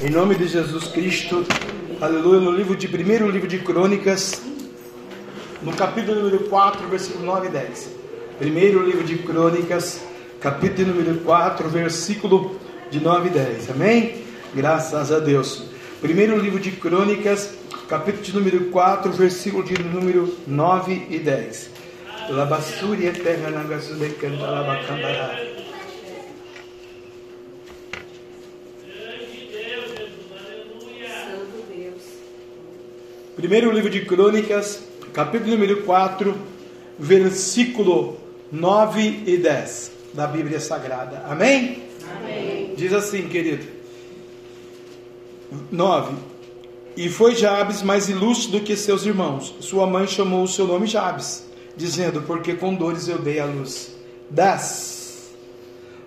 [0.00, 1.44] Em nome de Jesus Cristo,
[2.00, 4.40] aleluia, no livro de primeiro livro de Crônicas,
[5.60, 7.90] no capítulo número 4, versículo 9 e 10.
[8.38, 10.00] Primeiro livro de Crônicas,
[10.40, 12.60] capítulo número 4, versículo
[12.92, 13.70] de 9 e 10.
[13.72, 14.22] Amém?
[14.54, 15.64] Graças a Deus.
[16.00, 17.54] Primeiro livro de Crônicas,
[17.88, 21.70] capítulo de número 4, versículo de número 9 e 10.
[22.30, 25.57] Labassuri eterna nagasune canta labacambará.
[33.38, 36.36] Primeiro livro de Crônicas, capítulo número 4,
[36.98, 38.16] versículo
[38.50, 41.22] 9 e 10 da Bíblia Sagrada.
[41.24, 41.84] Amém?
[42.16, 42.74] Amém.
[42.76, 43.64] Diz assim, querido.
[45.70, 46.16] 9.
[46.96, 49.54] E foi Jabes mais ilustre do que seus irmãos.
[49.60, 53.94] Sua mãe chamou o seu nome Jabes, dizendo: Porque com dores eu dei a luz.
[54.30, 55.30] 10.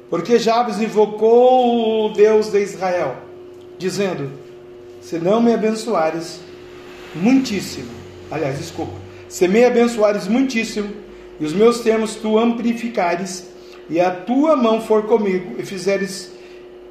[0.09, 3.16] Porque Jabes invocou o Deus de Israel,
[3.77, 4.29] dizendo:
[5.02, 6.41] Se não me abençoares,
[7.15, 7.90] muitíssimo.
[8.29, 8.93] Aliás, desculpa.
[9.27, 10.91] Se me abençoares muitíssimo,
[11.40, 13.49] e os meus termos tu amplificares,
[13.90, 16.31] e a tua mão for comigo, e fizeres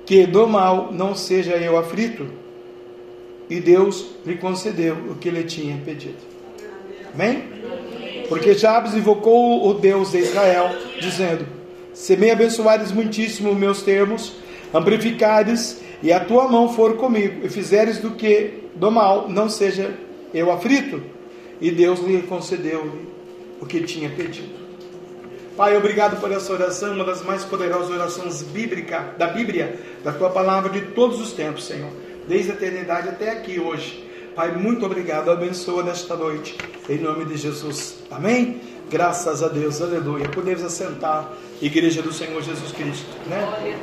[0.04, 2.26] que do mal não seja eu aflito.
[3.48, 6.18] E Deus lhe concedeu o que ele tinha pedido.
[7.14, 7.44] Amém?
[8.28, 11.46] Porque Jabes invocou o Deus de Israel, dizendo:
[11.92, 14.34] Se me abençoares muitíssimo meus termos,
[14.72, 19.92] amplificares, e a tua mão for comigo, e fizeres do que do mal não seja
[20.32, 21.02] eu aflito,
[21.60, 22.90] e Deus lhe concedeu
[23.60, 24.60] o que tinha pedido.
[25.56, 30.30] Pai, obrigado por essa oração, uma das mais poderosas orações bíblicas da Bíblia, da tua
[30.30, 31.90] palavra de todos os tempos, Senhor,
[32.26, 34.08] desde a eternidade até aqui hoje.
[34.34, 36.56] Pai, muito obrigado, abençoa nesta noite,
[36.88, 37.96] em nome de Jesus.
[38.10, 38.60] Amém?
[38.88, 40.28] Graças a Deus, aleluia.
[40.28, 43.76] Podemos assentar, Igreja do Senhor Jesus Cristo, né?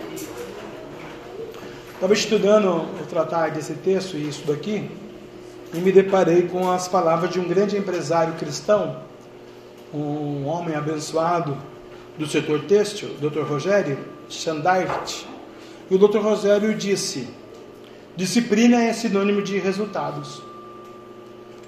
[1.94, 4.90] Estava estudando o tratar desse texto e isso daqui,
[5.73, 8.97] e me deparei com as palavras de um grande empresário cristão,
[9.93, 11.57] um homem abençoado
[12.17, 13.41] do setor têxtil, Dr.
[13.41, 13.97] Rogério
[14.29, 15.23] Chandart.
[15.89, 16.19] E o Dr.
[16.19, 17.27] Rogério disse:
[18.16, 20.41] disciplina é sinônimo de resultados.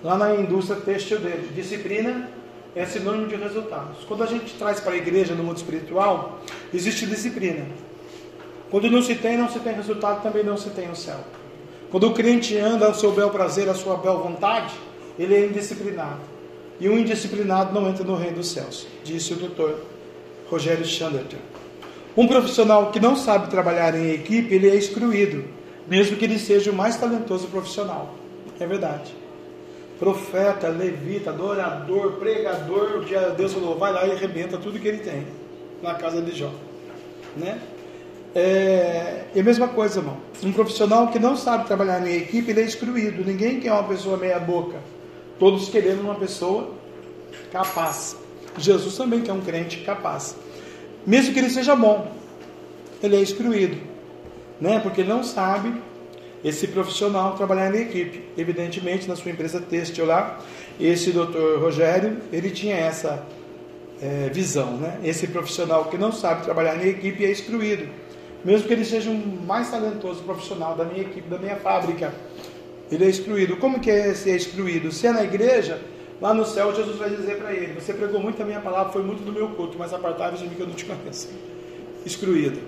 [0.03, 2.29] Lá na indústria têxtil dele, disciplina
[2.75, 4.03] é sinônimo de resultados.
[4.07, 6.39] Quando a gente traz para a igreja no mundo espiritual,
[6.73, 7.65] existe disciplina.
[8.71, 11.19] Quando não se tem, não se tem resultado, também não se tem o céu.
[11.91, 14.73] Quando o crente anda ao seu bel prazer, à sua bel vontade,
[15.17, 16.19] ele é indisciplinado.
[16.79, 19.81] E um indisciplinado não entra no reino dos céus, disse o doutor
[20.49, 21.37] Rogério Chanderton.
[22.15, 25.45] Um profissional que não sabe trabalhar em equipe, ele é excluído,
[25.87, 28.15] mesmo que ele seja o mais talentoso profissional.
[28.59, 29.13] É verdade.
[29.99, 33.03] Profeta, levita, adorador, pregador,
[33.35, 35.25] Deus falou, vai lá e arrebenta tudo que ele tem
[35.81, 36.51] na casa de Jó.
[37.35, 37.59] Né?
[38.35, 40.17] É, é a mesma coisa, irmão.
[40.43, 43.23] Um profissional que não sabe trabalhar em equipe, ele é excluído.
[43.25, 44.77] Ninguém quer uma pessoa meia boca.
[45.39, 46.71] Todos querendo uma pessoa
[47.51, 48.17] capaz.
[48.57, 50.35] Jesus também quer um crente capaz.
[51.05, 52.11] Mesmo que ele seja bom,
[53.01, 53.77] ele é excluído.
[54.61, 54.79] Né?
[54.79, 55.73] Porque ele não sabe
[56.43, 58.25] esse profissional trabalhar em equipe.
[58.37, 60.39] Evidentemente, na sua empresa têxtil lá,
[60.79, 63.25] esse doutor Rogério, ele tinha essa
[64.01, 64.77] é, visão.
[64.77, 64.99] Né?
[65.03, 67.87] Esse profissional que não sabe trabalhar em equipe é excluído
[68.43, 72.13] mesmo que ele seja um mais talentoso profissional da minha equipe, da minha fábrica,
[72.91, 73.57] ele é excluído.
[73.57, 74.91] Como que é ser excluído?
[74.91, 75.79] Se é na igreja,
[76.21, 79.03] lá no céu Jesus vai dizer para ele: Você pregou muito a minha palavra, foi
[79.03, 81.29] muito do meu culto, mas apartai-vos de mim que eu não te conheço.
[82.05, 82.59] Excluído.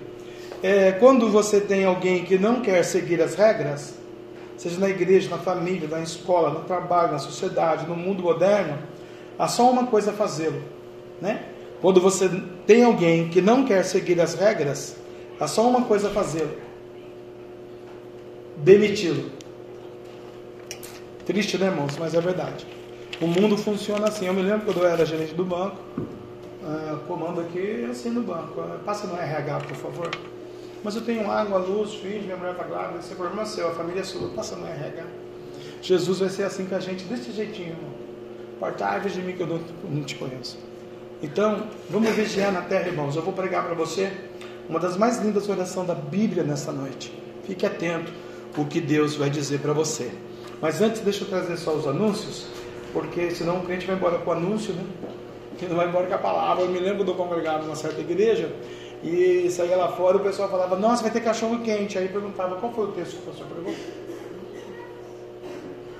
[0.62, 3.94] É, quando você tem alguém que não quer seguir as regras,
[4.56, 8.78] seja na igreja, na família, na escola, no trabalho, na sociedade, no mundo moderno,
[9.36, 10.62] há só uma coisa a fazê-lo,
[11.20, 11.46] né?
[11.80, 12.30] Quando você
[12.64, 14.94] tem alguém que não quer seguir as regras,
[15.42, 16.56] Há só uma coisa a fazer:
[18.58, 19.28] demiti-lo.
[21.26, 21.98] Triste, né, irmãos?
[21.98, 22.64] Mas é verdade.
[23.20, 24.26] O mundo funciona assim.
[24.26, 25.78] Eu me lembro quando eu era gerente do banco.
[25.98, 28.60] Uh, comando aqui assim no banco.
[28.60, 30.10] Uh, passa no RH, por favor.
[30.84, 33.00] Mas eu tenho água, luz, filhos, minha mulher está grávida.
[33.00, 34.28] Esse é problema seu, a família é sua.
[34.28, 35.04] Passa no RH.
[35.82, 37.90] Jesus vai ser assim com a gente, desse jeitinho, irmão.
[38.60, 40.56] Partai-vos de mim que eu não te conheço.
[41.20, 43.16] Então, vamos vigiar na terra, irmãos.
[43.16, 44.12] Eu vou pregar para você
[44.68, 47.12] uma das mais lindas orações da Bíblia nessa noite.
[47.44, 48.12] Fique atento
[48.56, 50.10] o que Deus vai dizer para você.
[50.60, 52.46] Mas antes, deixa eu trazer só os anúncios,
[52.92, 54.84] porque senão o cliente vai embora com o anúncio, né?
[55.58, 56.64] Que não vai embora com a palavra.
[56.64, 58.54] Eu me lembro do congregado numa certa igreja
[59.02, 61.98] e saía lá fora o pessoal falava: Nossa, vai ter cachorro quente.
[61.98, 63.46] Aí perguntava: Qual foi o texto que o pastor?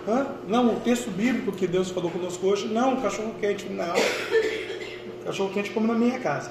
[0.07, 0.27] Hã?
[0.49, 3.95] Não, o texto bíblico que Deus falou conosco hoje, não, cachorro quente, não.
[5.25, 6.51] Cachorro quente como na minha casa.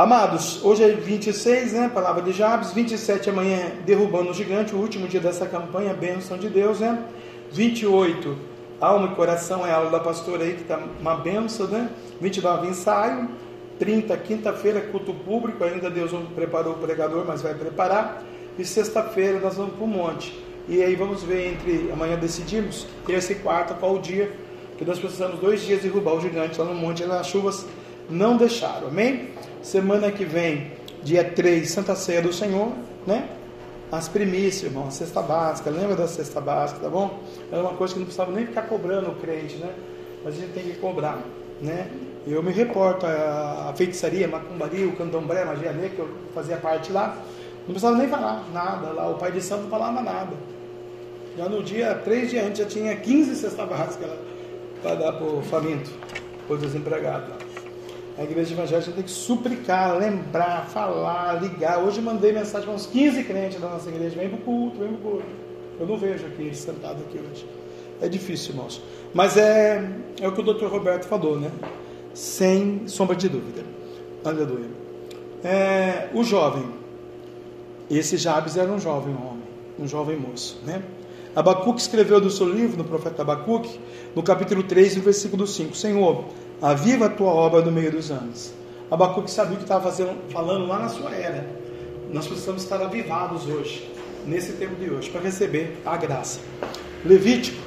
[0.00, 1.90] Amados, hoje é 26, né?
[1.92, 2.72] Palavra de Jabes.
[2.72, 7.04] 27 amanhã, derrubando o gigante, o último dia dessa campanha, bênção de Deus, né?
[7.52, 8.34] 28,
[8.80, 11.90] alma e coração, é a aula da pastora aí, que está uma bênção, né?
[12.18, 13.28] 29, ensaio.
[13.78, 15.62] 30, quinta-feira, culto público.
[15.62, 18.22] Ainda Deus não preparou o pregador, mas vai preparar.
[18.58, 20.34] E sexta-feira nós vamos para o monte.
[20.66, 24.32] E aí vamos ver entre amanhã decidimos, terça e quarta, qual o dia
[24.78, 27.04] que nós precisamos dois dias derrubar o gigante lá no monte.
[27.04, 27.66] As chuvas
[28.08, 29.28] não deixaram, amém?
[29.62, 30.72] Semana que vem,
[31.02, 32.72] dia 3, Santa Ceia do Senhor,
[33.06, 33.28] né?
[33.92, 37.20] As primícias, irmão, a cesta básica, lembra da cesta básica, tá bom?
[37.52, 39.70] Era uma coisa que não precisava nem ficar cobrando o crente, né?
[40.24, 41.22] Mas a gente tem que cobrar,
[41.60, 41.90] né?
[42.26, 46.92] Eu me reporto a, a feitiçaria, macumbaria, o candomblé, magia negra, que eu fazia parte
[46.92, 47.16] lá,
[47.60, 50.36] não precisava nem falar nada lá, o pai de santo não falava nada.
[51.36, 54.08] Já no dia, três dias antes, já tinha 15 cesta básica
[54.82, 55.90] para dar para o faminto,
[56.46, 57.49] para o desempregado lá.
[58.20, 61.82] A igreja evangélica tem que suplicar, lembrar, falar, ligar.
[61.82, 64.88] Hoje mandei mensagem para uns 15 crentes da nossa igreja: vem para o culto, vem
[64.88, 65.26] para o culto.
[65.80, 67.46] Eu não vejo aqui eles sentados aqui hoje.
[67.98, 68.82] É difícil, irmãos.
[69.14, 69.90] Mas é,
[70.20, 71.50] é o que o doutor Roberto falou, né?
[72.12, 73.64] Sem sombra de dúvida.
[74.22, 74.68] Aleluia.
[75.42, 76.68] É, o jovem.
[77.90, 79.44] Esse Jabes era um jovem homem,
[79.78, 80.82] um jovem moço, né?
[81.34, 83.78] Abacuque escreveu do seu livro, no profeta Abacuque,
[84.16, 86.24] no capítulo 3, no versículo 5: Senhor,
[86.60, 88.52] aviva a tua obra no meio dos anos.
[88.90, 91.46] Abacuque sabia o que estava fazendo, falando lá na sua era.
[92.12, 93.88] Nós precisamos estar avivados hoje,
[94.26, 96.40] nesse tempo de hoje, para receber a graça.
[97.04, 97.62] Levítico,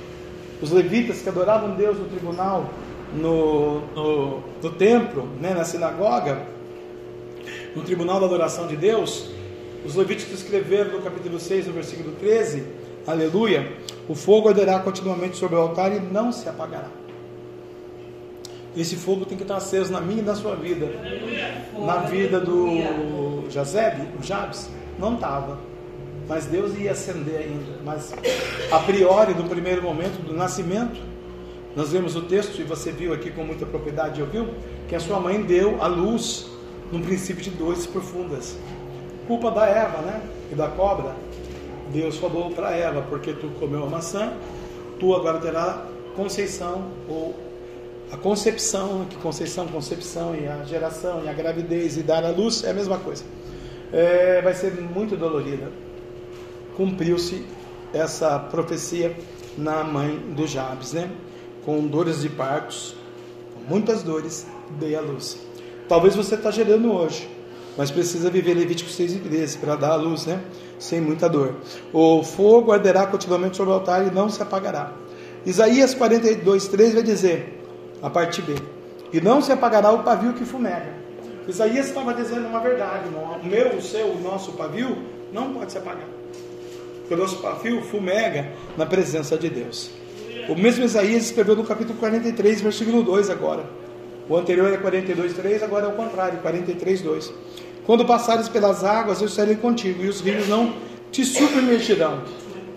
[0.61, 2.69] os levitas que adoravam Deus no tribunal,
[3.15, 6.45] no, no, no templo, né, na sinagoga,
[7.73, 9.29] no tribunal da adoração de Deus,
[9.85, 12.63] os levíticos escreveram no capítulo 6, no versículo 13,
[13.05, 13.71] aleluia,
[14.07, 16.89] o fogo arderá continuamente sobre o altar e não se apagará.
[18.75, 20.87] Esse fogo tem que estar aceso na minha e na sua vida.
[21.77, 25.59] Na vida do Jazeb, o Jabes, não estava.
[26.27, 27.79] Mas Deus ia acender ainda.
[27.83, 28.13] Mas
[28.71, 30.99] a priori, no primeiro momento do nascimento,
[31.75, 34.47] nós vemos o texto, e você viu aqui com muita propriedade, ouviu?
[34.87, 36.47] Que a sua mãe deu a luz
[36.91, 38.55] num princípio de dores profundas.
[39.27, 40.21] Culpa da Eva, né?
[40.51, 41.15] E da cobra.
[41.91, 44.33] Deus falou para Eva, porque tu comeu a maçã,
[44.99, 45.85] tu agora terá
[46.15, 47.35] conceição ou
[48.11, 52.63] a concepção, que conceição, concepção e a geração e a gravidez e dar a luz
[52.63, 53.23] é a mesma coisa.
[53.91, 55.71] É, vai ser muito dolorida.
[56.77, 57.43] Cumpriu-se
[57.93, 59.15] essa profecia
[59.57, 61.09] na mãe do Jabes, né?
[61.65, 62.95] Com dores de partos,
[63.67, 64.45] muitas dores,
[64.79, 65.39] dei a luz.
[65.87, 67.29] Talvez você está gerando hoje,
[67.77, 70.41] mas precisa viver Levítico 6 e 13 para dar a luz, né?
[70.77, 71.55] Sem muita dor.
[71.91, 74.93] O fogo arderá continuamente sobre o altar e não se apagará.
[75.45, 77.61] Isaías 42, 3 vai dizer:
[78.01, 78.55] a parte B.
[79.11, 80.93] E não se apagará o pavio que fumega.
[81.47, 83.09] Isaías estava dizendo uma verdade.
[83.09, 84.97] O meu, o seu, o nosso pavio
[85.31, 86.07] não pode se apagar.
[86.99, 89.91] Porque o nosso pavio fumega na presença de Deus.
[90.47, 93.63] O mesmo Isaías escreveu no capítulo 43, versículo 2 agora.
[94.27, 97.33] O anterior é 42, 3, agora é o contrário, 43, 2.
[97.85, 100.73] Quando passares pelas águas, eu serei contigo, e os rios não
[101.11, 102.23] te submergirão.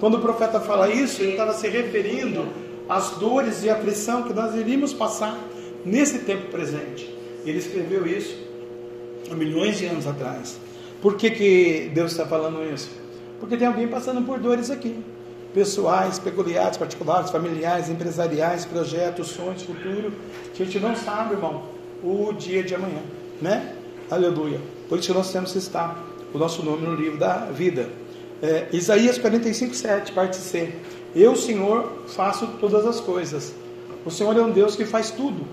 [0.01, 2.47] Quando o profeta fala isso, ele estava se referindo
[2.89, 5.39] as dores e a aflição que nós iríamos passar
[5.85, 7.13] nesse tempo presente.
[7.45, 8.37] Ele escreveu isso
[9.31, 10.59] há milhões de anos atrás.
[11.01, 12.91] Por que, que Deus está falando isso?
[13.39, 14.99] Porque tem alguém passando por dores aqui.
[15.55, 20.13] Pessoais, peculiares, particulares, familiares, empresariais, projetos, sonhos, futuro.
[20.53, 21.63] A gente não sabe, irmão,
[22.03, 23.01] o dia de amanhã.
[23.41, 23.75] Né?
[24.11, 24.61] Aleluia.
[24.89, 26.03] Por isso nós temos que estar
[26.33, 27.89] o nosso nome no livro da vida.
[28.43, 30.73] É, Isaías 45, 7, parte C.
[31.15, 33.55] Eu, Senhor, faço todas as coisas.
[34.05, 35.47] O Senhor é um Deus que faz tudo.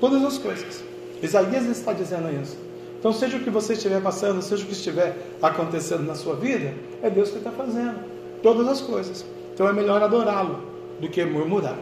[0.00, 0.82] Todas as coisas.
[1.22, 2.56] Isaías está dizendo isso.
[2.98, 6.72] Então, seja o que você estiver passando, seja o que estiver acontecendo na sua vida,
[7.02, 7.96] é Deus que está fazendo.
[8.42, 9.24] Todas as coisas.
[9.52, 10.60] Então, é melhor adorá-lo
[11.00, 11.78] do que murmurar.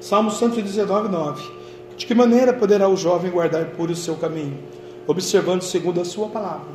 [0.00, 1.50] Salmo 119, 9.
[1.96, 4.58] De que maneira poderá o jovem guardar puro o seu caminho?
[5.10, 6.68] Observando segundo a sua palavra.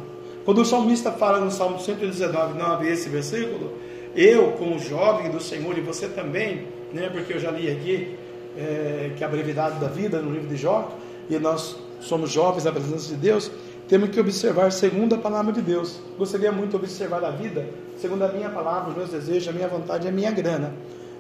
[0.44, 3.72] Quando o salmista fala no Salmo 119, 9, esse versículo,
[4.14, 8.18] eu, como jovem do Senhor, e você também, né, porque eu já li aqui
[8.58, 10.92] é, que a brevidade da vida no livro de Jó,
[11.30, 13.50] e nós somos jovens na presença de Deus,
[13.88, 16.02] temos que observar segundo a palavra de Deus.
[16.18, 17.66] Gostaria muito de observar a vida
[17.98, 20.74] segundo a minha palavra, os meus desejos, a minha vontade e a minha grana.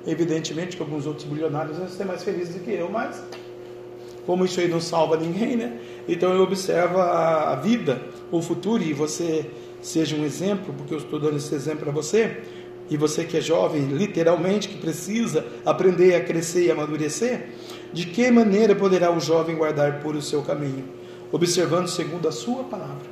[0.05, 3.23] Evidentemente que alguns outros bilionários vão ser mais felizes do que eu, mas
[4.25, 5.77] como isso aí não salva ninguém, né?
[6.07, 8.01] Então eu observo a, vida,
[8.31, 9.45] o futuro, e você
[9.81, 12.41] seja um exemplo, porque eu estou dando esse exemplo para você,
[12.89, 17.49] e você que é jovem, literalmente, que precisa aprender a crescer e amadurecer,
[17.91, 20.83] de que maneira poderá o jovem guardar por o seu caminho?
[21.35, 23.07] observando segundo a sua palavra.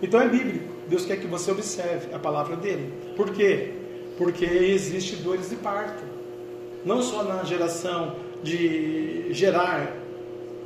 [0.00, 0.72] Então é bíblico.
[0.88, 2.92] Deus quer que você observe a palavra dele.
[3.16, 3.72] Por quê?
[4.16, 6.04] Porque existe dores de parto.
[6.84, 9.92] Não só na geração de gerar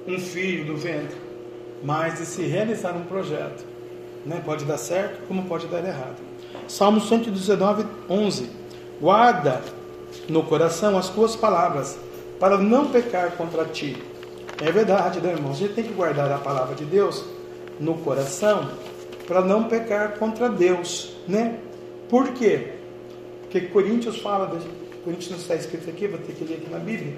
[0.09, 1.17] um filho do ventre,
[1.83, 3.65] mas de se realizar um projeto.
[4.25, 4.43] Né?
[4.45, 6.17] Pode dar certo, como pode dar errado.
[6.67, 8.51] Salmo 119, 11.
[9.01, 9.63] Guarda
[10.29, 11.99] no coração as tuas palavras,
[12.41, 13.97] para não pecar contra ti.
[14.61, 15.57] É verdade, né, irmãos?
[15.57, 17.25] A gente tem que guardar a palavra de Deus
[17.79, 18.71] no coração
[19.27, 21.59] para não pecar contra Deus, né?
[22.09, 22.73] Por quê?
[23.43, 24.59] Porque Coríntios fala,
[25.05, 27.15] Coríntios não está escrito aqui, vou ter que ler aqui na Bíblia.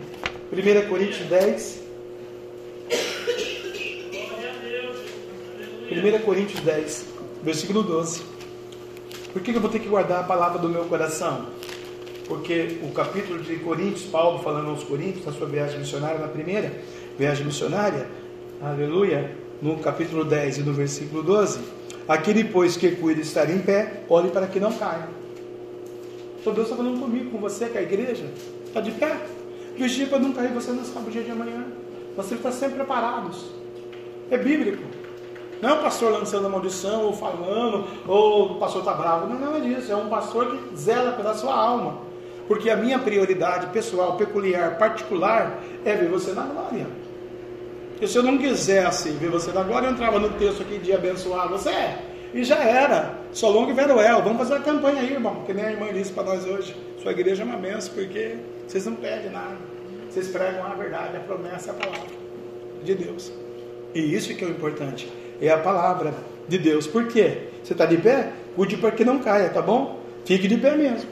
[0.53, 1.90] 1 Coríntios 10.
[5.91, 7.07] 1 Coríntios 10,
[7.43, 8.23] versículo 12.
[9.33, 11.47] Por que eu vou ter que guardar a palavra do meu coração?
[12.27, 16.73] Porque o capítulo de Coríntios, Paulo falando aos Coríntios, na sua viagem missionária, na primeira
[17.19, 18.07] viagem missionária,
[18.63, 21.61] aleluia, no capítulo 10 e no versículo 12,
[22.11, 25.09] Aquele, pois, que cuida estar em pé, olhe para que não caia.
[26.41, 28.25] Então Deus está falando comigo, com você, que é a igreja
[28.67, 29.17] está de pé.
[29.77, 31.65] Vigia para não cair, você não sabe o dia de amanhã.
[32.17, 33.53] Nós temos que estar sempre preparados.
[34.29, 34.83] É bíblico.
[35.61, 39.26] Não é um pastor lançando maldição, ou falando, ou o pastor está bravo.
[39.26, 39.93] Não é nada disso.
[39.93, 41.99] É um pastor que zela pela sua alma.
[42.49, 46.87] Porque a minha prioridade pessoal, peculiar, particular, é ver você na glória.
[48.00, 50.93] E se eu não quisesse ver você na glória, eu entrava no texto aqui de
[50.93, 51.95] abençoar você.
[52.33, 53.19] E já era.
[53.33, 54.23] Só longo e veroel.
[54.23, 55.43] Vamos fazer a campanha aí, irmão.
[55.45, 56.75] Que nem a irmã disse para nós hoje.
[57.02, 59.57] Sua igreja é uma benção, porque vocês não pedem nada.
[60.09, 62.11] Vocês pregam a verdade, a promessa, a palavra
[62.83, 63.33] de Deus.
[63.95, 65.12] E isso que é o importante.
[65.41, 66.15] É a palavra
[66.49, 66.87] de Deus.
[66.87, 67.49] Por quê?
[67.63, 68.33] Você está de pé?
[68.55, 70.01] Cuide para que não caia, tá bom?
[70.25, 71.09] Fique de pé mesmo.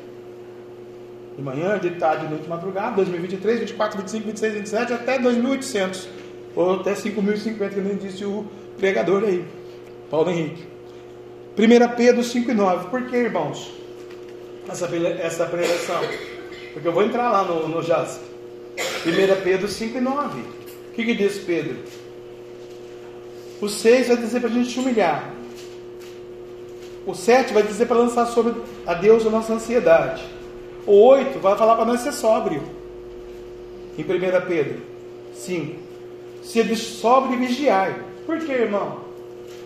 [1.36, 6.08] De manhã, de tarde, de noite, de madrugada, 2023, 24, 25, 26, 27, até 2800
[6.56, 8.44] ou até 5.050, que nem disse o
[8.76, 9.44] pregador aí,
[10.10, 10.66] Paulo Henrique.
[11.56, 12.88] 1 Pedro 5 e 9.
[12.88, 13.72] Por que, irmãos?
[14.68, 14.88] Essa,
[15.20, 16.00] essa preleção?
[16.72, 18.20] Porque eu vou entrar lá no, no JASP.
[19.06, 20.40] 1 Pedro 5 e 9.
[20.40, 20.44] O
[20.94, 21.76] que, que diz Pedro?
[23.60, 25.32] O 6 vai dizer para a gente humilhar.
[27.06, 28.54] O 7 vai dizer para lançar sobre
[28.86, 30.22] a Deus a nossa ansiedade.
[30.86, 32.62] O 8 vai falar para nós ser sóbrio.
[33.96, 34.06] Em 1
[34.46, 34.80] Pedro
[35.34, 35.88] 5
[36.42, 37.94] se sobre e vigiai.
[38.24, 39.00] Por que, irmão?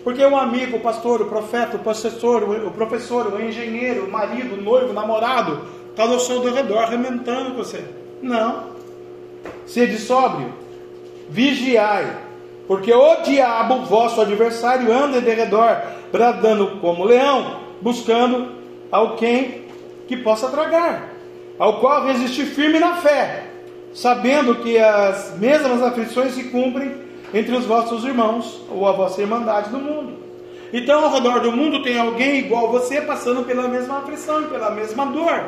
[0.03, 4.55] Porque um amigo, o pastor, o profeta, o professor, o professor, o engenheiro, o marido,
[4.55, 7.85] o noivo, o namorado, está ao seu redor arrementando com você.
[8.21, 8.73] Não.
[9.65, 10.53] Sede sóbrio,
[11.29, 12.17] vigiai,
[12.67, 18.53] porque o diabo, vosso adversário, anda de redor, bradando como leão, buscando
[18.91, 19.65] alguém
[20.07, 21.09] que possa tragar,
[21.59, 23.47] ao qual resistir firme na fé,
[23.93, 27.03] sabendo que as mesmas aflições se cumprem
[27.33, 30.23] entre os vossos irmãos ou a vossa irmandade no mundo.
[30.71, 34.71] Então, ao redor do mundo tem alguém igual você passando pela mesma aflição e pela
[34.71, 35.43] mesma dor.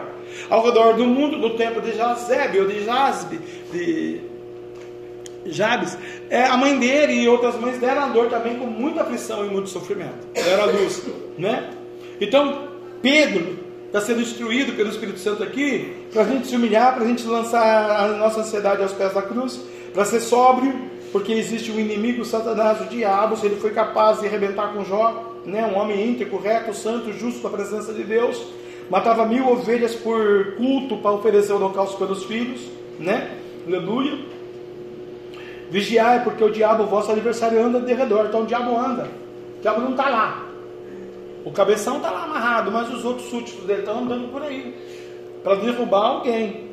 [0.50, 3.40] Ao redor do mundo, do tempo de Jazebe ou de Jasbe,
[3.72, 4.22] de
[5.46, 5.98] Jabes,
[6.30, 9.50] é, a mãe dele e outras mães deram a dor também com muita aflição e
[9.50, 10.28] muito sofrimento.
[10.34, 11.04] Era luz,
[11.38, 11.70] né?
[12.20, 12.70] Então,
[13.02, 17.08] Pedro está sendo instruído pelo Espírito Santo aqui para a gente se humilhar, para a
[17.08, 19.62] gente lançar a nossa ansiedade aos pés da cruz,
[19.94, 20.74] para ser sóbrio,
[21.12, 25.36] porque existe um inimigo, Satanás, o diabo, se ele foi capaz de arrebentar com Jó,
[25.46, 28.46] né, um homem íntegro, reto, santo, justo na presença de Deus,
[28.90, 32.62] matava mil ovelhas por culto para oferecer o holocausto pelos filhos,
[33.00, 33.38] né?
[33.66, 34.35] Aleluia.
[35.70, 38.26] Vigiai, porque o diabo, o vosso adversário, anda de redor.
[38.28, 39.10] Então o diabo anda.
[39.58, 40.46] O diabo não está lá.
[41.44, 44.76] O cabeção está lá amarrado, mas os outros súditos dele estão andando por aí
[45.44, 46.72] para derrubar alguém,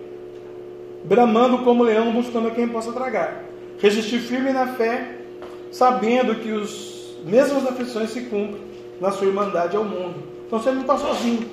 [1.05, 3.45] bramando como leão, buscando quem possa tragar.
[3.79, 5.19] Resistir firme na fé,
[5.71, 8.63] sabendo que os mesmas aflições se cumprem
[8.99, 10.23] na sua irmandade ao mundo.
[10.47, 11.47] Então você não está sozinho,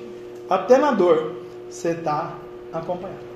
[0.48, 1.32] até na dor
[1.68, 2.34] você está
[2.72, 3.29] acompanhado.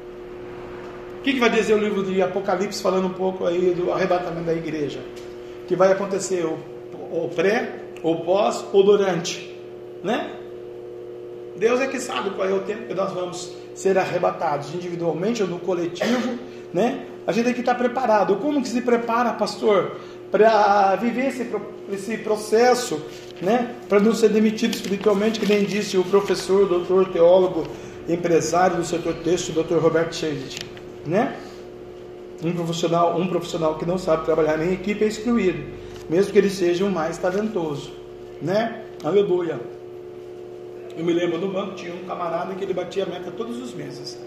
[1.24, 4.54] Que, que vai dizer o livro de Apocalipse falando um pouco aí do arrebatamento da
[4.54, 5.00] igreja?
[5.66, 9.54] Que vai acontecer o pré, o pós, ou durante
[10.04, 10.30] né?
[11.56, 15.48] Deus é que sabe qual é o tempo que nós vamos ser arrebatados, individualmente ou
[15.48, 16.38] no coletivo,
[16.72, 17.06] né?
[17.26, 18.36] A gente tem que estar preparado.
[18.36, 19.96] Como que se prepara, pastor,
[20.30, 21.50] para viver esse,
[21.90, 23.00] esse processo,
[23.40, 23.74] né?
[23.88, 27.66] Para não ser demitido espiritualmente, que nem disse o professor, doutor, teólogo,
[28.06, 30.58] empresário do setor texto, doutor Roberto Scheidt,
[31.06, 31.36] né?
[32.42, 35.64] Um profissional, um profissional que não sabe trabalhar em equipe é excluído,
[36.08, 37.92] mesmo que ele seja o mais talentoso,
[38.42, 38.84] né?
[39.02, 39.60] Aleluia.
[40.96, 43.74] Eu me lembro no banco, tinha um camarada que ele batia a meta todos os
[43.74, 44.18] meses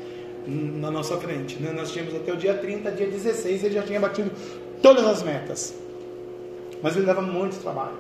[0.47, 1.61] na nossa frente.
[1.61, 1.71] Né?
[1.71, 4.31] Nós tínhamos até o dia 30, dia 16, ele já tinha batido
[4.81, 5.75] todas as metas.
[6.81, 7.97] Mas ele dava muito trabalho.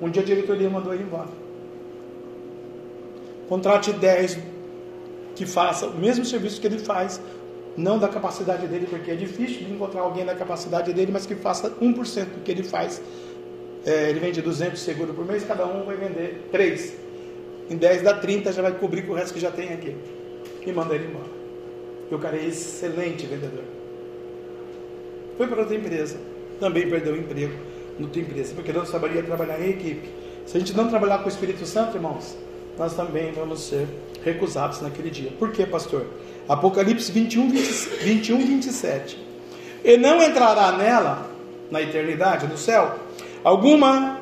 [0.00, 1.28] Um dia a diretoria mandou ele embora.
[3.48, 4.38] Contrate 10
[5.34, 7.20] que faça o mesmo serviço que ele faz,
[7.78, 11.36] não da capacidade dele, porque é difícil de encontrar alguém da capacidade dele, mas que
[11.36, 13.00] faça 1% do que ele faz.
[13.86, 16.94] É, ele vende 200 seguros por mês, cada um vai vender 3.
[17.70, 19.96] Em 10 dá 30, já vai cobrir com o resto que já tem aqui.
[20.66, 21.30] E manda ele embora.
[22.10, 23.64] E o cara é excelente vendedor.
[25.36, 26.16] Foi para outra empresa,
[26.58, 27.54] também perdeu o emprego
[27.96, 30.08] na outra empresa, porque não saberia trabalhar em equipe.
[30.46, 32.36] Se a gente não trabalhar com o Espírito Santo, irmãos,
[32.78, 33.86] nós também vamos ser
[34.24, 35.32] recusados naquele dia.
[35.38, 36.06] Por quê, pastor?
[36.48, 37.64] Apocalipse 21, 20,
[38.02, 39.18] 21 27.
[39.84, 41.30] E não entrará nela,
[41.70, 42.94] na eternidade, no céu,
[43.44, 44.20] alguma,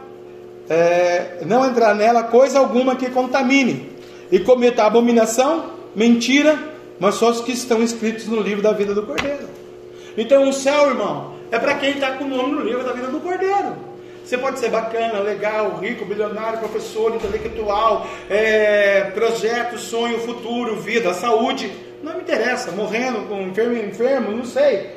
[0.69, 3.91] é, não entrar nela coisa alguma que contamine
[4.31, 6.59] e cometa abominação, mentira,
[6.99, 9.49] mas só os que estão escritos no livro da vida do Cordeiro.
[10.17, 13.09] Então o céu, irmão, é para quem está com o nome no livro da vida
[13.09, 13.96] do Cordeiro.
[14.27, 21.71] Você pode ser bacana, legal, rico, bilionário, professor, intelectual, é, projeto, sonho, futuro, vida, saúde.
[22.03, 24.91] Não me interessa, morrendo, com enfermo, enfermo, não sei.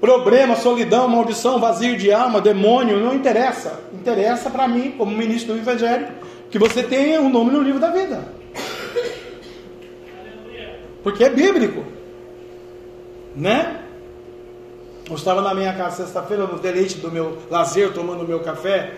[0.00, 3.80] Problema, solidão, maldição, vazio de alma, demônio, não interessa.
[3.92, 6.06] Interessa para mim, como ministro do Evangelho,
[6.48, 8.28] que você tenha um nome no livro da vida.
[11.02, 11.84] Porque é bíblico.
[13.34, 13.85] Né?
[15.08, 18.92] Eu estava na minha casa sexta-feira, no deleite do meu lazer, tomando meu café.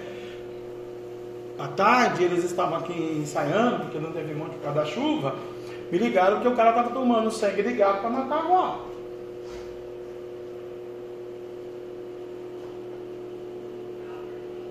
[1.58, 5.36] À tarde, eles estavam aqui ensaiando, porque não teve monte por causa da chuva.
[5.92, 8.86] Me ligaram que o cara estava tomando sangue de gato para matar a avó.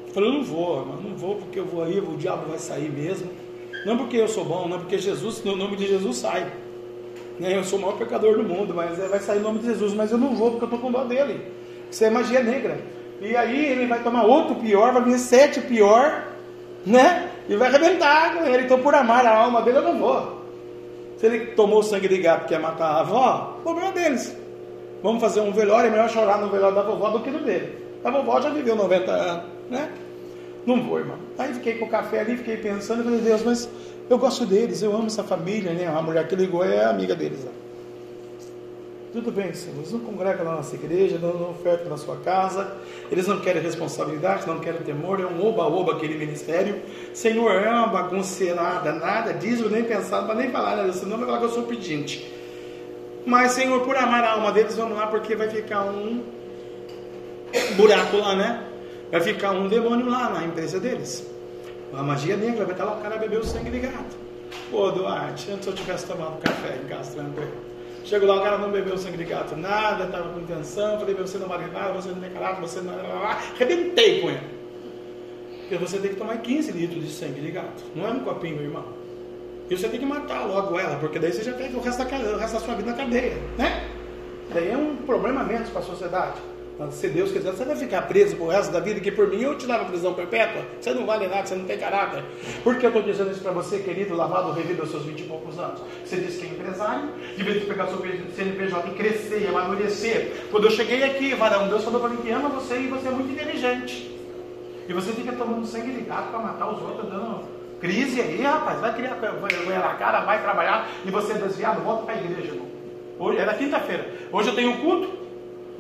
[0.08, 2.58] Eu falei, eu não vou, mas não vou porque eu vou aí, o diabo vai
[2.58, 3.30] sair mesmo.
[3.86, 6.52] Não porque eu sou bom, não porque Jesus, no nome de Jesus sai.
[7.40, 7.58] Né?
[7.58, 9.94] Eu sou o maior pecador do mundo, mas vai sair em nome de Jesus.
[9.94, 11.42] Mas eu não vou porque eu estou com dó dele.
[11.90, 12.78] Isso é magia negra.
[13.22, 16.28] E aí ele vai tomar outro pior, vai vir sete pior,
[16.86, 17.32] né?
[17.50, 18.64] E vai arrebentar com ele.
[18.64, 20.38] Então, por amar a alma dele, eu não vou.
[21.18, 24.36] Se ele tomou sangue de gato e quer matar a avó, problema deles.
[25.02, 27.74] Vamos fazer um velório, é melhor chorar no velório da vovó do que no dele.
[28.04, 29.90] A vovó já viveu 90 anos, né?
[30.66, 31.18] Não vou, irmão.
[31.38, 33.70] Aí fiquei com o café ali, fiquei pensando, falei, Deus, mas
[34.10, 35.88] eu gosto deles, eu amo essa família, né?
[35.88, 37.46] A mulher que ligou é amiga deles.
[39.14, 42.76] Tudo bem, Senhor, eles não congregam na nossa igreja, não, ofertam na sua casa,
[43.10, 46.82] eles não querem responsabilidade, não querem temor, é um oba-oba aquele ministério.
[47.14, 51.40] Senhor, é uma bagunceirada, nada disso, nem pensado, mas nem falar nada, senão vai falar
[51.40, 52.32] que eu sou pedinte.
[53.26, 56.24] Mas, Senhor, por amar a alma deles, vamos lá, porque vai ficar um
[57.76, 58.64] buraco lá, né?
[59.12, 61.26] Vai ficar um demônio lá na empresa deles.
[61.94, 64.18] A magia negra vai estar lá, o cara bebeu sangue de gato.
[64.70, 67.52] Pô, Duarte, antes eu tivesse tomado café em casa tranquilo.
[68.04, 71.00] Chego lá, o cara não bebeu sangue de gato, nada, estava com intenção.
[71.00, 72.94] Falei, você não vale nada, você não tem caráter, você não.
[73.24, 74.58] Arrebentei com ele.
[75.62, 77.84] Porque você tem que tomar 15 litros de sangue de gato.
[77.96, 78.86] Não é um copinho, irmão.
[79.70, 82.18] E você tem que matar logo ela, porque daí você já tem o resto da,
[82.18, 83.90] o resto da sua vida na cadeia, né?
[84.54, 86.40] Daí é um problema menos para a sociedade.
[86.92, 89.58] Se Deus quiser, você vai ficar preso pro resto da vida, que por mim eu
[89.58, 90.62] te dava prisão perpétua.
[90.80, 92.24] Você não vale nada, você não tem caráter.
[92.64, 95.24] Por que eu estou dizendo isso para você, querido, lavado, revido aos seus 20 e
[95.24, 95.82] poucos anos?
[96.06, 100.48] Você disse que é empresário, devia pegar seu CNPJ e crescer e amadurecer.
[100.52, 103.12] Quando eu cheguei aqui, varão, Deus falou para mim que ama você e você é
[103.12, 104.16] muito inteligente.
[104.88, 107.42] E você fica tomando sangue de gato para matar os outros, dando
[107.82, 108.80] crise aí, rapaz.
[108.80, 112.52] Vai criar vergonha na cara, vai trabalhar e você é desviado, volta para a igreja,
[112.54, 112.68] irmão.
[113.18, 114.08] Hoje, era quinta-feira.
[114.32, 115.10] Hoje eu tenho culto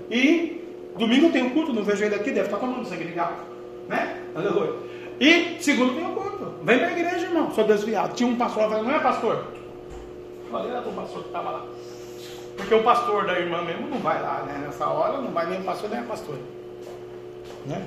[0.09, 0.57] e
[0.97, 3.43] Domingo tem um culto, não vejo ele aqui, deve estar tomando sangue de gato.
[3.87, 4.23] Né?
[4.35, 4.73] Aleluia.
[5.19, 6.53] E segundo tem um culto.
[6.63, 7.51] Vem para a igreja, irmão.
[7.51, 8.13] Sou desviado.
[8.13, 9.45] Tinha um pastor lá, não é pastor?
[10.51, 11.65] Falei, era o pastor que estava lá.
[12.55, 14.63] Porque o pastor da irmã mesmo não vai lá, né?
[14.65, 16.39] Nessa hora não vai nem o pastor nem a pastora.
[17.65, 17.85] Né?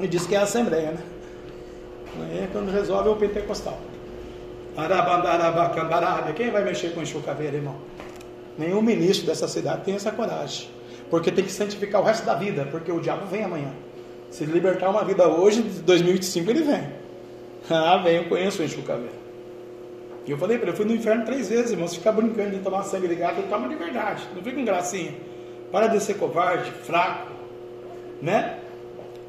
[0.00, 1.02] E diz que é a assembleia, né?
[2.22, 3.78] Aí é quando resolve é o pentecostal.
[4.76, 6.32] Arabandarabacambarábia.
[6.32, 7.76] Quem vai mexer com enxucaveira, irmão?
[8.56, 10.68] Nenhum ministro dessa cidade tem essa coragem.
[11.10, 13.72] Porque tem que santificar o resto da vida, porque o diabo vem amanhã.
[14.30, 16.88] Se libertar uma vida hoje, 2025 ele vem.
[17.70, 18.82] Ah, vem, eu conheço o Enxu
[20.26, 21.86] E eu falei para ele, eu fui no inferno três vezes, irmão.
[21.86, 24.22] Se ficar brincando de tomar sangue de gato, eu tomo de verdade.
[24.34, 25.12] Não fica com gracinha.
[25.70, 27.30] Para de ser covarde, fraco.
[28.22, 28.58] Né?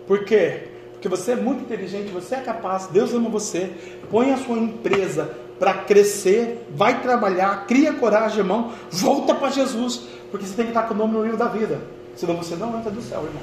[0.08, 0.70] Por quê?
[0.94, 3.72] Porque você é muito inteligente, você é capaz, Deus ama você.
[4.10, 8.72] Põe a sua empresa para crescer, vai trabalhar, cria coragem, irmão.
[8.90, 10.08] Volta para Jesus.
[10.32, 11.80] Porque você tem que estar com o nome no livro da vida.
[12.16, 13.42] Senão você não entra do céu, irmão.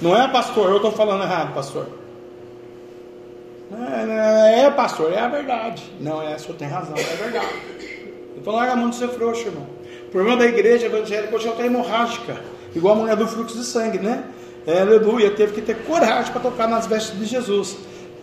[0.00, 1.86] Não é pastor, eu estou falando errado, pastor.
[3.70, 5.84] É, é, pastor, é a verdade.
[6.00, 7.54] Não, é, o senhor tem razão, é verdade.
[8.36, 9.66] Então larga a mão de ser frouxo, irmão.
[10.06, 12.42] O problema da igreja evangélica hoje é outra hemorrágica.
[12.74, 14.24] Igual a mulher do fluxo de sangue, né?
[14.68, 17.78] é, aleluia, teve que ter coragem para tocar nas vestes de Jesus,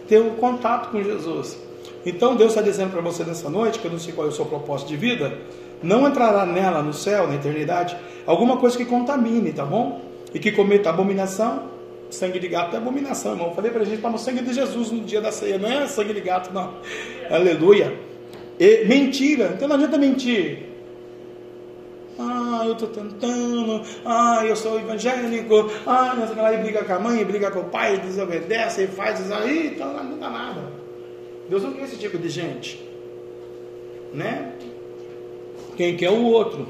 [0.07, 1.57] ter um contato com Jesus.
[2.05, 4.33] Então Deus está dizendo para você nessa noite, que eu não sei qual é o
[4.33, 5.35] seu propósito de vida,
[5.81, 10.01] não entrará nela, no céu, na eternidade, alguma coisa que contamine, tá bom?
[10.33, 11.69] E que cometa abominação,
[12.09, 13.53] sangue de gato é abominação, irmão.
[13.53, 16.13] Falei para a gente, no sangue de Jesus no dia da ceia, não é sangue
[16.13, 16.75] de gato, não.
[17.29, 17.97] Aleluia.
[18.59, 20.65] E, mentira, então não adianta mentir.
[22.17, 23.81] Ah, eu estou tentando.
[24.05, 25.69] Ah, eu sou evangélico.
[25.85, 29.19] Ah, não sei lá, briga com a mãe, briga com o pai, desobedece, e faz
[29.19, 30.61] isso aí, então não dá nada.
[31.49, 32.83] Deus não quer esse tipo de gente.
[34.13, 34.53] Né?
[35.75, 36.67] Quem quer o outro.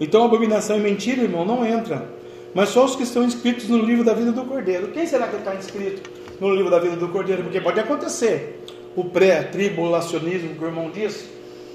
[0.00, 2.08] Então abominação e mentira, irmão, não entra.
[2.54, 4.88] Mas só os que estão inscritos no livro da vida do Cordeiro.
[4.88, 7.42] Quem será que está inscrito no livro da vida do Cordeiro?
[7.42, 8.62] Porque pode acontecer
[8.96, 11.28] o pré-tribulacionismo que o irmão disse,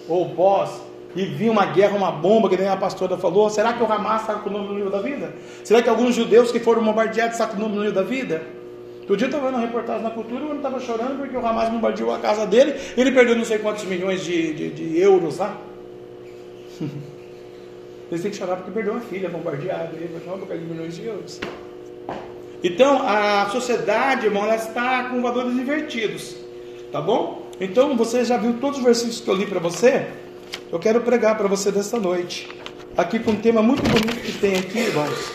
[0.07, 0.71] ou pós,
[1.15, 3.49] e vir uma guerra, uma bomba, que nem a pastora falou.
[3.49, 5.33] Será que o Hamas está com o nome no livro da vida?
[5.63, 8.41] Será que alguns judeus que foram bombardeados estão com o nome no livro da vida?
[9.01, 11.45] Outro dia eu estava vendo uma reportagem na cultura, o homem estava chorando porque o
[11.45, 15.37] Hamas bombardeou a casa dele, ele perdeu não sei quantos milhões de, de, de euros
[15.37, 15.57] lá.
[18.11, 21.05] Eles têm que chorar porque perdeu uma filha bombardeada, ele vai causa de milhões de
[21.05, 21.39] euros.
[22.61, 26.35] Então, a sociedade, irmão, ela está com valores invertidos.
[26.91, 27.49] Tá bom?
[27.57, 30.07] Então, você já viu todos os versículos que eu li para você?
[30.69, 32.49] Eu quero pregar para você desta noite.
[32.97, 35.31] Aqui com um tema muito bonito que tem aqui, irmãos.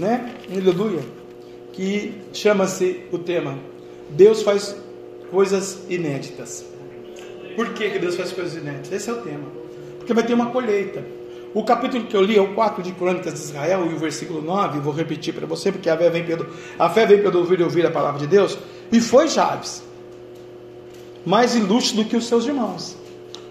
[0.00, 0.34] Né?
[0.50, 1.02] Aleluia.
[1.72, 3.56] Que chama-se o tema
[4.10, 4.76] Deus faz
[5.30, 6.64] coisas inéditas.
[7.54, 8.92] Por que, que Deus faz coisas inéditas?
[8.92, 9.55] Esse é o tema.
[10.06, 11.04] Porque vai ter uma colheita.
[11.52, 14.40] O capítulo que eu li é o 4 de Crônicas de Israel e o versículo
[14.40, 16.46] 9, vou repetir para você, porque a fé vem pelo,
[16.78, 18.56] a fé vem pelo ouvir e ouvir a palavra de Deus.
[18.92, 19.82] E foi Jabes
[21.24, 22.96] mais ilustre do que os seus irmãos.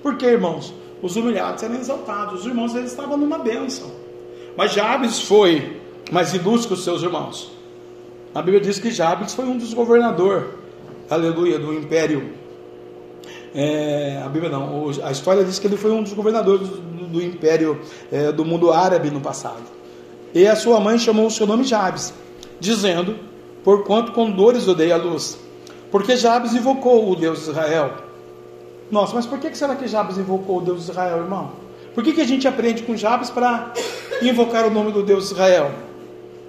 [0.02, 0.74] Por que, irmãos?
[1.02, 3.92] Os humilhados eram exaltados, os irmãos eles estavam numa bênção.
[4.56, 7.52] Mas Jabes foi mais ilustre que os seus irmãos.
[8.34, 10.48] A Bíblia diz que Jabes foi um dos governadores,
[11.10, 12.45] aleluia, do império.
[13.58, 17.24] É, a Bíblia não, a história diz que ele foi um dos governadores do, do
[17.24, 17.80] império
[18.12, 19.64] é, do mundo árabe no passado.
[20.34, 22.14] E a sua mãe chamou o seu nome Jabes,
[22.60, 23.18] dizendo:
[23.64, 25.40] Porquanto com dores dei a luz.
[25.90, 27.94] Porque Jabes invocou o Deus de Israel.
[28.92, 31.54] Nossa, mas por que será que Jabes invocou o Deus de Israel, irmão?
[31.94, 33.72] Por que, que a gente aprende com Jabes para
[34.22, 35.72] invocar o nome do Deus de Israel?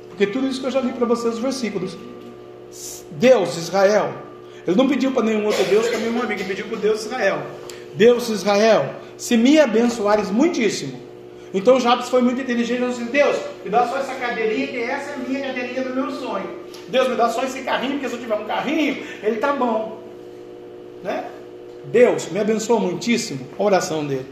[0.08, 1.96] Porque tudo isso que eu já li para vocês os versículos.
[3.12, 4.25] Deus, Israel.
[4.66, 7.00] Ele não pediu para nenhum outro Deus, para nenhum amigo, ele pediu para o Deus
[7.00, 7.42] de Israel.
[7.94, 11.00] Deus, Israel, se me abençoares muitíssimo.
[11.54, 15.12] Então Jabes foi muito inteligente, ele disse, Deus, me dá só essa cadeirinha, que essa
[15.12, 16.48] é a minha cadeirinha do meu sonho.
[16.88, 20.02] Deus me dá só esse carrinho, porque se eu tiver um carrinho, ele tá bom.
[21.02, 21.24] Né?
[21.86, 24.26] Deus me abençoou muitíssimo a oração dele.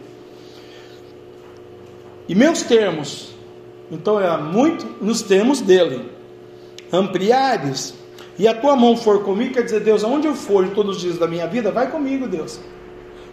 [2.28, 3.34] E meus termos,
[3.90, 6.10] então é muito nos termos dele.
[6.92, 7.94] Ampliares,
[8.38, 11.18] e a tua mão for comigo, quer dizer, Deus, aonde eu for todos os dias
[11.18, 12.60] da minha vida, vai comigo, Deus.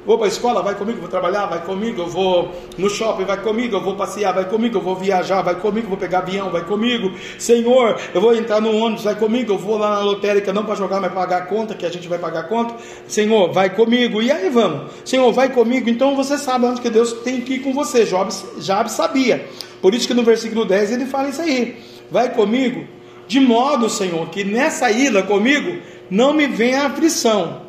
[0.04, 3.38] Vou para a escola, vai comigo, vou trabalhar, vai comigo, eu vou no shopping, vai
[3.38, 6.66] comigo, eu vou passear, vai comigo, eu vou viajar, vai comigo, vou pegar avião, vai
[6.66, 7.12] comigo.
[7.38, 10.74] Senhor, eu vou entrar no ônibus, vai comigo, eu vou lá na lotérica, não para
[10.74, 12.76] jogar, mas pagar a conta, que a gente vai pagar a conta.
[13.08, 14.24] Senhor, vai comigo.
[14.24, 14.92] E aí vamos.
[15.06, 15.88] Senhor, vai comigo.
[15.88, 18.04] Então você sabe onde que Deus tem que ir com você.
[18.04, 19.48] Job, Job sabia.
[19.84, 21.78] Por isso que no versículo 10 ele fala isso aí.
[22.10, 22.88] Vai comigo,
[23.32, 27.62] de modo, Senhor, que nessa ida comigo não me venha aflição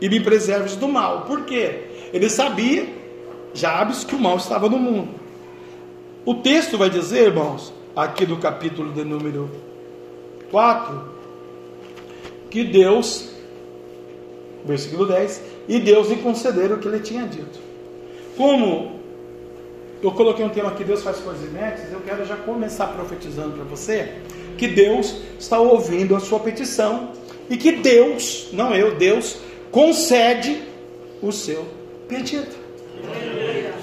[0.00, 1.26] e me preserves do mal.
[1.26, 2.08] Por quê?
[2.14, 2.88] Ele sabia,
[3.52, 5.10] Jabes, que o mal estava no mundo.
[6.24, 9.50] O texto vai dizer, irmãos, aqui do capítulo de número
[10.50, 10.98] 4,
[12.48, 13.32] que Deus,
[14.64, 17.58] versículo 10, e Deus lhe concederam o que ele tinha dito.
[18.34, 18.98] Como
[20.02, 23.64] eu coloquei um tema que Deus faz coisas inéditas, eu quero já começar profetizando para
[23.64, 24.22] você
[24.60, 27.12] que Deus está ouvindo a sua petição
[27.48, 29.38] e que Deus, não eu, Deus,
[29.70, 30.60] concede
[31.22, 31.66] o seu
[32.06, 32.50] pedido.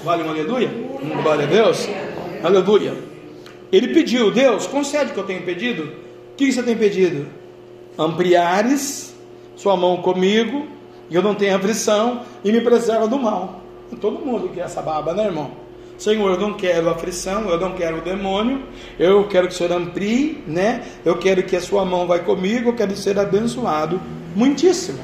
[0.04, 0.70] Vale um aleluia?
[1.20, 1.88] Glória a Deus.
[2.44, 2.94] Aleluia.
[3.72, 5.82] Ele pediu, Deus, concede o que eu tenho pedido.
[6.32, 7.26] O que você tem pedido?
[7.98, 9.12] Ampliares
[9.56, 10.68] sua mão comigo,
[11.10, 13.62] e eu não tenho aflição, e me preserva do mal.
[14.00, 15.50] Todo mundo quer essa baba, né, irmão?
[15.98, 18.62] Senhor, eu não quero aflição, eu não quero o demônio,
[18.98, 20.84] eu quero que o Senhor amplie, né?
[21.04, 24.00] Eu quero que a sua mão vai comigo, eu quero ser abençoado
[24.36, 25.00] muitíssimo.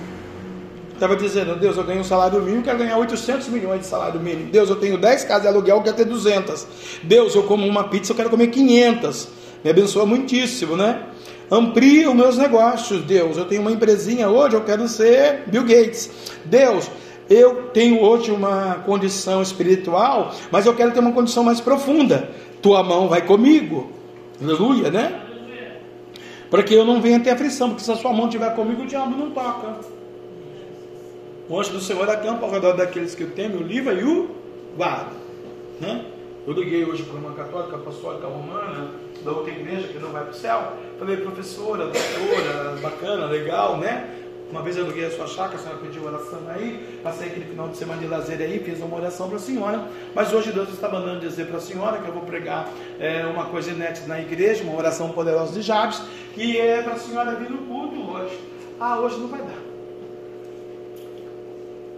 [0.93, 4.53] Estava dizendo, Deus, eu ganho um salário mínimo, quero ganhar 800 milhões de salário mínimo.
[4.53, 6.65] Deus, eu tenho 10 casas de aluguel, quero ter 200.
[7.03, 9.29] Deus, eu como uma pizza, eu quero comer 500.
[9.65, 11.03] Me abençoa muitíssimo, né?
[11.51, 13.37] Amplie os meus negócios, Deus.
[13.37, 16.11] Eu tenho uma empresinha hoje, eu quero ser Bill Gates.
[16.45, 16.89] Deus,
[17.29, 22.31] eu tenho hoje uma condição espiritual, mas eu quero ter uma condição mais profunda.
[22.61, 23.91] Tua mão vai comigo.
[24.41, 25.25] Aleluia, né?
[26.55, 28.87] para que eu não venha ter aflição, porque se a sua mão estiver comigo, o
[28.87, 29.75] diabo não toca.
[31.49, 34.31] O anjo do Senhor acampa ao redor daqueles que temem, o livra e o
[34.77, 35.11] guarda.
[35.81, 36.05] Né?
[36.47, 38.93] Eu liguei hoje para uma católica apostólica romana,
[39.25, 40.75] da outra igreja que não vai para o céu.
[40.97, 44.09] Falei, professora, doutora, bacana, legal, né?
[44.51, 47.69] Uma vez eu aluguei a sua chácara, a senhora pediu oração aí, passei aquele final
[47.69, 50.89] de semana de lazer aí, fiz uma oração para a senhora, mas hoje Deus está
[50.89, 52.69] mandando dizer para a senhora que eu vou pregar
[53.01, 56.03] é, uma coisa inédita na igreja, uma oração poderosa de Jabes,
[56.35, 58.39] que é para a senhora vir no culto hoje.
[58.79, 59.64] Ah, hoje não vai dar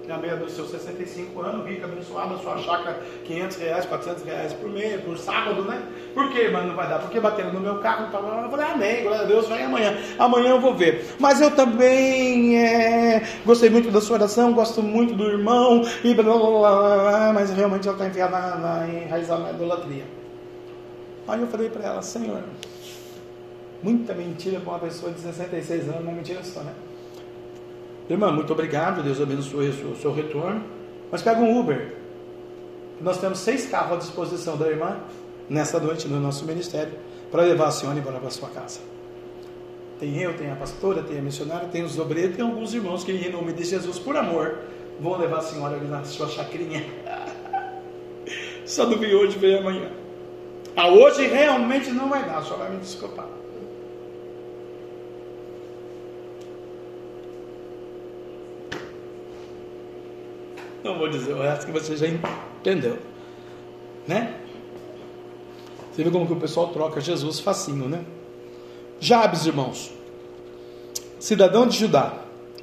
[0.06, 4.70] na meia dos seus 65 anos, rica, abençoada, sua chácara 500 reais, 400 reais por
[4.70, 5.82] mês, por sábado, né?
[6.14, 7.00] Por que, mano, não vai dar?
[7.00, 9.96] Porque batendo no meu carro, tava, eu falei, amém, glória a Deus, vai amanhã.
[10.18, 11.04] Amanhã eu vou ver.
[11.18, 16.24] Mas eu também é, gostei muito da sua oração, gosto muito do irmão, e blá,
[16.24, 20.04] blá, blá, mas realmente ela está enfiada na, na, enraizada na idolatria.
[21.26, 22.42] Aí eu falei para ela, Senhor,
[23.82, 26.72] muita mentira para uma pessoa de 66 anos, é mentira só, né?
[28.08, 30.62] Irmã, muito obrigado, Deus abençoe o seu, seu retorno.
[31.10, 31.94] Mas pega um Uber.
[33.00, 34.98] Nós temos seis carros à disposição da irmã
[35.48, 36.92] nessa noite no nosso ministério
[37.30, 38.80] para levar a senhora embora para a sua casa.
[39.98, 43.12] Tem eu, tem a pastora, tem a missionária, tem os obreiros, tem alguns irmãos que,
[43.12, 44.58] em nome de Jesus, por amor,
[45.00, 46.84] vão levar a senhora ali na sua chacrinha.
[48.66, 49.90] Só não vi hoje, vem amanhã.
[50.76, 53.26] Ah, hoje realmente não vai dar, só vai me desculpar.
[60.87, 62.96] Não vou dizer o resto que você já entendeu.
[64.07, 64.37] Né?
[65.92, 68.05] Você vê como que o pessoal troca Jesus facinho, né?
[69.01, 69.90] Jabes, irmãos.
[71.18, 72.12] Cidadão de Judá.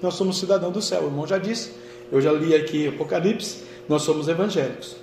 [0.02, 1.02] Nós somos cidadão do céu.
[1.02, 1.74] O irmão já disse.
[2.10, 3.66] Eu já li aqui Apocalipse.
[3.90, 4.96] Nós somos evangélicos.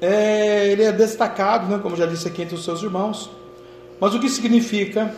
[0.00, 3.30] É, ele é destacado, né, como já disse aqui, entre os seus irmãos.
[4.00, 5.14] Mas o que significa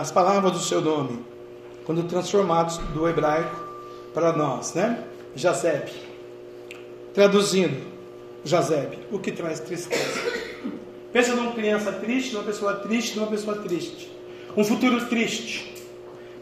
[0.00, 1.24] as palavras do seu nome?
[1.86, 3.54] Quando transformados do hebraico
[4.12, 5.04] para nós, né?
[5.36, 5.90] Jazeb.
[7.12, 7.86] Traduzindo,
[8.44, 10.20] Jazeb, o que traz tristeza.
[11.12, 14.10] Pensa numa criança triste, numa pessoa triste, numa pessoa triste.
[14.56, 15.74] Um futuro triste.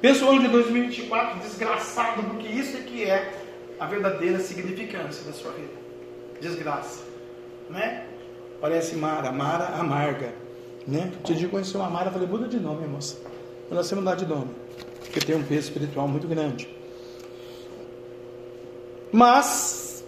[0.00, 3.33] Pensa o ano de 2024 desgraçado, porque isso é que é
[3.78, 5.72] a verdadeira significância da sua vida.
[6.40, 7.02] Desgraça.
[7.70, 8.07] Né?
[8.61, 10.33] Parece Mara, Mara amarga.
[10.87, 11.12] Né?
[11.24, 13.16] Te conheci uma Mara, falei, muda de nome, moça.
[13.70, 14.50] Eu nasci mudar de nome.
[15.00, 16.68] Porque tem um peso espiritual muito grande.
[19.12, 20.05] Mas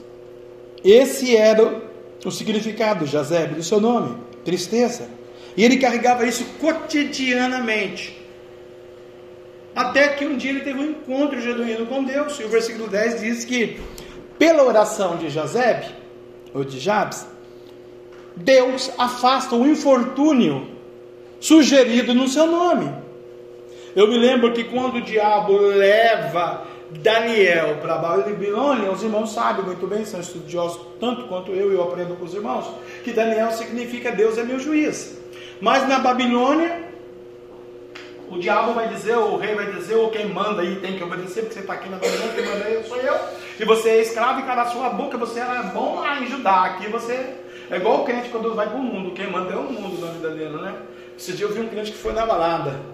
[0.83, 1.83] esse era
[2.25, 5.09] o significado, Jazeb, do seu nome, tristeza.
[5.57, 8.19] E ele carregava isso cotidianamente.
[9.77, 12.39] Até que um dia ele teve um encontro genuíno com Deus.
[12.41, 13.81] E o versículo 10 diz que,
[14.39, 15.85] pela oração de Jazeb,
[16.55, 17.27] ou de Jabes,
[18.37, 20.69] Deus afasta o infortúnio
[21.41, 22.93] sugerido no seu nome.
[23.95, 26.67] Eu me lembro que quando o diabo leva
[27.01, 32.17] Daniel para Babilônia, os irmãos sabem muito bem, são estudiosos tanto quanto eu, eu aprendo
[32.17, 32.67] com os irmãos,
[33.03, 35.19] que Daniel significa Deus é meu juiz.
[35.61, 36.85] Mas na Babilônia,
[38.31, 41.43] o diabo vai dizer, o rei vai dizer, ou quem manda aí tem que obedecer,
[41.43, 43.15] porque você está aqui na Babilônia, quem manda aí sou eu.
[43.59, 46.65] E você é escravo e cala sua boca, você era bom lá em Judá.
[46.65, 47.35] Aqui você
[47.71, 50.13] é igual o crente quando vai para o mundo, quem manda é o mundo na
[50.13, 50.75] vida dele, né?
[51.17, 52.94] Esse dia eu vi um crente que foi na balada.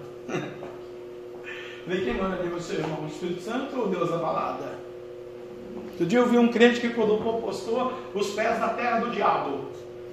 [1.90, 4.79] Vê quem manda de você, irmão, o Espírito Santo ou Deus da balada?
[5.74, 9.64] Outro dia eu vi um crente que quando postou os pés na terra do diabo.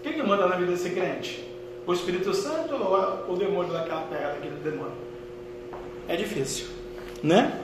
[0.02, 1.48] Quem que manda na vida desse crente?
[1.86, 4.96] O Espírito Santo ou o demônio daquela terra, daquele demônio?
[6.08, 6.66] É difícil,
[7.22, 7.62] né?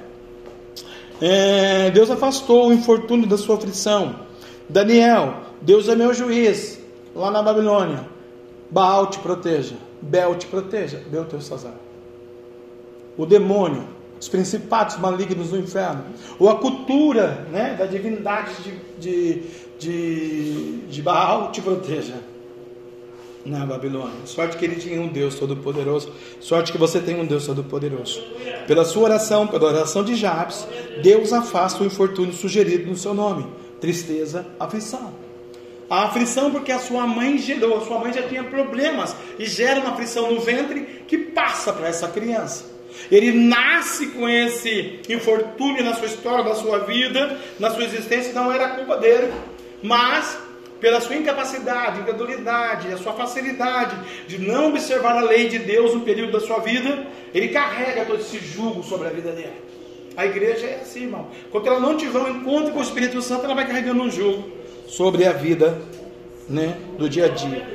[1.20, 4.20] É, Deus afastou o infortúnio da sua aflição.
[4.70, 6.80] Daniel, Deus é meu juiz,
[7.16, 8.06] lá na Babilônia.
[8.70, 11.74] Baal te proteja, Bel te proteja, Beltesazar
[13.18, 13.84] o demônio,
[14.24, 16.06] os principados malignos do inferno,
[16.40, 19.42] ou a cultura né, da divindade de, de,
[19.78, 22.16] de, de Baal te proteja
[23.46, 24.26] na Babilônia.
[24.26, 26.10] Sorte que ele tinha um Deus Todo-Poderoso.
[26.40, 28.24] Sorte que você tem um Deus Todo-Poderoso.
[28.66, 30.66] Pela sua oração, pela oração de Jabes,
[31.02, 33.46] Deus afasta o infortúnio sugerido no seu nome:
[33.82, 35.14] tristeza, aflição.
[35.90, 39.82] A aflição porque a sua mãe gerou, a sua mãe já tinha problemas e gera
[39.82, 42.73] uma aflição no ventre que passa para essa criança.
[43.12, 48.52] Ele nasce com esse infortúnio na sua história, na sua vida, na sua existência, não
[48.52, 49.32] era culpa dele,
[49.82, 50.38] mas
[50.80, 53.96] pela sua incapacidade, incredulidade, a sua facilidade
[54.28, 58.20] de não observar a lei de Deus no período da sua vida, ele carrega todo
[58.20, 59.54] esse jugo sobre a vida dele.
[60.16, 61.28] A igreja é assim, irmão.
[61.52, 64.44] Quando ela não tiver um encontro com o Espírito Santo, ela vai carregando um jugo
[64.86, 65.82] sobre a vida
[66.50, 67.66] né, do dia a dia.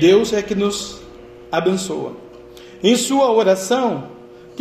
[0.00, 1.02] Deus é que nos
[1.50, 2.16] abençoa.
[2.82, 4.10] Em sua oração,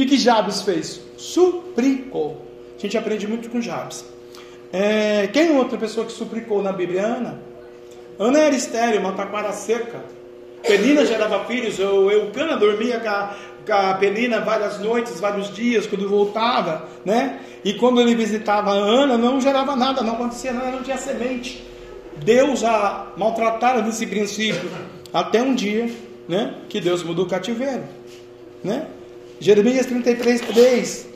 [0.02, 1.00] que, que Jabes fez?
[1.18, 2.46] Suplicou.
[2.78, 4.06] A gente aprende muito com Jabes.
[4.74, 7.06] É, quem é outra pessoa que suplicou na Bíblia?
[7.06, 7.40] Ana.
[8.18, 10.00] Ana era estéreo, uma taquara seca.
[10.64, 13.36] Penina gerava filhos, eu, Eucana dormia com a,
[13.66, 17.40] com a Penina várias noites, vários dias, quando voltava, né?
[17.64, 21.66] E quando ele visitava a Ana, não gerava nada, não acontecia nada, não tinha semente.
[22.24, 24.70] Deus a maltratara nesse princípio,
[25.12, 25.90] até um dia,
[26.28, 26.56] né?
[26.70, 27.84] Que Deus mudou o cativeiro,
[28.64, 28.88] né?
[29.42, 31.08] Jeremias 33, 3.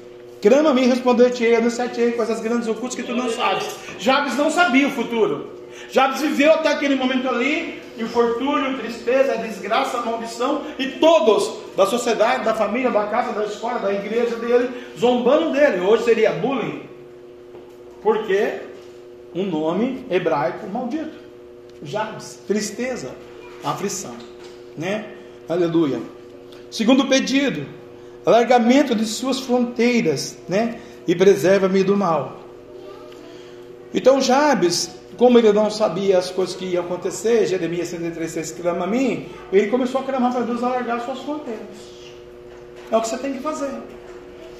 [0.41, 3.67] Clama a mim, responder-te-ei, anunciar-te-ei coisas grandes ocultas que tu não sabes.
[3.99, 5.51] Jabes não sabia o futuro.
[5.91, 12.55] Jabes viveu até aquele momento ali, infortúnio, tristeza, desgraça, maldição, e todos da sociedade, da
[12.55, 15.81] família, da casa, da escola, da igreja dele, zombando dele.
[15.81, 16.81] Hoje seria bullying.
[18.01, 18.59] Porque
[19.35, 21.13] um nome hebraico maldito.
[21.83, 23.11] Jabes, tristeza,
[23.63, 24.15] aflição,
[24.75, 25.05] né?
[25.47, 26.01] Aleluia.
[26.71, 27.67] Segundo pedido,
[28.25, 30.79] alargamento de suas fronteiras, né?
[31.07, 32.39] E preserva-me do mal.
[33.93, 38.87] Então Jabes, como ele não sabia as coisas que iam acontecer, Jeremias 136 clama a
[38.87, 41.95] mim, ele começou a clamar para Deus alargar suas fronteiras.
[42.91, 43.71] É o que você tem que fazer.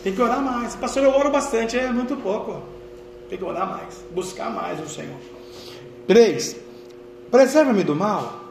[0.03, 0.75] Tem que orar mais.
[0.75, 2.61] Pastor, eu oro bastante, é muito pouco.
[3.27, 5.17] Tem que orar mais, buscar mais o Senhor.
[6.07, 6.55] 3.
[7.31, 8.41] Preserva-me do mal.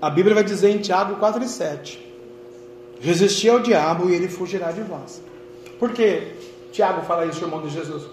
[0.00, 2.07] A Bíblia vai dizer em Tiago 4 e 7.
[3.00, 5.22] Resistir ao diabo e ele fugirá de vós.
[5.78, 6.32] Por que
[6.72, 8.04] Tiago fala isso, irmão de Jesus?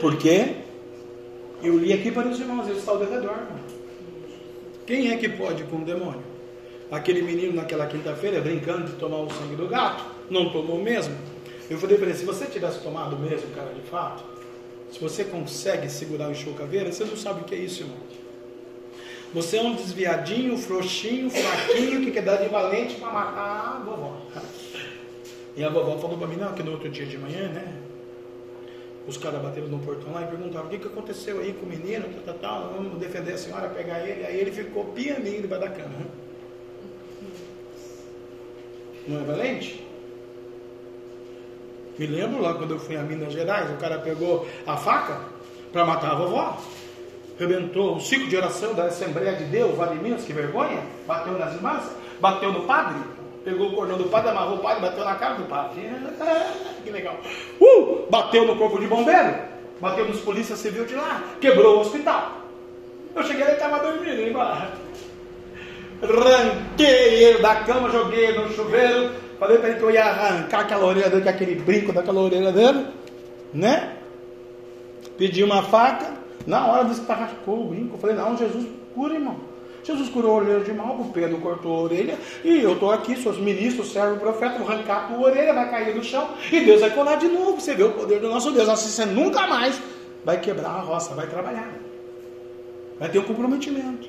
[0.00, 0.56] Porque
[1.62, 3.46] eu li aqui para os irmãos, ele está ao redor.
[4.86, 6.22] Quem é que pode com o demônio?
[6.90, 11.16] Aquele menino naquela quinta-feira brincando de tomar o sangue do gato, não tomou mesmo?
[11.70, 14.22] Eu falei para ele: se você tivesse tomado mesmo, cara, de fato,
[14.92, 17.96] se você consegue segurar o enxucaveira, você não sabe o que é isso, irmão.
[19.34, 24.16] Você é um desviadinho, frouxinho, fraquinho, que quer dar de valente para matar a vovó.
[25.56, 27.80] E a vovó falou para mim, não, que no outro dia de manhã, né?
[29.08, 31.68] Os caras bateram no portão lá e perguntaram o que, que aconteceu aí com o
[31.68, 34.24] menino, tal, tal, tal, vamos defender a senhora, pegar ele.
[34.24, 35.94] Aí ele ficou pianinho debaixo da cama.
[39.08, 39.84] Não é valente?
[41.98, 45.20] Me lembro lá quando eu fui a Minas Gerais, o cara pegou a faca
[45.72, 46.56] para matar a vovó.
[47.38, 50.80] Rebentou o ciclo de oração da Assembleia de Deus, Vale Minas, que vergonha.
[51.06, 51.84] Bateu nas irmãs,
[52.20, 52.96] bateu no padre,
[53.44, 55.82] pegou o cordão do padre, amarrou o padre, bateu na cara do padre.
[56.84, 57.16] que legal.
[57.60, 58.06] Uh!
[58.08, 59.34] Bateu no corpo de bombeiro,
[59.80, 62.42] bateu nos polícias civil de lá, quebrou o hospital.
[63.14, 64.72] Eu cheguei e ele estava dormindo embaixo.
[66.02, 70.86] Ranquei ele da cama, joguei no chuveiro, Falei para ele que eu ia arrancar aquela
[70.86, 72.86] orelha dele, aquele brinco daquela orelha dele,
[73.52, 73.96] né?
[75.18, 76.12] Pedi uma faca,
[76.46, 77.94] na hora desparracou o brinco.
[77.94, 79.36] Eu falei, não, Jesus cura, irmão.
[79.84, 83.14] Jesus curou a orelha de mal, o Pedro cortou a orelha, e eu estou aqui,
[83.16, 86.80] seus ministros, servo, profeta, vou arrancar a tua orelha, vai cair no chão, e Deus
[86.80, 87.60] vai colar de novo.
[87.60, 88.66] Você vê o poder do nosso Deus.
[88.68, 89.78] Assim você nunca mais
[90.24, 91.70] vai quebrar a roça, vai trabalhar.
[92.98, 94.08] Vai ter um comprometimento.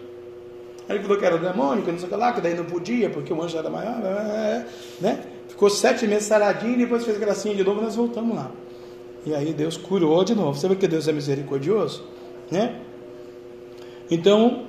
[0.88, 2.65] Aí ele falou que era demônio, que não sei o que lá, que daí não
[2.65, 3.98] podia, porque o anjo era maior,
[5.02, 5.19] né?
[5.50, 8.52] Ficou sete meses saradinho depois fez gracinha de novo nós voltamos lá.
[9.26, 10.58] E aí Deus curou de novo.
[10.58, 12.04] Você vê que Deus é misericordioso?
[12.52, 12.82] Né?
[14.10, 14.66] Então,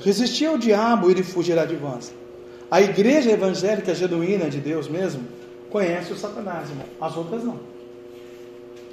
[0.00, 2.14] resistir ao diabo, ele fugirá de vós.
[2.70, 5.26] A igreja evangélica genuína de Deus mesmo
[5.70, 6.86] conhece o Satanás, irmão.
[7.00, 7.58] As outras não.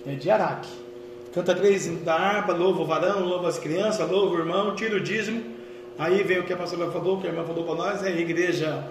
[0.06, 0.70] É de Araque.
[1.34, 5.02] Canta três da harpa, louva o varão, louva as crianças, louva o irmão, tira o
[5.02, 5.56] dízimo
[5.98, 8.12] Aí vem o que a pastora falou, que a irmã falou para nós, é a
[8.12, 8.86] igreja,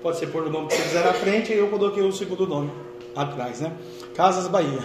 [0.00, 2.46] pode ser pôr o nome que você quiser na frente, e eu coloquei o segundo
[2.46, 2.70] nome
[3.16, 3.72] atrás, né?
[4.14, 4.78] Casas Bahia.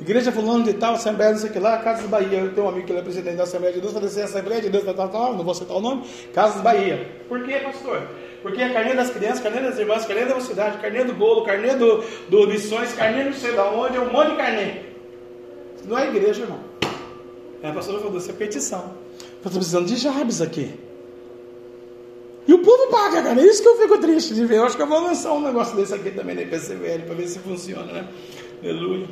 [0.00, 2.38] Igreja fulano de tal, Assembleia, não sei o que lá, Casas Bahia.
[2.38, 4.62] Eu tenho um amigo que ele é presidente da Assembleia de Deus, falei assim, Assembleia
[4.62, 7.06] de Deus, tal, tal, não vou citar o nome, Casas Bahia.
[7.28, 8.08] Por quê, pastor?
[8.42, 11.74] Porque é carnê das crianças, carnê das irmãs, carnê da mocidade, carnê do bolo, carnê
[11.74, 14.74] do, do lições, carnê não sei de onde, é um monte de carnê.
[15.84, 16.60] Não é igreja, irmão.
[17.62, 18.94] É, a pastora falou, isso é petição.
[19.20, 20.72] Eu estou precisando de Jabes aqui.
[22.48, 23.40] E o povo paga, cara.
[23.40, 24.56] É isso que eu fico triste de ver.
[24.56, 27.28] Eu acho que eu vou lançar um negócio desse aqui também na IPCVL para ver
[27.28, 28.08] se funciona, né?
[28.62, 29.06] Aleluia.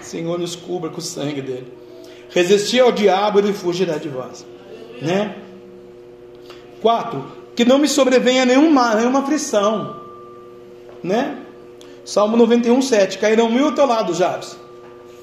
[0.00, 1.72] Senhor nos cubra com o sangue dele.
[2.30, 4.46] Resistir ao diabo, ele fugirá de vós.
[5.00, 5.36] Né?
[6.80, 7.24] 4.
[7.54, 9.96] Que não me sobrevenha nenhuma, nenhuma aflição.
[11.02, 11.38] Né?
[12.04, 13.18] Salmo 91, 7.
[13.18, 14.56] Cairão mil ao teu lado, Jabes.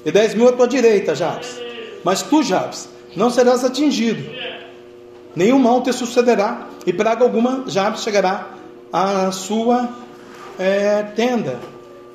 [0.04, 1.60] E dez mil à tua direita, Jabes.
[2.02, 4.24] Mas tu, Jabes, não serás atingido,
[5.34, 8.54] nenhum mal te sucederá, e praga alguma já chegará
[8.92, 9.88] à sua
[10.58, 11.58] é, tenda,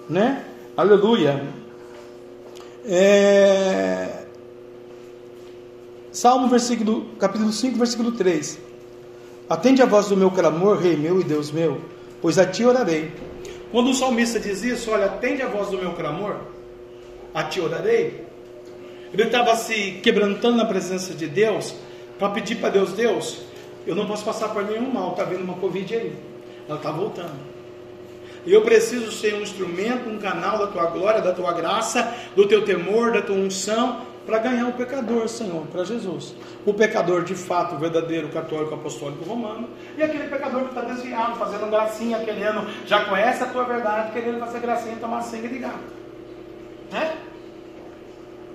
[0.10, 0.44] né?
[0.76, 1.44] Aleluia.
[2.88, 4.26] É...
[6.12, 8.60] Salmo versículo, capítulo 5, versículo 3.
[9.50, 11.82] Atende a voz do meu clamor, Rei meu e Deus meu,
[12.22, 13.12] pois a ti orarei.
[13.72, 16.38] Quando o salmista diz isso, olha, atende a voz do meu clamor,
[17.34, 18.26] a ti orarei.
[19.14, 21.76] Ele estava se quebrantando na presença de Deus
[22.18, 23.42] para pedir para Deus, Deus,
[23.86, 26.16] eu não posso passar por nenhum mal, está vindo uma Covid aí.
[26.68, 27.55] Ela está voltando.
[28.46, 32.48] E eu preciso ser um instrumento, um canal da tua glória, da tua graça, do
[32.48, 36.36] teu temor, da tua unção, para ganhar o pecador, Senhor, para Jesus.
[36.66, 41.70] O pecador de fato, verdadeiro, católico, apostólico, romano, e aquele pecador que está desviado, fazendo
[41.70, 45.80] gracinha, querendo, já conhece a tua verdade, querendo fazer gracinha e tomar sangue de gato.
[46.92, 47.16] Né?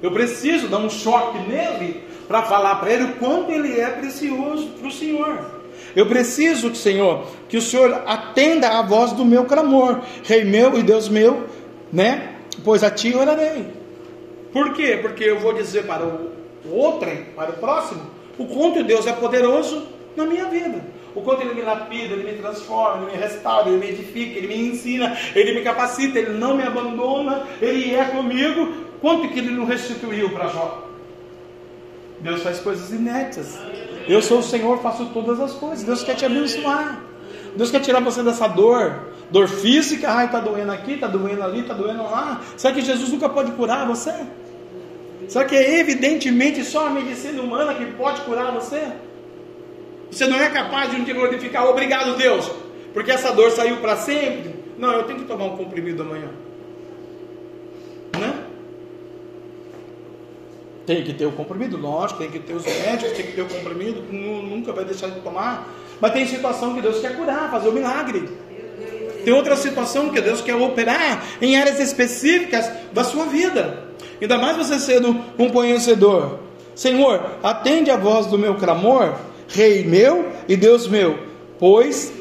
[0.03, 4.69] Eu preciso dar um choque nele para falar para ele o quanto ele é precioso
[4.79, 5.60] para o Senhor.
[5.95, 10.83] Eu preciso, Senhor, que o Senhor atenda à voz do meu clamor, Rei meu e
[10.83, 11.47] Deus meu,
[11.93, 12.37] né?
[12.65, 13.67] Pois a Ti orarei.
[14.53, 14.99] Por quê?
[15.01, 16.31] Porque eu vou dizer para o
[16.73, 18.03] outro, para o próximo,
[18.39, 19.87] o quanto Deus é poderoso
[20.17, 20.85] na minha vida.
[21.15, 24.47] O quanto Ele me lapida, Ele me transforma, Ele me restaura, Ele me edifica, Ele
[24.47, 28.91] me ensina, Ele me capacita, Ele não me abandona, Ele é comigo.
[29.01, 30.87] Quanto que Ele não restituiu para Jó?
[32.21, 33.59] Deus faz coisas inéditas.
[34.09, 35.85] Eu sou o Senhor, faço todas as coisas.
[35.85, 37.03] Deus quer te abençoar.
[37.57, 39.11] Deus quer tirar você dessa dor.
[39.31, 42.41] Dor física, ai, está doendo aqui, está doendo ali, está doendo lá.
[42.57, 44.13] Será que Jesus nunca pode curar você?
[45.29, 48.83] Será que é evidentemente só a medicina humana que pode curar você?
[50.11, 52.51] Você não é capaz de dia glorificar, obrigado Deus,
[52.93, 54.57] porque essa dor saiu para sempre?
[54.77, 56.31] Não, eu tenho que tomar um comprimido amanhã.
[58.19, 58.35] Né?
[60.91, 63.47] Tem que ter o comprimido, lógico, tem que ter os médicos, tem que ter o
[63.47, 65.73] comprimido, nunca vai deixar de tomar.
[66.01, 68.29] Mas tem situação que Deus quer curar, fazer o um milagre.
[69.25, 73.85] Tem outra situação que Deus quer operar em áreas específicas da sua vida.
[74.21, 76.41] Ainda mais você sendo um conhecedor.
[76.75, 79.15] Senhor, atende a voz do meu clamor,
[79.47, 81.21] Rei meu e Deus meu,
[81.57, 82.13] pois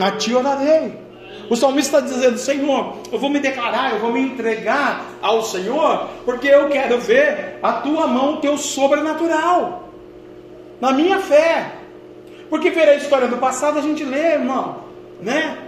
[0.00, 1.05] a ti orarei.
[1.48, 6.08] O salmista está dizendo: Senhor, eu vou me declarar, eu vou me entregar ao Senhor,
[6.24, 9.90] porque eu quero ver a tua mão, o teu sobrenatural,
[10.80, 11.72] na minha fé.
[12.48, 14.76] Porque ver a história do passado a gente lê, irmão,
[15.20, 15.65] né?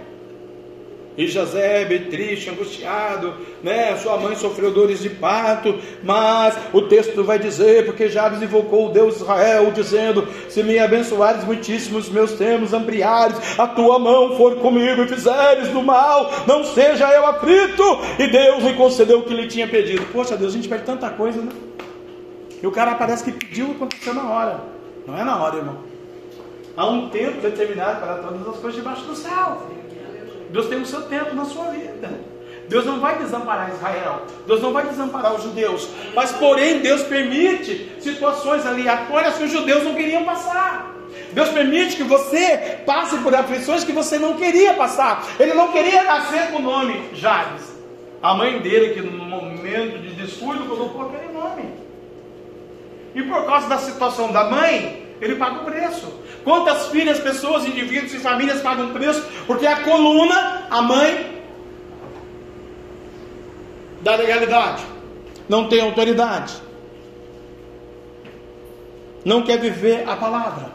[1.19, 3.93] E José, triste, angustiado, né?
[3.97, 8.93] Sua mãe sofreu dores de parto, mas o texto vai dizer, porque Jabes invocou o
[8.93, 15.01] Deus Israel, dizendo: Se me abençoares muitíssimos meus termos, ampliares, a tua mão for comigo
[15.01, 17.83] e fizeres do mal, não seja eu aflito.
[18.17, 20.05] E Deus lhe concedeu o que lhe tinha pedido.
[20.13, 21.51] Poxa, Deus, a gente pede tanta coisa, né?
[22.63, 24.61] E o cara parece que pediu e aconteceu na hora.
[25.05, 25.79] Não é na hora, irmão.
[26.77, 29.67] Há um tempo determinado para todas as coisas debaixo do céu.
[30.49, 32.09] Deus tem o seu tempo na sua vida.
[32.67, 37.91] Deus não vai desamparar Israel, Deus não vai desamparar os judeus, mas porém Deus permite
[37.99, 40.95] situações aleatórias que os judeus não queriam passar.
[41.33, 45.25] Deus permite que você passe por aflições que você não queria passar.
[45.39, 47.63] Ele não queria nascer com o nome Jabes.
[48.21, 51.73] A mãe dele, que no momento de descuido, colocou aquele nome.
[53.15, 56.13] E por causa da situação da mãe, ele paga o preço.
[56.43, 61.43] Quantas filhas, pessoas, indivíduos e famílias pagam preço porque a coluna, a mãe
[64.01, 64.83] da legalidade,
[65.47, 66.53] não tem autoridade,
[69.25, 70.71] não quer viver a palavra,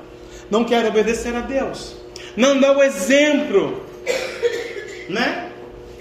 [0.51, 1.97] não quer obedecer a Deus,
[2.37, 3.83] não dá o exemplo,
[5.09, 5.51] né?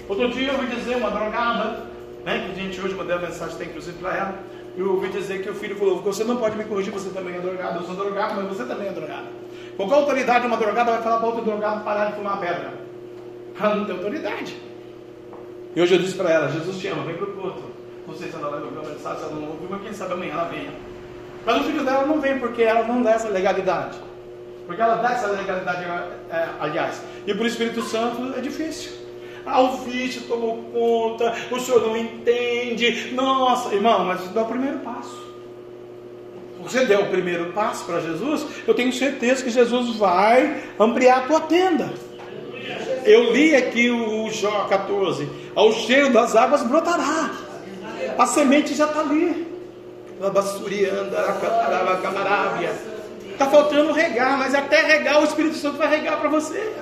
[0.08, 1.86] Outro dia eu ouvi dizer uma drogada,
[2.24, 2.44] né?
[2.44, 4.38] Que a gente hoje mandou mensagem, tem inclusive para ela.
[4.76, 7.40] Eu ouvi dizer que o filho falou: Você não pode me corrigir, você também é
[7.40, 7.80] drogado.
[7.80, 9.28] Eu sou drogado, mas você também é drogado.
[9.76, 12.72] Com qual autoridade uma drogada vai falar para outro drogado parar de fumar pedra?
[13.60, 14.56] Ela não tem autoridade.
[15.74, 17.34] E hoje eu disse para ela: Jesus te ama, vem para o
[18.16, 20.44] sei se ela vai ouvir uma mensagem, ela não ouviu, mas quem sabe amanhã ela
[20.44, 20.70] venha.
[21.44, 23.98] Mas o filho dela não vem porque ela não dá essa legalidade.
[24.66, 25.84] Porque ela dá essa legalidade,
[26.30, 27.02] é, aliás.
[27.26, 28.92] E para o Espírito Santo é difícil.
[29.44, 33.12] Ah, o vício tomou conta, o senhor não entende.
[33.12, 35.23] Nossa, irmão, mas dá o primeiro passo.
[36.64, 41.20] Você der o primeiro passo para Jesus, eu tenho certeza que Jesus vai ampliar a
[41.22, 41.92] tua tenda.
[43.04, 47.30] Eu li aqui o Jó 14: ao cheiro das águas brotará,
[48.16, 49.46] a semente já está ali.
[53.32, 56.72] Está faltando regar, mas até regar o Espírito Santo vai regar para você.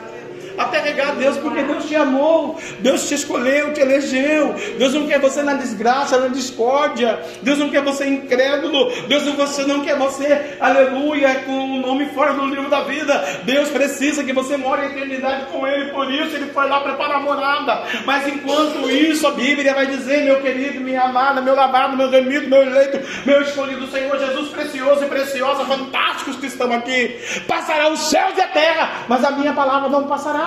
[0.57, 4.55] Até regar Deus, porque Deus te amou, Deus te escolheu, te elegeu.
[4.79, 7.21] Deus não quer você na desgraça, na discórdia.
[7.43, 8.91] Deus não quer você incrédulo.
[9.09, 13.43] Deus você não quer você, aleluia, com o nome fora do livro da vida.
[13.45, 17.17] Deus precisa que você more a eternidade com Ele, por isso Ele foi lá preparar
[17.17, 17.83] a morada.
[18.05, 22.49] Mas enquanto isso, a Bíblia vai dizer, meu querido, minha amada, meu lavado, meu remido,
[22.49, 27.19] meu eleito, meu escolhido, Senhor Jesus, precioso e preciosa, fantásticos que estão aqui.
[27.47, 30.42] Passará os céus e a terra, mas a minha palavra não passará.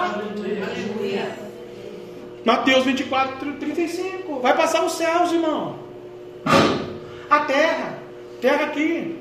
[2.45, 4.39] Mateus 24, 35.
[4.39, 5.79] Vai passar os céus, irmão.
[7.29, 7.99] A terra.
[8.39, 9.19] Terra aqui.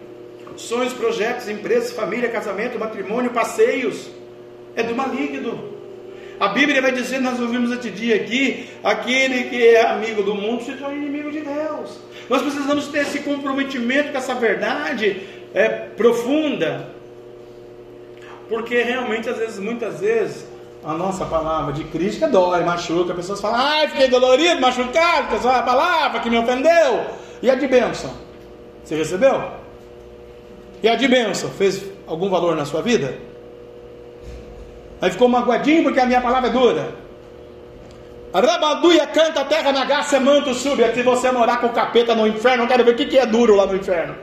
[0.56, 4.10] Sonhos, projetos, empresas, família, casamento, matrimônio, passeios.
[4.76, 5.72] É do maligno.
[6.38, 10.64] A Bíblia vai dizer, nós ouvimos este dia aqui, aquele que é amigo do mundo
[10.64, 11.98] se torna inimigo de Deus.
[12.28, 15.22] Nós precisamos ter esse comprometimento com essa verdade
[15.54, 16.90] é, profunda.
[18.48, 20.44] Porque realmente, às vezes, muitas vezes,
[20.84, 23.12] a nossa palavra de crítica dói, machuca.
[23.12, 27.06] As pessoas falam, ai, fiquei dolorido, machucado, pessoal, a palavra que me ofendeu.
[27.42, 28.10] E a de bênção?
[28.84, 29.42] Você recebeu?
[30.82, 31.48] E a de bênção?
[31.50, 33.16] Fez algum valor na sua vida?
[35.00, 37.04] Aí ficou magoadinho porque a minha palavra é dura.
[38.32, 40.84] A rabaduia canta a terra na gaça, manto sube.
[40.92, 43.24] Se você morar com o capeta no inferno, eu quero ver o que, que é
[43.24, 44.16] duro lá no inferno.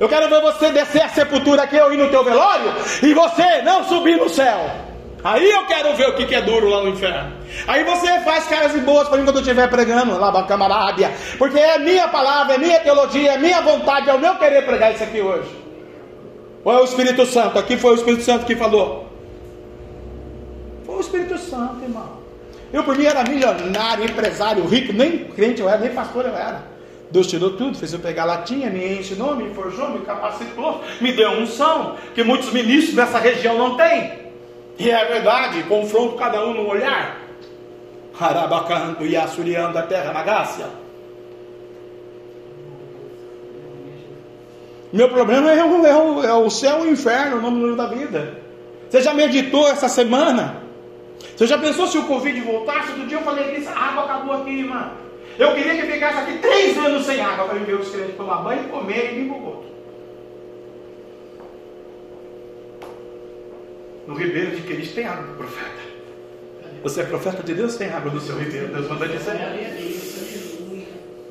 [0.00, 2.72] Eu quero ver você descer a sepultura aqui, eu ir no teu velório,
[3.02, 4.91] e você não subir no céu.
[5.24, 7.32] Aí eu quero ver o que, que é duro lá no inferno.
[7.68, 11.12] Aí você faz caras e boas para mim quando eu estiver pregando lá na camarábia.
[11.38, 14.92] Porque é minha palavra, é minha teologia, é minha vontade, é o meu querer pregar
[14.92, 15.48] isso aqui hoje.
[16.64, 17.58] Ou é o Espírito Santo?
[17.58, 19.06] Aqui foi o Espírito Santo que falou.
[20.84, 22.20] Foi o Espírito Santo, irmão.
[22.72, 26.72] Eu por mim era milionário, empresário, rico, nem crente eu era, nem pastor eu era.
[27.12, 31.30] Deus tirou tudo, fez eu pegar latinha, me ensinou, me forjou, me capacitou, me deu
[31.32, 34.21] unção, que muitos ministros dessa região não têm.
[34.78, 37.20] E é verdade, confronto cada um no olhar.
[38.18, 40.66] Harabacando e assuriando a terra na Gácia.
[44.92, 47.86] Meu problema é o, é, o, é o céu e o inferno, o nome da
[47.86, 48.38] vida.
[48.90, 50.62] Você já meditou essa semana?
[51.34, 52.90] Você já pensou se o Covid voltasse?
[52.90, 54.92] Outro dia eu falei a água acabou aqui, irmã.
[55.38, 58.68] Eu queria que ficasse aqui três anos sem água para ver os crentes tomar banho,
[58.68, 59.71] comer e vir para o outro.
[64.12, 65.70] No ribeiro de Cristo tem água do profeta.
[66.82, 68.68] Você é profeta de Deus, tem água do seu ribeiro.
[68.68, 69.32] Deus manda dizer.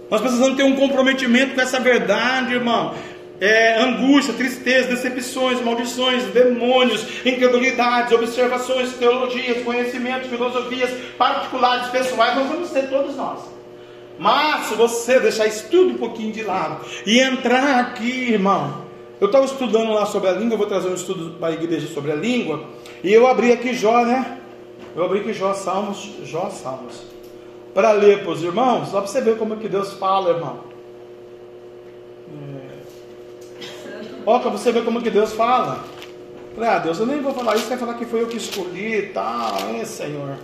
[0.10, 2.96] Nós precisamos ter um comprometimento com essa verdade, irmão.
[3.40, 12.72] É, angústia, tristeza, decepções, maldições, demônios, incredulidades, observações, teologias, conhecimentos, filosofias particulares, pessoais, nós vamos
[12.72, 13.42] ter todos nós.
[14.18, 18.91] Mas se você deixar isso tudo um pouquinho de lado e entrar aqui, irmão,
[19.22, 22.12] eu estava estudando lá sobre a língua, vou trazer um estudo para a igreja sobre
[22.12, 22.64] a língua,
[23.04, 24.40] e eu abri aqui Jó, né?
[24.96, 27.04] Eu abri aqui Jó, Salmos, Jó, Salmos,
[27.72, 30.62] para ler para os irmãos, só para você ver como é que Deus fala, irmão.
[32.34, 32.80] É...
[34.26, 35.84] Ó, para você ver como é que Deus fala.
[36.56, 38.96] Falei, ah, Deus, eu nem vou falar isso, vai falar que foi eu que escolhi
[38.96, 40.36] e tal, hein, Senhor.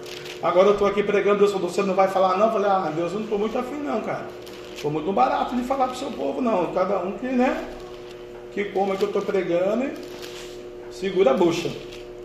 [0.41, 2.51] Agora eu estou aqui pregando, Deus falou, você não vai falar não?
[2.51, 4.27] falei, ah, Deus, eu não estou muito afim não, cara.
[4.75, 6.67] Estou muito barato de falar para o seu povo, não.
[6.67, 7.76] Cada um que, né?
[8.53, 9.93] Que como é que eu estou pregando e
[10.91, 11.69] segura a bucha,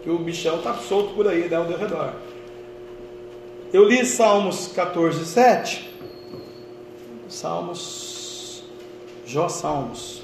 [0.03, 2.14] que o bichão está solto por aí, né, ao redor.
[3.73, 5.91] Eu li Salmos 14, 7.
[7.29, 8.62] Salmos,
[9.27, 10.23] Jó Salmos,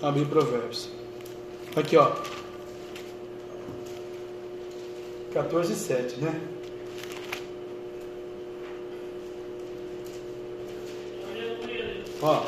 [0.00, 0.88] abri Provérbios.
[1.74, 2.12] Aqui ó,
[5.32, 6.40] 14, 7, né?
[12.22, 12.42] Ó,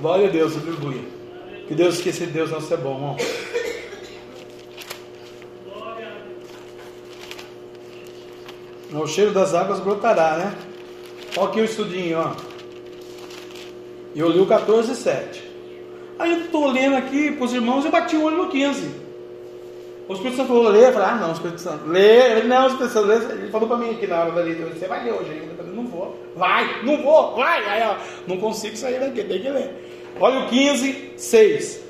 [0.00, 1.23] glória a Deus, aleluia.
[1.66, 3.16] Que Deus esqueça de Deus não ser bom, irmão.
[9.02, 10.54] O cheiro das águas brotará, né?
[11.36, 12.32] Olha aqui o estudinho, ó.
[14.14, 15.50] Eu li o 14, 7.
[16.18, 19.02] Aí eu estou lendo aqui para os irmãos e bati o olho no 15.
[20.06, 20.86] O Espírito Santo falou, lê.
[20.86, 22.38] Eu falei, ah, não, Espírito Santo, lê.
[22.38, 23.16] Ele, não, Espírito Santo, lê.
[23.16, 25.46] Ele falou para mim aqui na hora da leitura, você vai ler hoje ainda.
[25.46, 26.16] Eu falei, não vou.
[26.36, 27.64] Vai, não vou, vai.
[27.66, 27.96] Aí, ó,
[28.28, 30.14] não consigo sair daqui, tem que ler.
[30.20, 31.80] Olha o 15, 6.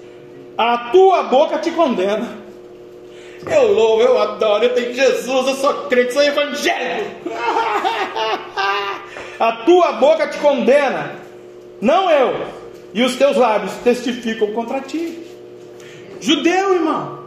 [0.56, 2.44] A tua boca te condena.
[3.46, 7.28] Eu louvo, eu adoro, eu tenho Jesus, eu sou crente, sou evangélico.
[9.38, 11.16] A tua boca te condena,
[11.80, 12.46] não eu.
[12.94, 15.26] E os teus lábios testificam contra ti.
[16.20, 17.24] Judeu, irmão.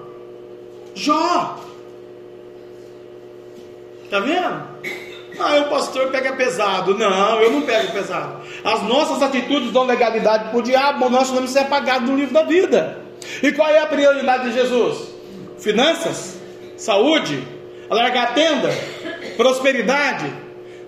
[0.96, 1.60] Jó.
[4.06, 4.64] Está vendo?
[5.40, 6.98] Ah, o pastor pega pesado.
[6.98, 8.42] Não, eu não pego pesado.
[8.64, 12.44] As nossas atitudes dão legalidade para o diabo, nós vamos ser apagados no livro da
[12.44, 13.02] vida.
[13.42, 15.10] E qual é a prioridade de Jesus?
[15.60, 16.38] Finanças?
[16.76, 17.48] Saúde?
[17.90, 18.70] Alargar a tenda?
[19.36, 20.32] Prosperidade?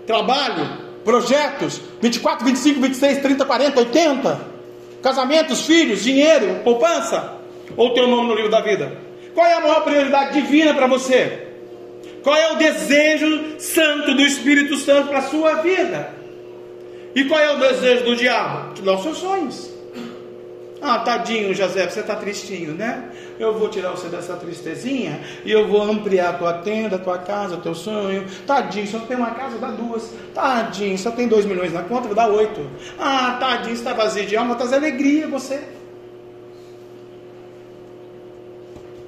[0.05, 0.89] Trabalho?
[1.03, 1.81] Projetos?
[2.01, 4.41] 24, 25, 26, 30, 40, 80?
[5.01, 7.37] Casamentos, filhos, dinheiro, poupança?
[7.77, 8.97] Ou teu nome no livro da vida?
[9.33, 11.48] Qual é a maior prioridade divina para você?
[12.23, 16.13] Qual é o desejo santo do Espírito Santo para a sua vida?
[17.15, 18.73] E qual é o desejo do diabo?
[18.73, 19.69] Te dar os seus sonhos.
[20.81, 23.11] Ah, tadinho, José, você está tristinho, né?
[23.37, 27.17] Eu vou tirar você dessa tristezinha e eu vou ampliar a tua tenda, a tua
[27.17, 28.25] casa, o teu sonho.
[28.47, 30.09] Tadinho, só tem uma casa, dá duas.
[30.33, 32.65] Tadinho, só tem dois milhões na conta, dá oito.
[32.97, 35.61] Ah, tadinho, está vazio de alma, traz alegria você.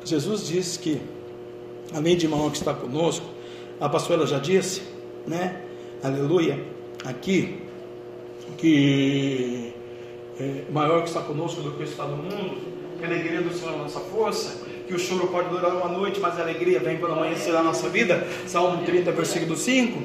[0.03, 1.01] Jesus disse que,
[1.93, 3.25] além de irmão que está conosco,
[3.79, 4.81] a pastora já disse,
[5.27, 5.61] né?
[6.03, 6.59] Aleluia,
[7.05, 7.59] aqui,
[8.57, 9.73] que
[10.39, 12.57] é maior que está conosco do que está no mundo,
[12.97, 15.89] que a alegria do Senhor é a nossa força, que o choro pode durar uma
[15.89, 18.27] noite, mas a alegria vem quando amanhecer a nossa vida.
[18.47, 19.99] Salmo 30, versículo 5.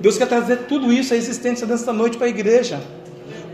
[0.00, 2.82] Deus quer trazer tudo isso, a existência desta noite para a igreja,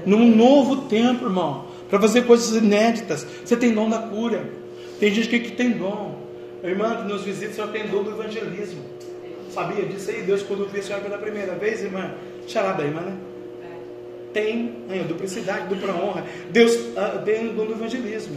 [0.06, 3.26] num novo tempo, irmão, para fazer coisas inéditas.
[3.44, 4.50] Você tem dom da cura,
[4.98, 6.29] tem gente que tem dom.
[6.62, 8.82] A irmã que nos visita, o senhor tem dom do evangelismo.
[9.50, 10.22] Sabia disso aí?
[10.22, 12.12] Deus, quando viu a senhora pela primeira vez, irmã,
[12.46, 13.16] charada, irmã, né?
[14.32, 16.24] tem a duplicidade, dupla honra.
[16.50, 18.36] Deus uh, tem o dom do evangelismo.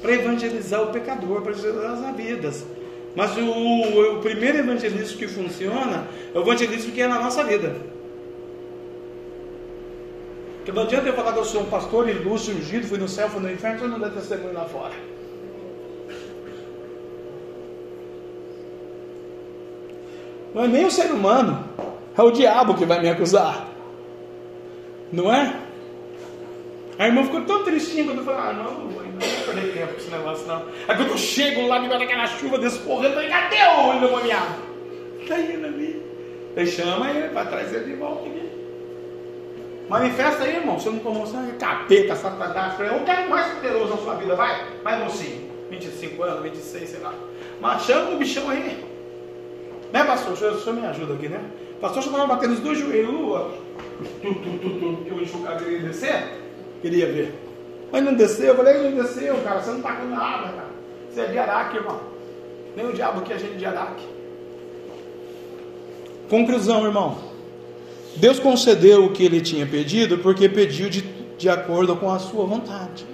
[0.00, 2.64] Para evangelizar o pecador, para evangelizar as vidas.
[3.16, 7.74] Mas o, o, primeiro evangelismo que funciona é o evangelismo que é na nossa vida.
[10.58, 13.30] Porque não adianta eu falar que eu sou um pastor ilustre, ungido, fui no céu,
[13.30, 14.92] fui no inferno, eu não dá testemunho lá fora.
[20.56, 21.68] Não é nem o ser humano,
[22.16, 23.68] é o diabo que vai me acusar.
[25.12, 25.54] Não é?
[26.98, 29.92] A irmã ficou tão tristinha quando eu falei, ah, não, não vou, não perder tempo
[29.92, 30.62] com esse negócio, não.
[30.88, 34.62] Aí quando eu chego lá debaixo daquela chuva desporrando, eu falei, cadê o olho demoniado?
[35.28, 36.02] Caindo ali.
[36.56, 38.50] Aí chama ele para trazer de volta aqui.
[39.90, 40.80] Manifesta aí, irmão.
[40.80, 42.80] Você não tomou sangue, capeta, satanás.
[42.80, 44.64] Eu quero mais poderoso na sua vida, vai.
[44.82, 45.50] Vai, mocinho.
[45.68, 47.12] 25 anos, 26, sei lá.
[47.60, 48.95] Mas chama o bichão aí.
[49.96, 50.34] Né, pastor?
[50.34, 51.40] O senhor, o senhor me ajuda aqui, né?
[51.80, 53.50] pastor já estava batendo os dois joelhos, lua.
[54.20, 56.38] Tu, tu, tu, tu, que o enxugar queria descer?
[56.82, 57.32] Queria ver.
[57.90, 59.62] Mas não desceu, eu falei, não desceu, cara.
[59.62, 60.68] Você não está com nada, cara.
[61.10, 61.98] Você é de Araque, irmão.
[62.76, 64.06] Nem o diabo aqui é gente de Araque.
[66.28, 67.16] Conclusão, irmão.
[68.16, 71.00] Deus concedeu o que ele tinha pedido porque pediu de,
[71.38, 73.06] de acordo com a sua vontade.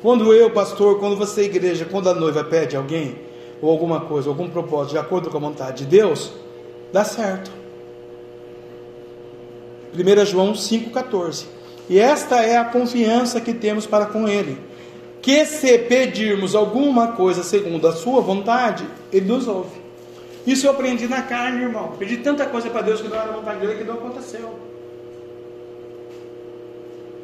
[0.00, 3.23] Quando eu, pastor, quando você, igreja, quando a noiva pede alguém,
[3.60, 6.32] ou alguma coisa, algum propósito, de acordo com a vontade de Deus,
[6.92, 7.50] dá certo.
[9.94, 11.46] 1 João 5,14.
[11.88, 14.58] E esta é a confiança que temos para com Ele.
[15.22, 19.84] Que se pedirmos alguma coisa segundo a Sua vontade, Ele nos ouve.
[20.46, 21.92] Isso eu aprendi na carne, irmão.
[21.98, 24.58] Pedi tanta coisa para Deus que não era vontade dele que não aconteceu.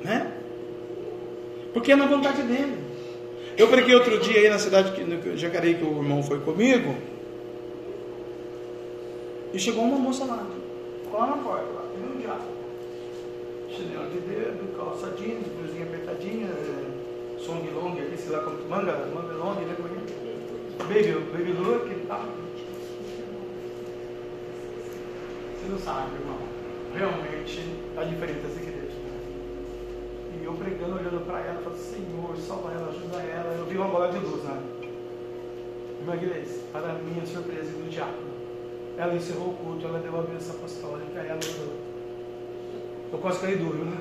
[0.03, 0.33] Né?
[1.75, 2.90] Porque é na vontade dele.
[3.61, 6.95] Eu preguei outro dia aí na cidade de Jacareí que o irmão foi comigo.
[9.53, 10.47] E chegou uma moça lá,
[11.13, 12.45] lá na porta, lá, um diabo.
[13.69, 18.93] Chinelo de dedo, calça jeans, blusinha apertadinha, é, song long, aqui, sei lá como, manga,
[19.15, 21.13] manga long, né, como é que é?
[21.13, 22.25] Baby, baby look e tal.
[25.53, 26.39] Você não sabe, irmão.
[26.95, 28.80] Realmente está diferente das igrejas.
[30.39, 33.55] E eu pregando, olhando para ela, falando, Senhor, salva ela, ajuda ela.
[33.55, 34.63] Eu vi uma bola de luz, né?
[36.01, 38.31] Irmã Grace, para minha surpresa e do diabo
[39.01, 41.73] ela encerrou o culto, ela deu a bênção apostólica, ela eu,
[43.13, 43.97] eu quase caí duro, né?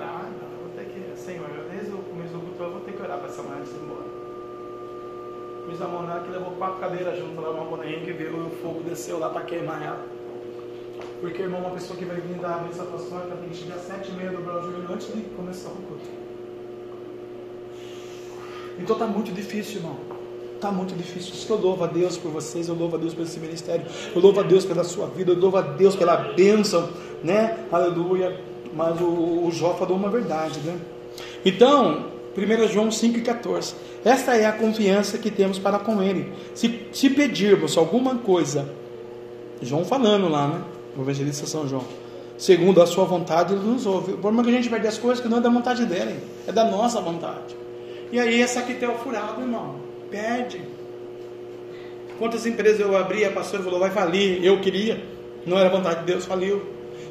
[0.00, 2.92] Ah, não, eu vou ter que, Senhor, desde o começo do culto eu vou ter
[2.92, 4.18] que orar para essa mulher ir embora.
[5.68, 8.82] Fiz a mão que levou quatro cadeiras junto lá, uma bonequinha que veio o fogo
[8.84, 10.17] desceu lá para queimar ela.
[11.20, 13.82] Porque, irmão, uma pessoa que vai vir dar a bênção apostólica tem que chegar às
[13.82, 16.08] sete e meia do Brasil antes de começar o culto.
[18.78, 19.96] Então está muito difícil, irmão.
[20.54, 21.34] Está muito difícil.
[21.48, 24.40] Eu louvo a Deus por vocês, eu louvo a Deus por esse ministério, eu louvo
[24.40, 26.88] a Deus pela sua vida, eu louvo a Deus pela bênção,
[27.22, 27.58] né?
[27.70, 28.40] Aleluia.
[28.74, 30.78] Mas o, o Jó falou uma verdade, né?
[31.44, 33.74] Então, 1 João 5,14.
[34.04, 36.32] Essa é a confiança que temos para com Ele.
[36.54, 38.68] Se, se pedirmos alguma coisa,
[39.60, 40.62] João falando lá, né?
[40.98, 41.84] O evangelista São João.
[42.36, 44.14] Segundo a sua vontade, ele nos ouve.
[44.14, 46.18] O problema é que a gente vai as coisas que não é da vontade dele,
[46.46, 47.56] é da nossa vontade.
[48.10, 49.76] E aí essa aqui tem o furado, irmão.
[50.10, 50.60] Perde.
[52.18, 54.44] Quantas empresas eu abri, a pastora falou, vai falir.
[54.44, 55.00] Eu queria,
[55.46, 56.62] não era vontade de Deus, faliu.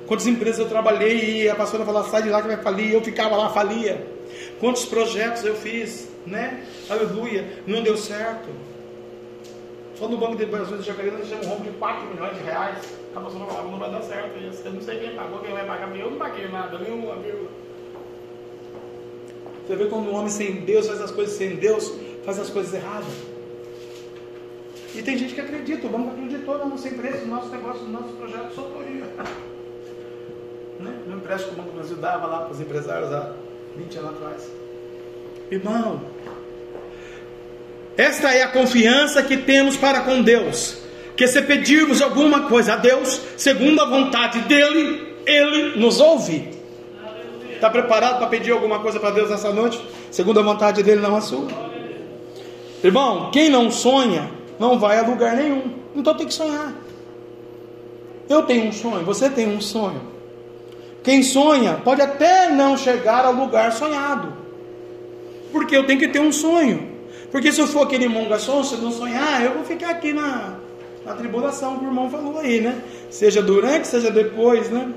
[0.06, 2.92] Quantas empresas eu trabalhei e a pastora falou, sai de lá que vai falir.
[2.92, 4.06] Eu ficava lá, falia.
[4.60, 6.64] Quantos projetos eu fiz, né?
[6.90, 8.50] Aleluia, não deu certo.
[9.98, 12.78] Só no Banco de Operações de Jacareí nós um rombo de 4 milhões de reais.
[13.18, 14.62] A pessoa falava, não vai dar certo isso.
[14.66, 15.96] Eu não sei quem pagou, quem vai pagar.
[15.96, 17.50] Eu não paguei nada, nenhuma vírgula.
[19.66, 21.94] Você vê quando um homem sem Deus faz as coisas sem Deus,
[22.24, 23.14] faz as coisas erradas.
[24.96, 27.92] E tem gente que acredita, o banco acreditou na nossa empresa, no nosso negócio, no
[27.92, 29.04] nosso projeto de sotoria.
[30.80, 31.00] né?
[31.08, 33.34] No empréstimo que o Banco do Brasil dava lá para os empresários há
[33.76, 34.52] 20 anos atrás.
[35.52, 36.02] Irmão,
[37.98, 40.87] esta é a confiança que temos para com Deus.
[41.18, 46.48] Que se pedirmos alguma coisa a Deus, segundo a vontade dEle, Ele nos ouve.
[47.56, 49.84] Está preparado para pedir alguma coisa para Deus essa noite?
[50.12, 51.48] Segundo a vontade dEle, não a sua.
[52.84, 55.74] Irmão, quem não sonha, não vai a lugar nenhum.
[55.96, 56.72] Então tem que sonhar.
[58.30, 60.02] Eu tenho um sonho, você tem um sonho.
[61.04, 64.34] Quem sonha pode até não chegar ao lugar sonhado.
[65.52, 66.92] Porque eu tenho que ter um sonho.
[67.32, 70.57] Porque se eu for aquele monga sonso, não sonhar, eu vou ficar aqui na,
[71.08, 72.82] na tribulação que o irmão falou aí, né?
[73.10, 74.92] Seja durante, seja depois, né?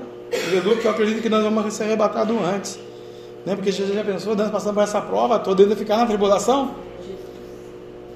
[0.51, 2.79] Jesus, que eu acredito que nós vamos ser arrebatados antes.
[3.45, 3.55] Né?
[3.55, 6.75] Porque você já pensou, nós passando por essa prova, toda ainda ficar na tribulação?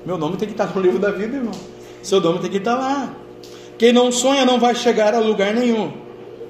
[0.06, 1.54] Meu nome tem que estar no livro da vida, irmão.
[2.04, 3.14] Seu nome tem que estar lá.
[3.78, 5.91] Quem não sonha não vai chegar a lugar nenhum.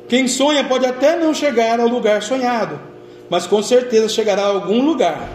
[0.08, 2.80] Quem sonha pode até não chegar ao lugar sonhado,
[3.30, 5.30] mas com certeza chegará a algum lugar.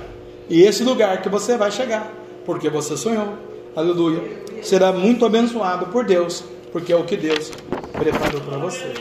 [0.48, 2.12] E esse lugar que você vai chegar
[2.44, 3.34] porque você sonhou.
[3.74, 4.20] Aleluia.
[4.62, 7.50] Será muito abençoado por Deus, porque é o que Deus
[7.92, 8.92] preparou para você.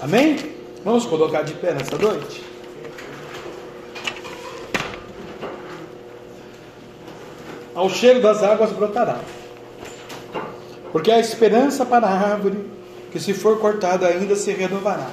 [0.00, 0.36] Amém?
[0.84, 2.42] Vamos colocar de pé nessa noite?
[7.74, 9.18] Ao cheiro das águas brotará.
[10.92, 12.64] Porque a esperança para a árvore,
[13.10, 15.10] que se for cortada ainda se renovará.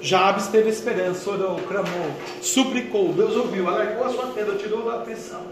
[0.00, 5.42] Jabes teve esperança, orou, clamou, suplicou, Deus ouviu, alargou a sua tenda, tirou da aflição.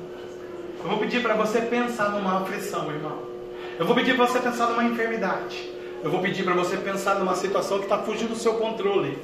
[0.83, 3.34] Eu vou pedir para você pensar numa aflição, irmão.
[3.79, 5.71] Eu vou pedir para você pensar numa enfermidade.
[6.03, 9.19] Eu vou pedir para você pensar numa situação que está fugindo do seu controle.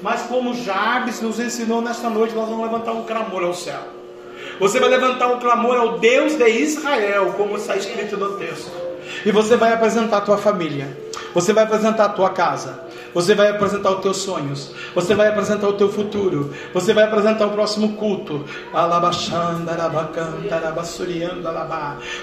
[0.00, 3.80] Mas como Jabes nos ensinou nesta noite, nós vamos levantar um clamor ao céu.
[4.58, 8.70] Você vai levantar um clamor ao Deus de Israel, como está escrito no texto.
[9.24, 10.96] E você vai apresentar a tua família.
[11.34, 12.80] Você vai apresentar a tua casa.
[13.14, 14.72] Você vai apresentar os teus sonhos.
[14.94, 16.52] Você vai apresentar o teu futuro.
[16.72, 18.44] Você vai apresentar o próximo culto.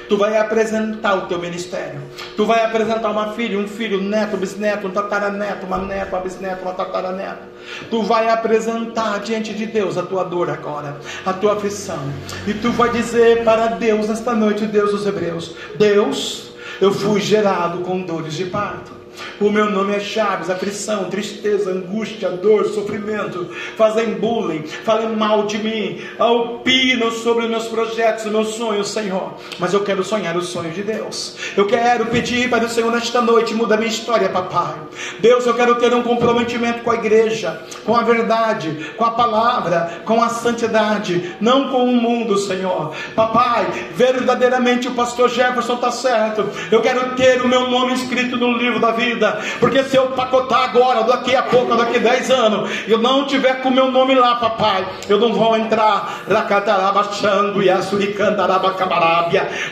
[0.08, 2.02] Tu vai apresentar o teu ministério.
[2.36, 6.16] Tu vai apresentar uma filha, um filho, um neto, um bisneto, um tataraneto, uma neta,
[6.16, 7.58] uma bisneta, uma tataraneta.
[7.90, 12.00] Tu vai apresentar diante de Deus a tua dor agora, a tua aflição.
[12.46, 17.80] E tu vai dizer para Deus nesta noite, Deus dos Hebreus: Deus, eu fui gerado
[17.80, 18.97] com dores de parto.
[19.40, 23.50] O meu nome é Chaves, aflição, tristeza, angústia, dor, sofrimento.
[23.76, 29.34] Fazem bullying, falem mal de mim, opinam sobre os meus projetos, os meus sonhos, Senhor.
[29.60, 31.36] Mas eu quero sonhar os sonhos de Deus.
[31.56, 34.76] Eu quero pedir para o Senhor nesta noite, muda minha história, papai.
[35.20, 40.02] Deus, eu quero ter um comprometimento com a igreja, com a verdade, com a palavra,
[40.06, 42.94] com a santidade, não com o mundo, Senhor.
[43.16, 46.50] Papai, verdadeiramente o pastor Jefferson está certo.
[46.72, 49.40] Eu quero ter o meu nome escrito no livro da vida vida.
[49.60, 53.62] Porque se eu pacotar agora, daqui a pouco, daqui a 10 anos, eu não tiver
[53.62, 56.24] com o meu nome lá, papai, eu não vou entrar.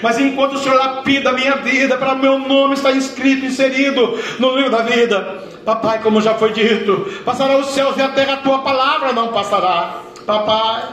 [0.01, 4.55] Mas enquanto o Senhor lapida a minha vida, para meu nome estar inscrito, inserido no
[4.55, 5.43] livro da vida.
[5.65, 9.29] Papai, como já foi dito, passará os céus e a terra, a tua palavra não
[9.29, 9.95] passará.
[10.25, 10.83] Papai,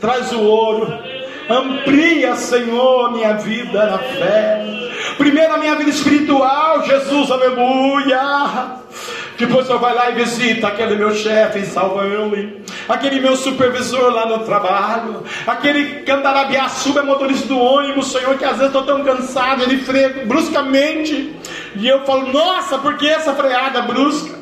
[0.00, 0.92] traz o ouro,
[1.48, 4.64] amplia, Senhor, minha vida na fé.
[5.18, 8.76] Primeiro a minha vida espiritual, Jesus, aleluia.
[9.38, 14.10] Depois eu vai lá e visita aquele meu chefe em salva ele, aquele meu supervisor
[14.10, 19.62] lá no trabalho, aquele cantarabiaçuba motorista do ônibus, Senhor, que às vezes estou tão cansado,
[19.62, 21.34] ele freia bruscamente,
[21.74, 24.35] e eu falo, nossa, por que essa freada brusca?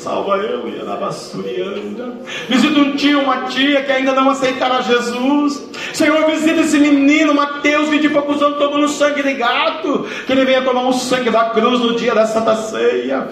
[0.00, 2.14] Salva eu e a basturianda.
[2.48, 5.62] Visita um tio, uma tia que ainda não aceitaram Jesus.
[5.92, 10.08] Senhor, visita esse menino, Mateus, vinte e poucos anos, tomando sangue de gato.
[10.26, 13.28] Que ele venha tomar um sangue da cruz no dia da Santa Ceia.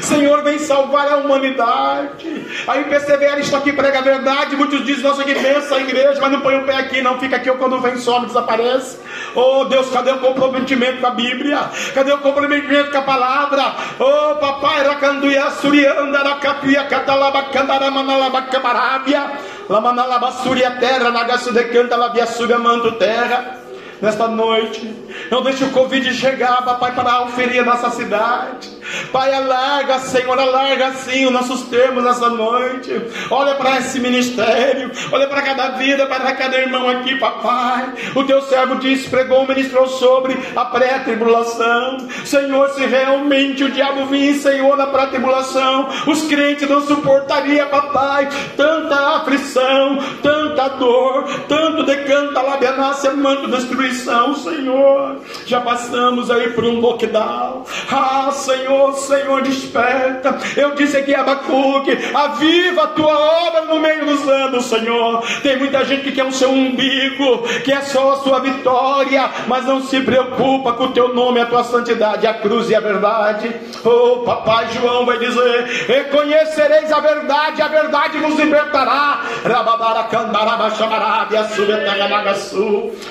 [0.00, 2.46] Senhor, vem salvar a humanidade.
[2.68, 4.54] Aí persevera, está aqui, prega a verdade.
[4.54, 7.34] Muitos dizem, nossa, que pensa a igreja, mas não põe o pé aqui, não fica
[7.34, 8.98] aqui, ou quando vem, some, desaparece.
[9.34, 11.58] Oh Deus, cadê o comprometimento com a Bíblia?
[11.94, 13.74] Cadê o comprometimento com a palavra?
[13.98, 19.22] Oh papai racanduia surianda rakapia catalaba candara manalaba camarabia
[19.68, 23.65] lamanalaba suria terra nagasu de canta labia suga manto terra
[24.00, 24.94] nesta noite.
[25.30, 28.76] Não deixe o Covid chegar, papai, para auferir a nossa cidade.
[29.12, 32.92] Pai, alarga, Senhor, alarga sim os nossos termos nessa noite.
[33.30, 37.92] Olha para esse ministério, olha para cada vida, para cada irmão aqui, papai.
[38.14, 41.98] O teu servo disse, pregou, ministrou sobre a pré-tribulação.
[42.24, 49.16] Senhor, se realmente o diabo vinha, Senhor, na pré-tribulação, os crentes não suportariam, papai, tanta
[49.16, 53.48] aflição, tanta dor, tanto decanta, labianácia, manto,
[53.86, 55.20] destruição, Senhor.
[55.46, 57.64] Já passamos aí por um lockdown.
[57.90, 60.36] Ah, Senhor, Senhor, desperta.
[60.56, 65.22] Eu disse aqui, Abacuque, aviva a tua obra no meio dos anos, Senhor.
[65.42, 69.64] Tem muita gente que quer o seu umbigo, que é só a sua vitória, mas
[69.64, 73.54] não se preocupa com o teu nome, a tua santidade, a cruz e a verdade.
[73.84, 79.22] Oh, papai João vai dizer: reconhecereis a verdade, a verdade vos libertará.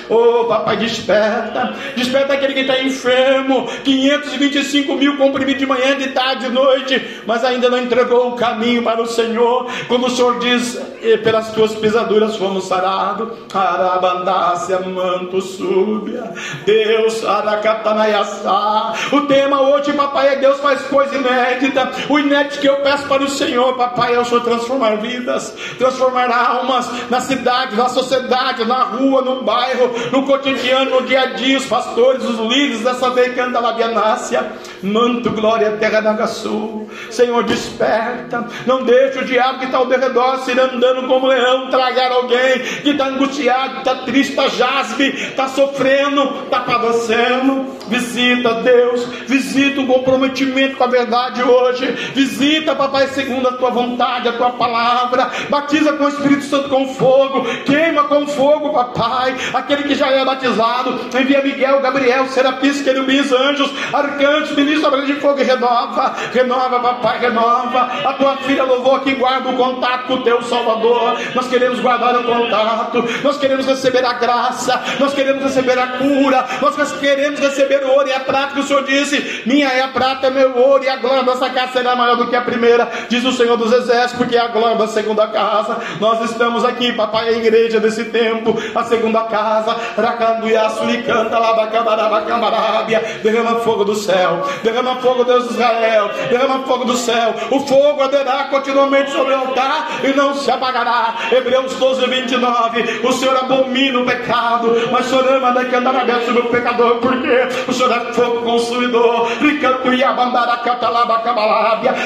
[0.08, 3.68] Oh, papai, desperta, desperta aquele que está enfermo.
[3.84, 8.82] 525 mil comprimidos de manhã, de tarde, de noite, mas ainda não entregou o caminho
[8.82, 9.70] para o Senhor.
[9.86, 10.80] Como o Senhor diz,
[11.22, 13.28] pelas tuas pisaduras fomos sarados.
[13.54, 16.32] Arabandácia, manto, súbia.
[16.64, 18.94] Deus, aracatanaiaçá.
[19.12, 21.92] O tema hoje, papai, é Deus faz coisa inédita.
[22.08, 26.30] O inédito que eu peço para o Senhor, papai, é o Senhor transformar vidas, transformar
[26.30, 30.55] almas na cidade, na sociedade, na rua, no bairro, no cotidiano,
[30.90, 34.52] no dia a dia, os pastores, os líderes dessa decanda labianácia.
[34.82, 36.88] Manto, glória, terra da sul.
[37.10, 38.46] Senhor, desperta.
[38.66, 42.90] Não deixe o diabo que está ao redor se andando como leão tragar alguém que
[42.90, 47.76] está angustiado, está triste, está jaspe, está sofrendo, está padecendo.
[47.88, 49.04] Visita, Deus.
[49.26, 51.86] Visita o comprometimento com a verdade hoje.
[52.14, 55.30] Visita, papai, segundo a tua vontade, a tua palavra.
[55.48, 57.44] Batiza com o Espírito Santo com fogo.
[57.64, 59.34] Queima com fogo, papai.
[59.54, 60.98] Aquele que já é batizado.
[61.18, 66.14] Envia Miguel, Gabriel, Serapis, querubins, anjos, arcanjos, ministros de fogo e renova.
[66.32, 67.80] Renova, papai, renova.
[68.04, 71.16] A tua filha louvou aqui, guarda o contato com o teu Salvador.
[71.34, 73.04] Nós queremos guardar o contato.
[73.22, 74.82] Nós queremos receber a graça.
[74.98, 76.44] Nós queremos receber a cura.
[76.60, 79.88] Nós queremos receber o ouro e a prata que o Senhor disse: Minha é a
[79.88, 82.90] prata, é meu ouro, e a glória dessa casa será maior do que a primeira,
[83.08, 85.78] diz o Senhor dos Exércitos, porque é a glória da segunda casa.
[86.00, 93.60] Nós estamos aqui, papai, a igreja desse tempo, a segunda casa, Racanduia, Sulicanta, Labacambarabacambarábia, derrama
[93.60, 98.44] fogo do céu, derrama fogo, Deus de Israel, derrama fogo do céu, o fogo arderá
[98.44, 101.14] continuamente sobre o altar e não se apagará.
[101.30, 106.26] Hebreus 12, 29, o Senhor abomina o pecado, mas o Senhor ama daqui andar aberto
[106.26, 109.28] sobre o pecador, porque o Senhor é fogo consumidor,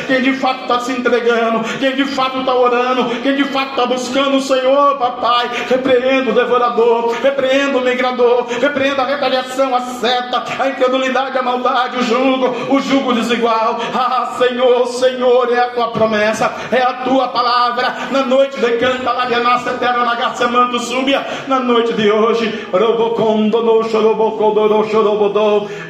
[0.07, 3.87] quem de fato está se entregando, quem de fato está orando, quem de fato está
[3.87, 10.45] buscando o Senhor, papai, repreenda o devorador, repreenda o migrador, repreenda a retaliação, a seta,
[10.59, 12.03] a incredulidade, a maldade, o
[12.41, 13.79] jugo, o jugo desigual.
[13.95, 18.09] Ah, Senhor, Senhor, é a tua promessa, é a tua palavra.
[18.11, 22.11] Na noite de canta, lá de nossa terra, na garça, manto, súbia, na noite de
[22.11, 22.67] hoje,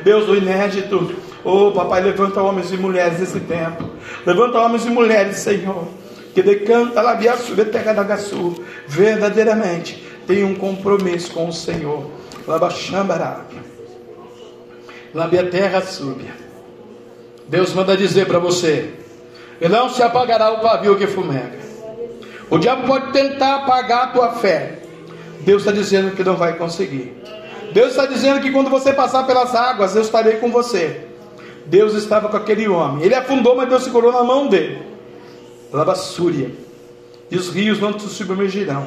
[0.02, 1.14] Deus do inédito.
[1.42, 3.88] Oh, papai, levanta homens e mulheres desse tempo.
[4.26, 5.88] Levanta homens e mulheres, Senhor.
[6.34, 7.28] Que decanta lá de
[7.64, 8.62] terra da Gaçu.
[8.86, 12.10] Verdadeiramente tem um compromisso com o Senhor.
[12.46, 13.40] Labaxambará.
[15.12, 16.39] Labia terra súbia.
[17.50, 18.94] Deus manda dizer para você:
[19.60, 21.58] e não se apagará o pavio que fumega.
[22.48, 24.78] O diabo pode tentar apagar a tua fé.
[25.40, 27.12] Deus está dizendo que não vai conseguir.
[27.72, 31.08] Deus está dizendo que quando você passar pelas águas, eu estarei com você.
[31.66, 33.04] Deus estava com aquele homem.
[33.04, 34.82] Ele afundou, mas Deus segurou na mão dele.
[35.72, 36.50] Labassúria.
[37.30, 38.86] E os rios não te submergirão.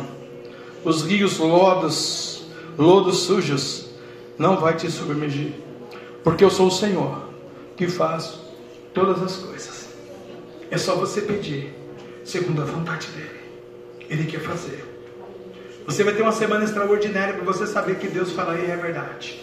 [0.84, 2.44] Os rios lodos,
[2.78, 3.90] lodos sujos,
[4.38, 5.54] não vai te submergir.
[6.24, 7.30] Porque eu sou o Senhor
[7.78, 8.43] que faz
[8.94, 9.90] todas as coisas.
[10.70, 11.74] É só você pedir,
[12.24, 13.42] segundo a vontade dele.
[14.10, 14.84] Ele quer fazer.
[15.86, 19.42] Você vai ter uma semana extraordinária para você saber que Deus fala aí é verdade.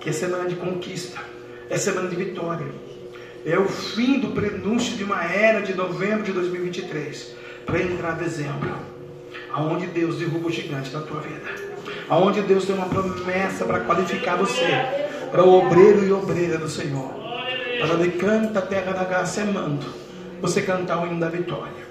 [0.00, 1.20] Que é semana de conquista,
[1.68, 2.66] é semana de vitória.
[3.44, 7.34] É o fim do prenúncio de uma era de novembro de 2023
[7.64, 8.74] para entrar dezembro,
[9.50, 11.50] aonde Deus derruba o gigante da tua vida,
[12.08, 14.66] aonde Deus tem uma promessa para qualificar você
[15.30, 17.19] para o obreiro e obreira do Senhor.
[17.88, 19.86] Ele canta a terra da graça emando,
[20.40, 21.88] você cantar o hino da vitória.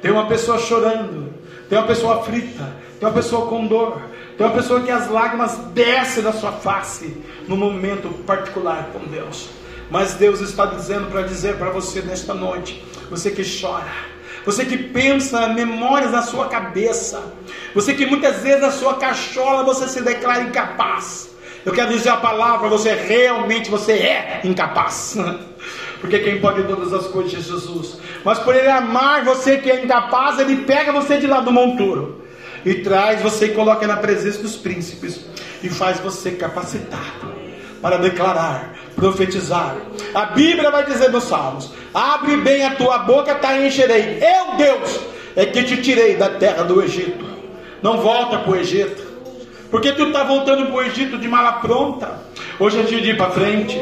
[0.00, 1.32] Tem uma pessoa chorando,
[1.68, 4.00] tem uma pessoa aflita, tem uma pessoa com dor,
[4.36, 7.16] tem uma pessoa que as lágrimas descem da sua face
[7.46, 9.48] no momento particular com Deus.
[9.90, 13.92] Mas Deus está dizendo para dizer para você nesta noite, você que chora,
[14.44, 17.22] você que pensa memórias na sua cabeça,
[17.74, 21.35] você que muitas vezes na sua cachola você se declara incapaz.
[21.66, 25.18] Eu quero dizer a palavra, você realmente você é incapaz.
[26.00, 27.98] Porque quem pode todas as coisas é Jesus.
[28.24, 32.24] Mas por ele amar você que é incapaz, ele pega você de lá do monturo
[32.64, 35.26] e traz você e coloca na presença dos príncipes
[35.60, 37.34] e faz você capacitado
[37.82, 39.76] para declarar, profetizar.
[40.14, 44.20] A Bíblia vai dizer nos Salmos: abre bem a tua boca, tá encherei.
[44.22, 45.00] Eu, Deus,
[45.34, 47.26] é que te tirei da terra do Egito.
[47.82, 49.05] Não volta para o Egito.
[49.70, 52.20] Porque tu está voltando para o Egito de mala pronta.
[52.58, 53.80] Hoje é dia de ir para frente.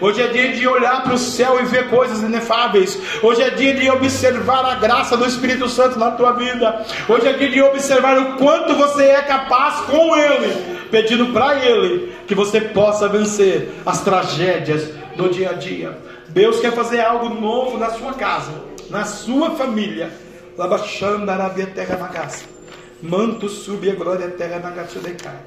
[0.00, 2.98] Hoje é dia de olhar para o céu e ver coisas inefáveis.
[3.22, 6.84] Hoje é dia de observar a graça do Espírito Santo na tua vida.
[7.08, 12.14] Hoje é dia de observar o quanto você é capaz com Ele, pedindo para Ele
[12.26, 15.98] que você possa vencer as tragédias do dia a dia.
[16.28, 18.52] Deus quer fazer algo novo na sua casa,
[18.90, 20.10] na sua família.
[20.58, 22.55] Labachanda Arabia Terra casa.
[23.02, 25.38] Manto sube a glória terra na gacha de cai.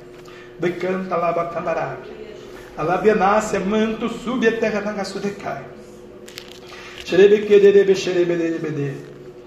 [0.59, 2.09] Decanta labacandarabe.
[2.77, 5.65] A lábia nasce, manto sube a terra na gacha de cai.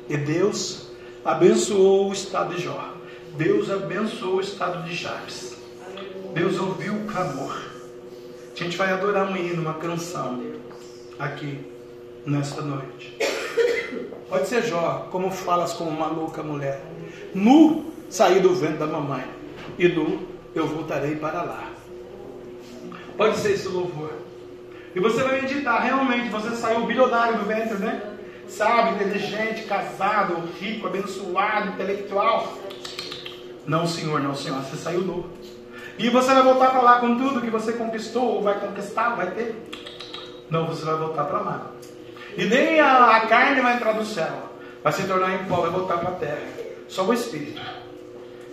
[0.09, 0.89] E Deus
[1.25, 2.93] abençoou o estado de Jó.
[3.37, 5.57] Deus abençoou o estado de Jabes.
[6.35, 7.57] Deus ouviu o clamor.
[8.55, 10.43] A gente vai adorar um hino, uma canção
[11.19, 11.61] aqui
[12.27, 13.17] nesta noite.
[14.29, 16.83] Pode ser Jó, como falas como uma louca mulher.
[17.35, 19.25] Nu saí do vento da mamãe,
[19.79, 21.71] e nu eu voltarei para lá.
[23.17, 24.13] Pode ser esse louvor.
[24.95, 28.03] E você vai meditar, realmente, você saiu bilionário do ventre, né?
[28.47, 32.53] Sabe, inteligente, casado, rico, abençoado, intelectual.
[33.67, 35.31] Não, senhor, não, senhor, você saiu nu.
[35.99, 39.31] E você vai voltar para lá com tudo que você conquistou, ou vai conquistar, vai
[39.31, 39.57] ter?
[40.51, 41.71] Não, você vai voltar para lá.
[42.37, 44.51] E nem a, a carne vai entrar no céu,
[44.85, 46.43] vai se tornar em pó, vai voltar para a terra.
[46.89, 47.82] Só o Espírito.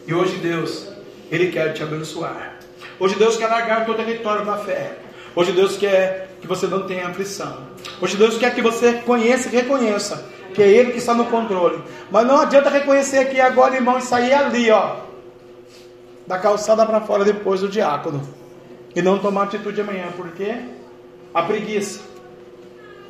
[0.10, 0.88] E hoje Deus,
[1.30, 2.55] Ele quer te abençoar.
[2.99, 4.97] Hoje Deus quer largar o teu território da fé.
[5.36, 7.68] Hoje Deus quer que você não tenha aflição.
[8.01, 11.84] Hoje Deus quer que você conheça e reconheça que é Ele que está no controle.
[12.10, 14.95] Mas não adianta reconhecer aqui agora, irmão, e sair ali, ó,
[16.26, 18.28] da calçada para fora depois do diácono.
[18.95, 20.55] E não tomar atitude amanhã, porque
[21.32, 21.99] a preguiça,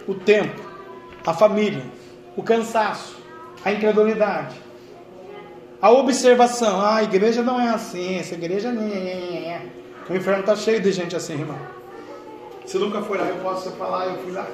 [0.06, 0.60] o tempo,
[1.26, 1.86] a família,
[2.36, 3.16] o cansaço,
[3.64, 4.68] a incredulidade,
[5.82, 9.66] a observação, ah, a igreja não é assim, essa igreja nem é.
[10.10, 11.58] O inferno está cheio de gente assim, irmão.
[12.66, 14.46] Se nunca foi lá, eu posso falar, eu fui lá.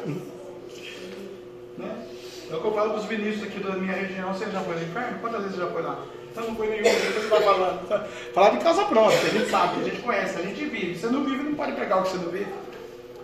[1.78, 2.08] Né?
[2.52, 4.32] É eu falo para os ministros aqui da minha região.
[4.34, 5.20] Você já foi no inferno?
[5.20, 6.06] Quantas vezes você já foi lá?
[6.32, 8.08] Então não foi nenhum, você está falando.
[8.34, 10.96] Falar de causa própria, a gente sabe, a gente conhece, a gente vive.
[10.96, 12.54] Você não vive, não pode pegar o que você não vive.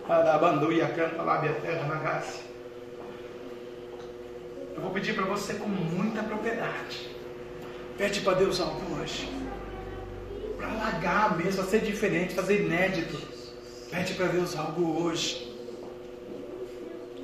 [0.10, 2.40] Abanduia, canta, lá, a terra, na graça.
[4.76, 7.21] Eu vou pedir para você com muita propriedade
[8.02, 9.32] Pede para Deus algo hoje.
[10.58, 13.16] Para alagar mesmo, para ser diferente, fazer inédito.
[13.92, 15.56] Pede para Deus algo hoje.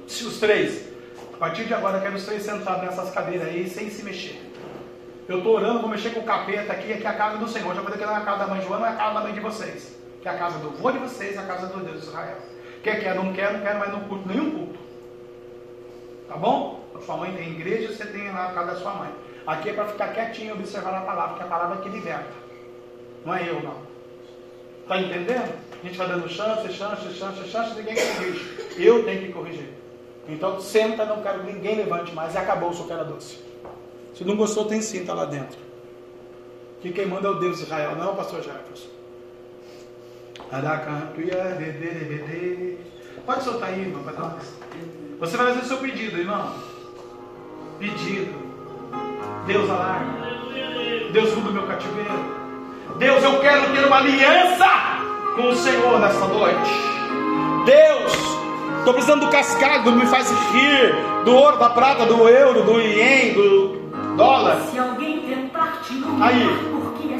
[0.08, 0.88] Se os três,
[1.34, 4.40] a partir de agora, quero os três sentados nessas cadeiras aí, sem se mexer.
[5.28, 7.74] Eu estou orando, vou mexer com o capeta aqui, aqui é a casa do Senhor.
[7.74, 9.22] Já falei que não é a casa da mãe Joana, não é a casa da
[9.22, 9.98] mãe de vocês.
[10.22, 12.38] Que é a casa do vô de vocês, é a casa do Deus de Israel.
[12.84, 14.80] Quer, quer, não quer, não quer mais no culto, nenhum culto.
[16.28, 16.88] Tá bom?
[16.94, 19.10] A sua mãe tem igreja, você tem lá a casa da sua mãe.
[19.48, 22.30] Aqui é para ficar quietinho e observar a palavra, porque a palavra é que liberta.
[23.26, 23.76] Não é eu, não.
[24.82, 25.54] Está entendendo?
[25.72, 28.58] A gente vai dando chance, chance, chance, chance, ninguém corrige.
[28.78, 29.70] Eu tenho que corrigir.
[30.28, 32.34] Então senta, não quero que ninguém levante mais.
[32.36, 33.40] E acabou, só quero doce.
[34.14, 35.58] Se não gostou, tem cinta lá dentro.
[36.82, 38.90] Que quem manda é o Deus de Israel, não é o pastor Jefferson.
[43.26, 44.54] Pode soltar aí, irmão, para nós.
[45.20, 46.54] Você vai fazer o seu pedido, irmão.
[47.80, 48.47] Pedido.
[49.46, 50.18] Deus alarma.
[51.12, 52.38] Deus muda o meu cativeiro.
[52.98, 54.68] Deus, eu quero ter uma aliança
[55.36, 56.72] com o Senhor nesta noite.
[57.66, 58.14] Deus,
[58.80, 63.34] estou precisando do cascado, me faz rir do ouro, da prata, do euro, do ien,
[63.34, 64.62] do dólar.
[64.72, 67.20] Se alguém tentar te humilhar, Aí,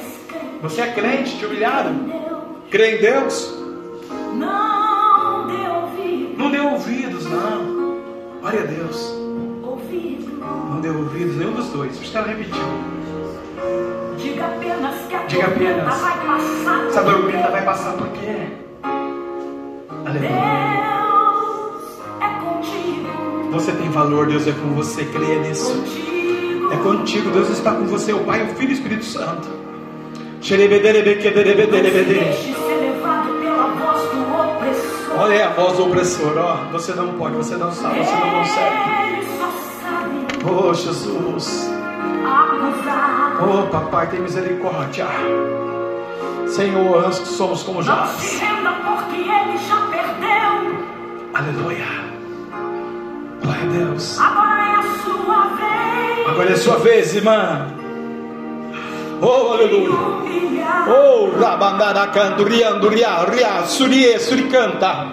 [0.62, 1.96] você é crente, te humilharam?
[2.72, 3.54] Crê em Deus?
[4.34, 6.38] Não dê ouvidos.
[6.38, 8.00] Não dê ouvidos, não.
[8.42, 9.27] Glória a Deus.
[10.70, 12.16] Não deu ouvidos nenhum dos dois.
[12.16, 12.56] Ela repetiu.
[14.18, 16.02] Diga apenas que a Diga apenas.
[16.02, 16.86] vai passar.
[16.88, 18.48] Essa tormenta vai passar por quê?
[20.06, 20.30] Aleluia.
[21.40, 23.52] Deus é contigo.
[23.52, 25.06] Você tem valor, Deus é com você.
[25.06, 25.74] Creia nisso.
[25.76, 26.74] Contigo.
[26.74, 27.30] É contigo.
[27.32, 29.48] Deus está com você, o Pai, o Filho e o Espírito Santo.
[35.20, 36.72] Olha a voz do opressor, ó.
[36.72, 39.17] Você não pode, você não sabe, você não consegue.
[40.46, 41.70] Oh, Jesus.
[43.40, 45.06] Oh, papai, tem misericórdia.
[46.48, 48.40] Senhor, nós somos como Jabes.
[48.84, 50.86] porque ele já perdeu.
[51.34, 51.86] Aleluia.
[53.44, 54.20] Glória a Deus.
[54.20, 56.28] Agora é a sua vez.
[56.30, 57.68] Agora é a sua vez, irmã.
[59.22, 59.90] Oh, aleluia.
[60.88, 65.08] Oh, rabandaracanduria, anduria, ria, surie, suricanta.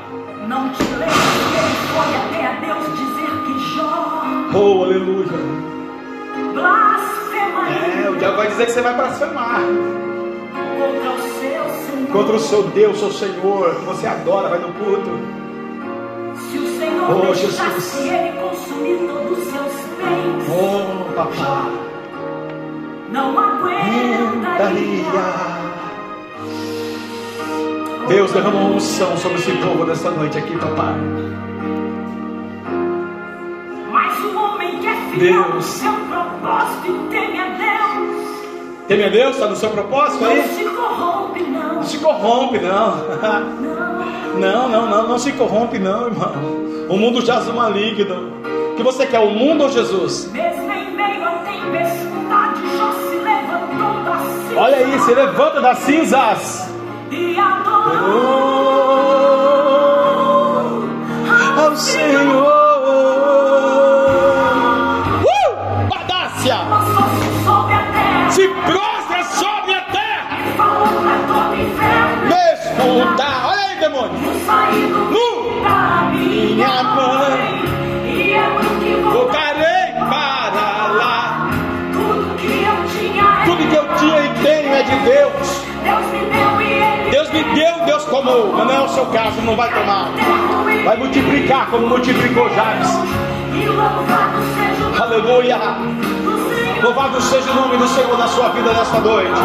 [0.47, 2.43] Não te lembro que ele foi até
[4.55, 5.26] Oh, aleluia.
[8.05, 9.61] É, o diabo vai dizer que você vai blasfemar
[10.78, 12.09] contra o seu Senhor.
[12.12, 15.11] contra o seu Deus, seu Senhor, que você adora, vai no culto.
[16.50, 17.96] Se o Senhor Oh, Jesus.
[18.00, 21.72] ele consumir todos os seus bens, Oh, papai.
[23.11, 24.74] não aguentaria.
[28.09, 30.94] Deus derramou unção sobre esse povo nessa noite aqui, papai.
[35.18, 35.64] Deus.
[35.64, 38.24] seu propósito teme a Deus,
[38.88, 39.34] Teme a Deus?
[39.34, 40.42] Está no seu propósito não aí?
[40.48, 41.74] se corrompe, não.
[41.76, 42.96] Não se corrompe, não.
[42.96, 44.04] Não.
[44.38, 46.32] Não, não, não, não se corrompe, não, irmão.
[46.88, 48.32] O mundo jaz no maligno.
[48.72, 50.28] O que você quer, o mundo ou Jesus?
[50.32, 56.68] Mesmo em meio à tempestade, Jó se levantou Olha aí, se levanta das cinzas.
[57.10, 58.34] e adorou
[61.56, 62.53] Oh, ao Senhor.
[73.95, 74.18] Demônio.
[75.11, 75.34] Nu.
[76.12, 77.62] minha mãe
[79.03, 81.51] vou Voltarei para lá.
[81.92, 85.64] tudo que eu tinha é Tudo que eu tinha e tenho é de Deus.
[85.84, 88.53] Deus me deu e ele Deus me deu, Deus tomou.
[88.53, 90.11] Mas não é o seu caso, não vai tomar.
[90.84, 92.90] Vai multiplicar como multiplicou Jabes.
[95.01, 95.59] Aleluia.
[96.82, 99.40] Louvado seja o nome do Senhor na sua vida nesta noite.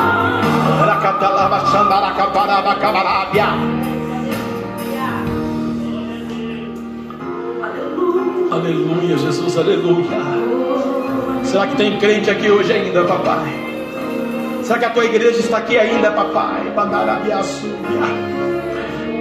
[0.85, 3.78] Racatalaba, xandaracaparaba, cabarábia.
[8.59, 10.19] Aleluia Jesus, aleluia.
[11.45, 13.47] Será que tem crente aqui hoje ainda, papai?
[14.63, 16.69] Será que a tua igreja está aqui ainda, papai?
[16.75, 18.01] Bandarabiaçúbia.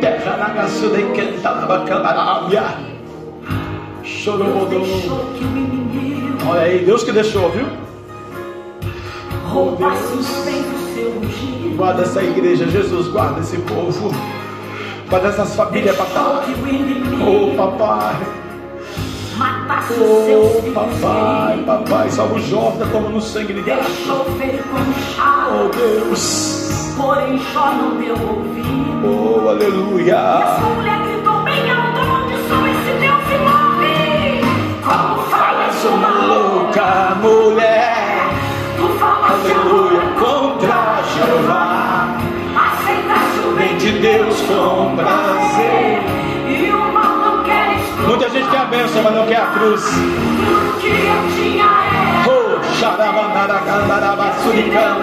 [0.00, 2.74] Terra e.
[4.02, 4.80] Chorobodô.
[4.80, 7.66] inimigo Olha aí, Deus que deixou, viu?
[10.94, 14.10] seu ungido Guarda essa igreja, Jesus, guarda esse povo.
[15.08, 16.42] Guarda essas famílias, papai.
[17.24, 18.16] Oh, papai.
[19.38, 22.10] Matasse seus Oh, filhos papai, papai.
[22.10, 23.82] Salva o jovem, toma no sangue de graça.
[23.84, 24.78] deixou ferir com
[25.14, 26.94] chave Oh, Deus.
[26.96, 30.14] porém Jó não deu ouvido Oh, e aleluia.
[30.42, 34.40] essa mulher gritou bem alto onde sou esse Deus e morre
[34.84, 38.30] como falas Uma louca mulher.
[38.76, 39.98] tu falas Aleluia.
[40.18, 42.18] Contra Jeová.
[42.56, 44.96] aceitaste o Vem de Deus com
[48.88, 49.82] bênção, mas não quer a cruz.
[49.84, 52.58] tudo que eu tinha é Oh,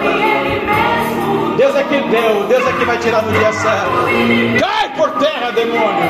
[0.02, 3.90] e ele mesmo Deus é que deu, Deus é que vai tirar no dia certo.
[4.60, 6.04] Cai por terra, demônio.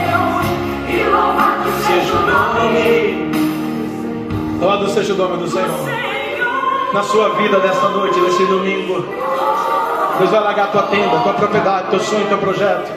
[1.87, 3.31] Seja o nome.
[4.61, 5.69] Louvado seja o nome do Senhor.
[6.93, 9.05] Na sua vida nesta noite, nesse domingo.
[10.19, 12.91] Deus vai largar a tua tenda, tua propriedade, teu sonho, teu projeto.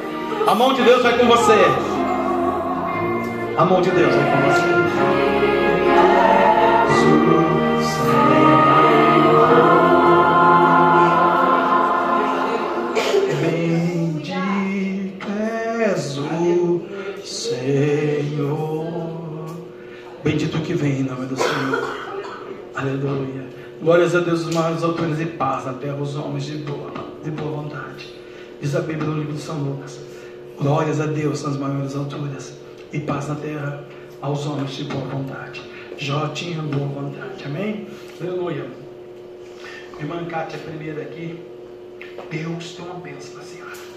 [0.47, 1.98] A mão de Deus vai com você.
[3.59, 4.67] A mão de Deus vai com você.
[13.41, 15.27] Bendito
[15.81, 16.81] és o
[17.21, 18.87] Senhor.
[20.23, 21.97] Bendito que vem em nome do Senhor.
[22.75, 23.45] Aleluia.
[23.81, 27.29] Glórias a Deus, os maiores autores e paz na terra, os homens de boa, de
[27.29, 28.15] boa vontade.
[28.61, 29.99] Diz a Bíblia no livro de São Lucas.
[30.57, 32.57] Glórias a Deus nas maiores alturas
[32.91, 33.83] e paz na terra
[34.21, 35.61] aos homens de boa vontade.
[35.97, 37.43] Jó tinha boa vontade.
[37.45, 37.87] Amém?
[38.19, 38.65] Aleluia.
[39.99, 41.39] Irmã Kátia, primeira aqui.
[42.31, 43.89] Deus tem uma bênção para a senhora.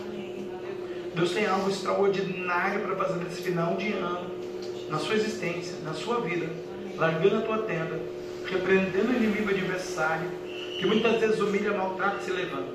[1.15, 4.31] Deus tem algo extraordinário para fazer nesse final de ano,
[4.89, 6.49] na sua existência, na sua vida,
[6.97, 8.01] largando a tua tenda,
[8.47, 10.29] repreendendo o inimigo adversário,
[10.79, 12.75] que muitas vezes humilha, maltrata e se levanta.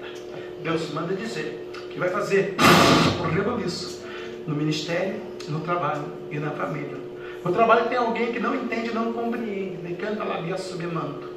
[0.61, 2.55] Deus manda dizer que vai fazer
[3.19, 4.03] um reboliço
[4.45, 5.19] no ministério,
[5.51, 6.97] no trabalho e na família.
[7.43, 11.27] No trabalho tem alguém que não entende, não compreende, nem canta lá via submanto.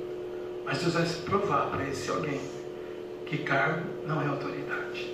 [0.65, 2.41] Mas Deus vai provar para esse alguém
[3.27, 5.11] que cargo não é autoridade.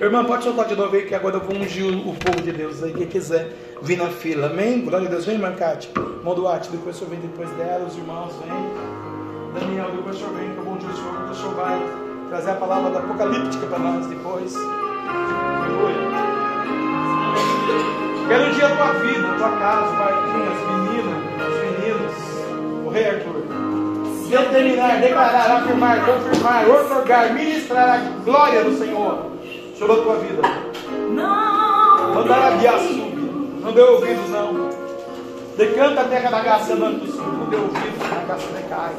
[0.00, 2.82] Irmã, pode soltar de novo aí que agora eu vou ungir o povo de Deus
[2.82, 2.92] aí.
[2.92, 4.82] Quem quiser vir na fila, amém?
[4.82, 5.90] Glória a Deus, vem, irmã Cátia.
[6.22, 9.60] Mão do depois vem depois dela, os irmãos vem.
[9.60, 11.80] Daniel, depois o senhor vem, que eu vou ungir o senhor vai
[12.28, 14.54] trazer a palavra da apocalíptica para nós depois.
[15.62, 16.02] Aleluia.
[18.28, 21.18] Quero um dia a tua vida, a tua casa, as meninas,
[21.48, 22.14] os meninos,
[22.84, 23.42] o rei Arthur.
[24.28, 29.30] Determinar, declarar, afirmar, confirmar, otorgar, ministrar a glória do Senhor
[29.78, 30.42] sobre a tua vida.
[31.10, 33.12] Não Mandar a sube.
[33.62, 34.70] Não deu ouvidos, não.
[35.56, 37.22] Decanta a terra da graça, manto sul.
[37.22, 38.92] Não deu ouvidos, a graça decai.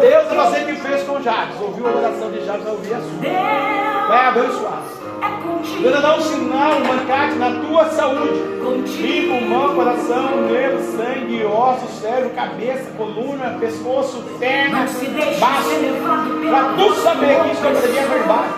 [0.00, 1.60] Deus, é você que fez com Jacques.
[1.60, 4.08] Ouviu a oração de Jacques, ouviu a sua.
[4.08, 4.82] Vai abençoar.
[5.78, 8.56] Deus vai dar um sinal, um mancate na tua saúde.
[8.96, 14.86] Rim, pulmão, coração, nervo, sangue, ossos, cérebro, cabeça, coluna, pescoço, perna,
[15.38, 15.68] baixo.
[16.48, 18.54] Para tu saber que isso é verdade.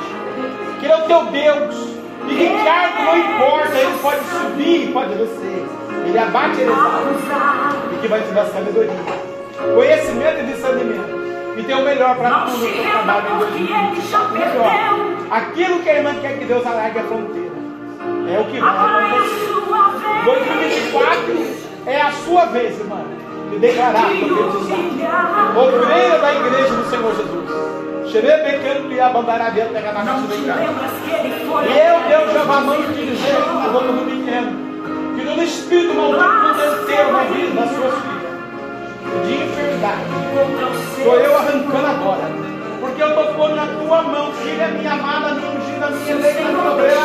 [0.79, 1.89] Que ele é o teu Deus.
[2.29, 5.78] E que cargo não importa, ele pode subir, pode descer.
[6.09, 7.77] Ele abate ele exalta.
[7.93, 8.91] E que vai te dar sabedoria,
[9.75, 11.19] conhecimento e discernimento.
[11.57, 14.19] E tem o melhor para Não tu se no renda trabalho em porque ele já
[14.19, 14.45] 2020.
[14.45, 14.59] Aqui,
[15.31, 15.35] ó.
[15.35, 17.59] Aquilo que a irmã quer que Deus alargue a fronteira.
[18.29, 19.47] É o que vai é acontecer.
[19.49, 20.25] sua vez.
[20.25, 21.47] 2024
[21.87, 23.01] é a sua vez, irmã,
[23.51, 25.59] de declarar, De profetizar.
[25.59, 28.13] Obreira da igreja do Senhor Jesus.
[28.13, 30.61] Xerebecando e abandarabia terra na Não casa te do cara.
[30.61, 33.37] lembras que ele foi E eu, Deus, já mando te dizer
[33.73, 34.68] boca do pequeno,
[35.19, 39.27] que todo espírito maldito deve ter uma vida das suas filhas.
[39.27, 40.03] De enfermidade.
[40.95, 42.49] seu eu arrancando agora.
[42.81, 46.71] Porque eu estou pondo na tua mão, filha minha amada, minha ungida, minha eleita, minha
[46.71, 47.01] obreira,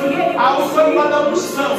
[0.00, 0.40] minha.
[0.40, 1.76] A uva da unção.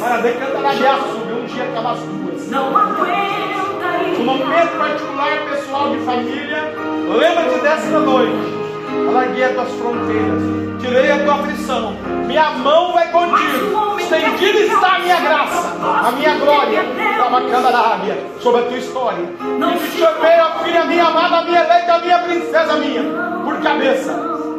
[0.00, 2.50] Para decantar a guerra subir um dia aquelas duas.
[2.50, 4.24] Não aguenta Um ir.
[4.24, 6.74] momento particular, pessoal, de família.
[7.08, 8.69] Lembra-te dessa noite.
[9.08, 10.42] Alarguei as tuas fronteiras.
[10.80, 11.96] Tirei a tua aflição.
[12.26, 13.98] Minha mão vai contigo.
[13.98, 16.84] Estendida está a minha graça, a minha glória.
[17.16, 19.24] Tabacanda da Ábia, sobre a tua história.
[19.24, 23.02] E te chamei, ó filha minha amada, a minha eleita, a minha princesa minha,
[23.44, 24.12] por cabeça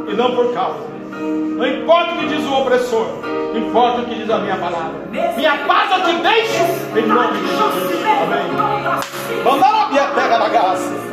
[0.07, 0.79] e não por causa.
[1.19, 3.07] Não importa o que diz o opressor,
[3.53, 4.93] importa o que diz a minha palavra.
[5.11, 6.63] Minha paz eu te deixo
[6.97, 8.05] em nome de Jesus.
[8.23, 9.43] Amém.
[9.43, 11.10] Mandar a minha terra da graça.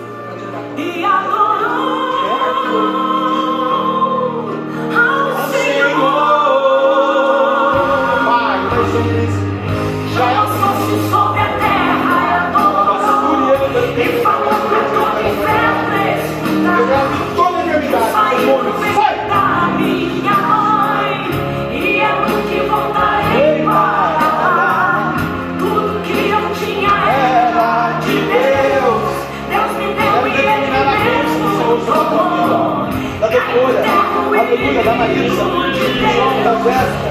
[0.81, 3.18] E adorou
[34.85, 37.09] da Marisa, João, da Jéssica,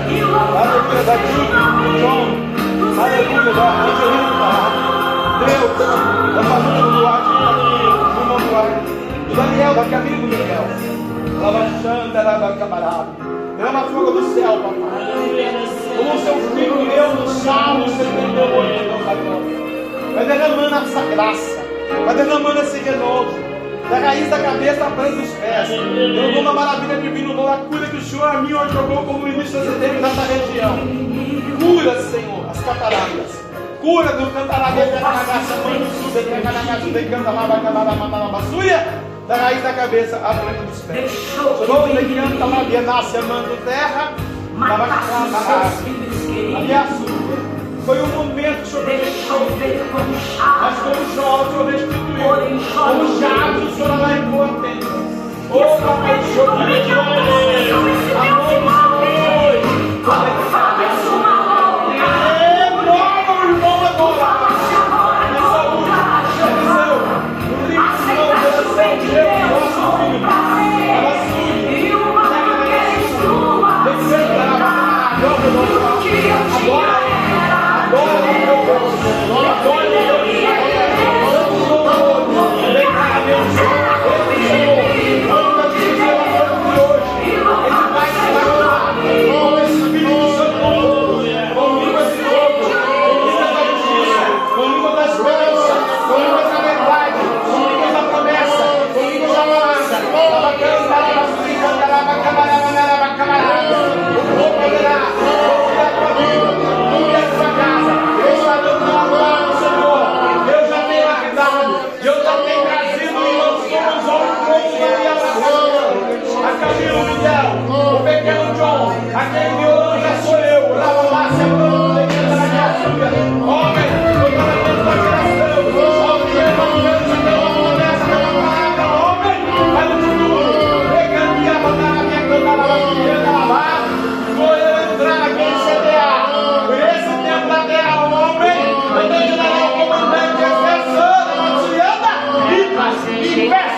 [0.57, 2.27] aleluia, da do João,
[3.03, 4.47] aleluia, da Angelina,
[5.45, 5.71] Deus,
[6.35, 8.79] da família do Duarte, do irmão Duarte,
[9.27, 10.65] do Daniel, da Camila do Miguel,
[11.41, 13.07] Lava Santa, Lava Camarada,
[13.57, 15.07] derrama fogo do céu, papai,
[15.97, 19.57] como o seu filho leu no Salmo 78, Deus da glória,
[20.15, 21.65] vai derramando essa graça,
[22.05, 23.46] vai derramando esse renovo,
[23.89, 25.69] da raiz da cabeça à planta dos pés.
[25.69, 29.19] Eu dou uma maravilha divina, dou a cura que o Senhor a mim jogou como
[29.19, 30.77] ministro setembro nessa região.
[31.59, 33.47] Cura, Senhor, as cataratas.
[33.81, 38.31] Cura do cantarabia, da graça, mãe do sul, da canagaça, da canta, lava, canara, mamala,
[38.31, 38.85] basúria,
[39.27, 41.11] da raiz da cabeça à planta dos pés.
[41.11, 44.13] Deixou Senhor, que da canta, lavia, nasce, amando terra,
[44.57, 46.07] lava, matasse
[46.53, 46.96] canara,
[47.87, 49.39] foi um momento que o Senhor Deixou
[50.59, 52.19] mas como Jó, o Senhor restituiu.
[52.73, 54.87] Como Jabes, o Senhor alargou a tenda.
[55.49, 56.99] Ô, papai, o Senhor deu.
[56.99, 57.53] Amor,
[58.49, 58.65] Senhor
[60.03, 60.66] foi.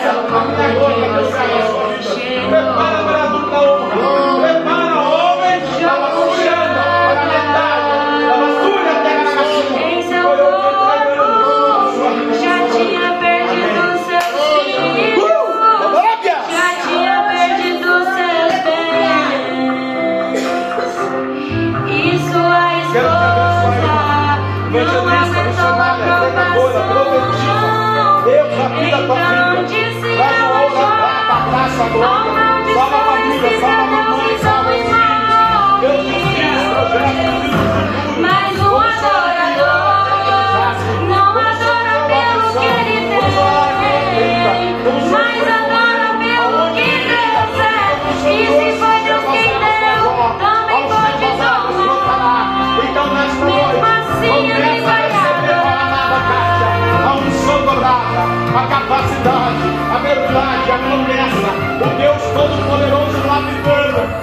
[0.02, 1.79] Gracias.
[60.30, 61.50] verdade, a promessa,
[61.84, 64.19] o Deus Todo-Poderoso lapidando,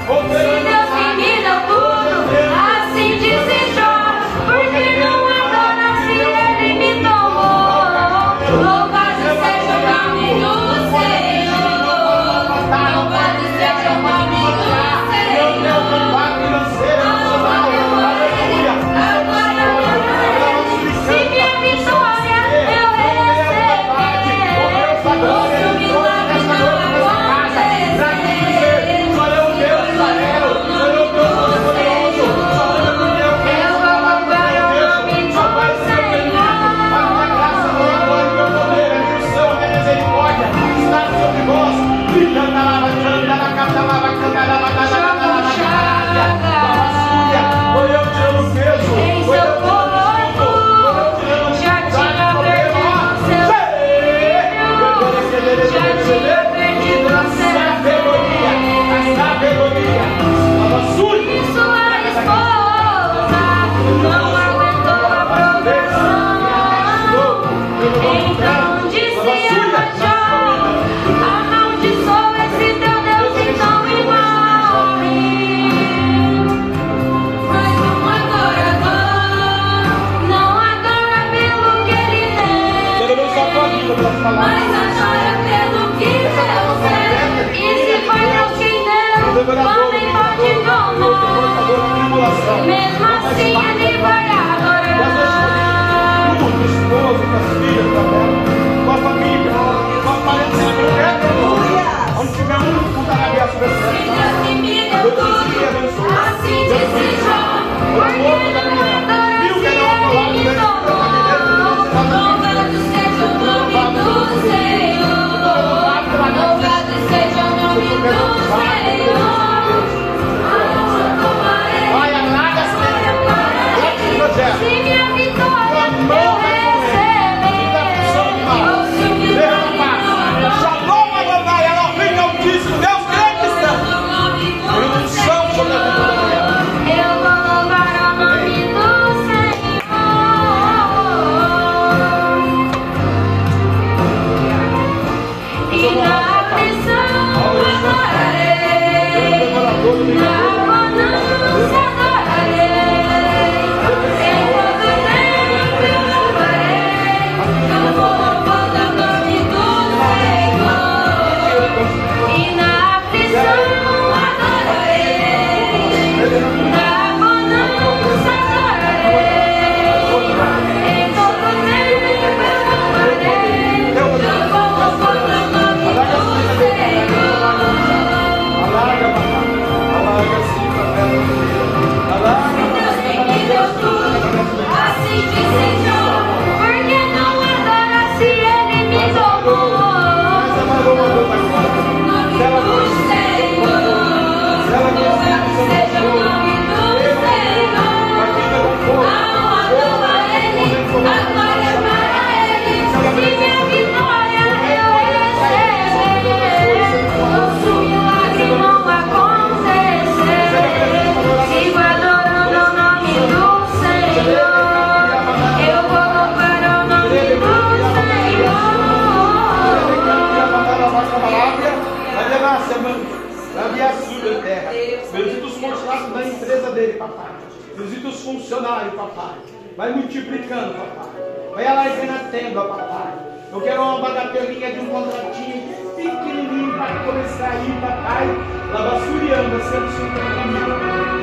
[228.47, 229.35] funcionário, papai.
[229.75, 231.11] Vai multiplicando, papai.
[231.53, 233.13] Vai alagando a tenda, papai.
[233.51, 238.27] Eu quero uma bagatelinha de um contratinho pequenininho para começar aí, papai.
[238.71, 240.67] Lá sendo 150 mil.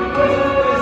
[0.04, 0.73] Depois eu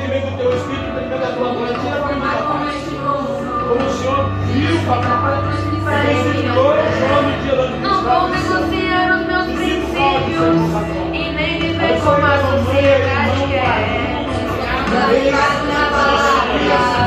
[0.00, 3.20] que vem do teu espírito, pegando da tua glória, tira para mim, ó
[3.68, 5.80] Como o Senhor viu, papai, crucificou
[6.98, 10.58] João no dia da Não vou negociar os meus princípios
[11.12, 14.10] e nem me viver como a sociedade quer.
[14.90, 16.99] Não na palavra.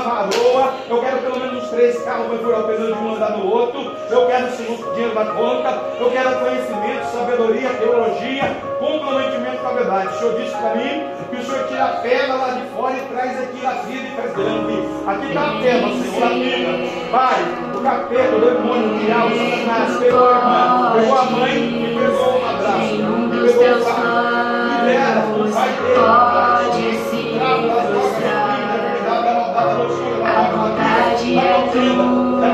[0.00, 3.50] varoa, eu quero pelo menos uns três carros para eu apenas de um andar no
[3.50, 10.08] outro, eu quero dinheiro da conta, eu quero conhecimento, sabedoria, teologia, comprometimento com a verdade.
[10.08, 13.00] O Senhor disse para mim que o Senhor tira a pedra lá de fora e
[13.12, 14.88] traz aqui a vida e faz grande.
[15.06, 17.10] Aqui está a pedra, Senhor, amiga.
[17.10, 21.56] Pai, o capeta, o demônio, o diabo, o satanás, pegou a irmã, pegou a mãe
[21.56, 22.94] e pegou um abraço.
[22.94, 24.20] e pegou o pai.
[24.80, 25.20] Libera,
[25.52, 26.39] Pai dele.
[31.80, 32.40] 可以吗？
[32.40, 32.49] 可以。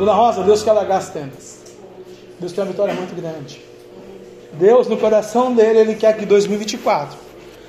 [0.00, 1.60] Dona Rosa, Deus quer alagar as tendas.
[2.40, 3.62] Deus tem uma vitória muito grande.
[4.54, 7.18] Deus, no coração dele, ele quer que 2024,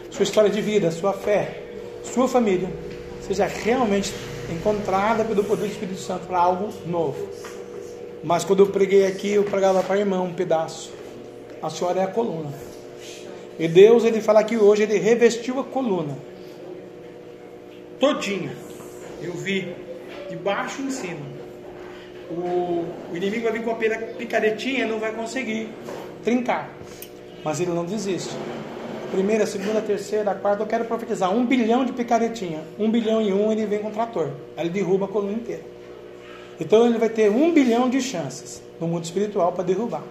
[0.10, 1.62] sua história de vida, sua fé,
[2.06, 2.70] sua família,
[3.28, 4.14] seja realmente
[4.50, 7.18] encontrada pelo poder do Espírito Santo para algo novo.
[8.24, 10.90] Mas quando eu preguei aqui, eu pregava para a irmã um pedaço.
[11.62, 12.54] A senhora é a coluna.
[13.60, 16.18] E Deus, ele fala que hoje, ele revestiu a coluna
[18.00, 18.56] todinha.
[19.22, 19.76] Eu vi
[20.30, 21.41] de baixo em cima
[22.38, 25.70] o, o inimigo vai vir com a picaretinha não vai conseguir
[26.24, 26.70] trincar.
[27.44, 28.36] Mas ele não desiste.
[29.12, 31.34] Primeira, segunda, terceira, quarta, eu quero profetizar.
[31.36, 32.62] Um bilhão de picaretinha.
[32.80, 34.30] Um bilhão e um, ele vem com o trator.
[34.56, 35.64] Aí ele derruba a coluna inteira.
[36.60, 40.04] Então ele vai ter um bilhão de chances no mundo espiritual para derrubar.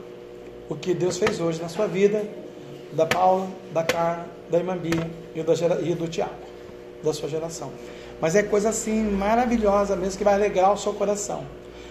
[0.68, 2.24] O que Deus fez hoje na sua vida,
[2.92, 5.52] da Paula, da Carla, da irmã Bia e do,
[5.82, 6.34] e do Tiago,
[7.02, 7.70] da sua geração.
[8.20, 11.44] Mas é coisa assim maravilhosa mesmo que vai alegrar o seu coração.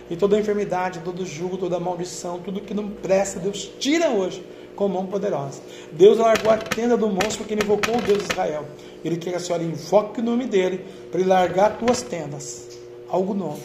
[0.09, 4.43] E toda enfermidade, todo jugo, toda maldição, tudo que não presta, Deus tira hoje
[4.75, 5.61] com mão poderosa.
[5.91, 8.65] Deus largou a tenda do monstro porque ele invocou o Deus de Israel.
[9.03, 12.79] Ele quer que a senhora invoque o nome dele para ele largar tuas tendas.
[13.09, 13.61] Algo novo.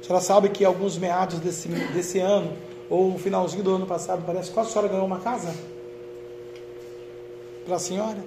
[0.00, 2.52] A senhora sabe que alguns meados desse, desse ano,
[2.88, 5.54] ou finalzinho do ano passado, parece que a senhora ganhou uma casa?
[7.64, 8.18] Para a senhora?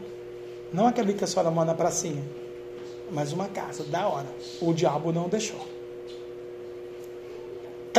[0.72, 2.24] Não aquele que a senhora manda para pracinha,
[3.12, 4.28] mas uma casa da hora.
[4.62, 5.79] O diabo não deixou.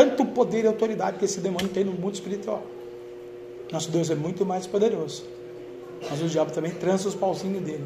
[0.00, 2.62] Tanto poder e autoridade que esse demônio tem no mundo espiritual.
[3.70, 5.24] Nosso Deus é muito mais poderoso.
[6.08, 7.84] Mas o diabo também trança os pauzinhos dele.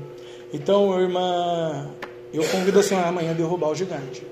[0.53, 1.91] Então, irmã,
[2.32, 4.24] eu convido a senhora amanhã a derrubar o gigante.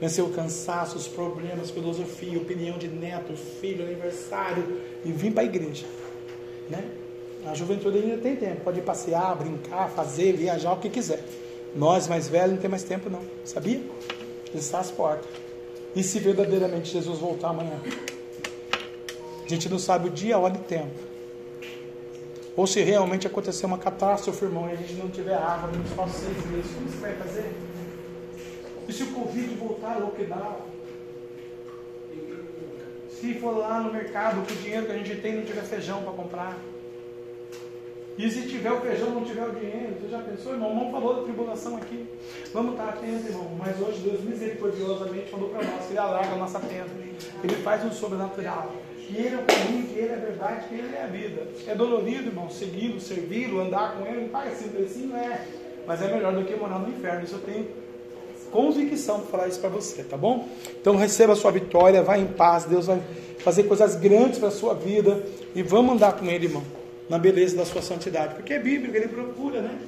[0.00, 5.46] Vencer o cansaço, os problemas, filosofia, opinião de neto, filho, aniversário e vir para a
[5.46, 5.86] igreja.
[6.68, 6.82] Né?
[7.46, 11.22] A juventude ainda tem tempo, pode passear, brincar, fazer, viajar, o que quiser.
[11.76, 13.80] Nós, mais velhos, não tem mais tempo não, sabia?
[14.52, 15.47] Está às portas.
[15.94, 17.80] E se verdadeiramente Jesus voltar amanhã?
[19.44, 21.08] A gente não sabe o dia, hora e tempo.
[22.56, 26.22] Ou se realmente acontecer uma catástrofe, irmão, e a gente não tiver água nos próximos
[26.22, 27.52] seis meses, como você vai fazer?
[28.88, 30.56] E se o Covid voltar lockdown?
[33.10, 36.02] Se for lá no mercado com o dinheiro que a gente tem não tiver feijão
[36.02, 36.58] para comprar?
[38.18, 40.74] E se tiver o feijão, não tiver o dinheiro, você já pensou, irmão?
[40.74, 42.04] Não falou da tribulação aqui.
[42.52, 43.48] Vamos estar atentos, irmão.
[43.56, 46.90] Mas hoje Deus misericordiosamente falou para nós que Ele alarga a nossa tenda.
[47.44, 48.72] Ele faz um sobrenatural.
[49.06, 51.46] Que Ele é o caminho, que Ele é a verdade, que Ele é a vida.
[51.68, 54.22] É dolorido, irmão, segui-lo, servi-lo, andar com Ele.
[54.22, 55.46] Não paga simples assim, não é.
[55.86, 57.22] Mas é melhor do que morar no inferno.
[57.22, 57.68] Isso eu tenho
[58.50, 60.48] convicção para falar isso para você, tá bom?
[60.80, 62.64] Então receba a sua vitória, vá em paz.
[62.64, 63.00] Deus vai
[63.38, 65.22] fazer coisas grandes para a sua vida.
[65.54, 66.77] E vamos andar com Ele, irmão
[67.08, 68.34] na beleza da sua santidade.
[68.34, 69.78] Porque é bíblico, ele procura, né?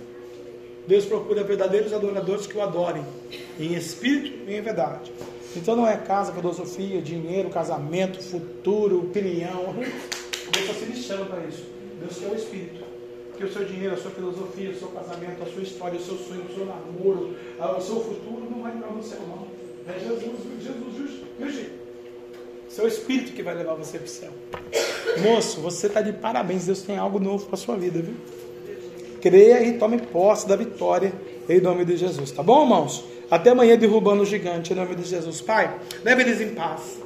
[0.86, 3.04] Deus procura verdadeiros adoradores que o adorem,
[3.58, 5.12] em espírito e em verdade.
[5.54, 9.74] Então não é casa, filosofia, dinheiro, casamento, futuro, opinião.
[9.74, 11.64] Deus está se lixando para isso.
[12.00, 12.84] Deus quer o espírito.
[13.36, 16.16] Que o seu dinheiro, a sua filosofia, o seu casamento, a sua história, o seu
[16.16, 19.48] sonho, o seu namoro, o seu futuro não vai para o céu, não.
[19.92, 20.22] É Jesus,
[20.62, 21.70] Jesus, Jesus,
[22.70, 24.30] seu espírito que vai levar você para o céu.
[25.22, 26.66] Moço, você está de parabéns.
[26.66, 28.14] Deus tem algo novo para sua vida, viu?
[29.20, 31.12] Creia e tome posse da vitória
[31.48, 32.30] em nome de Jesus.
[32.30, 33.04] Tá bom, irmãos?
[33.28, 35.40] Até amanhã derrubando o gigante em nome de Jesus.
[35.40, 36.98] Pai, leve eles em paz.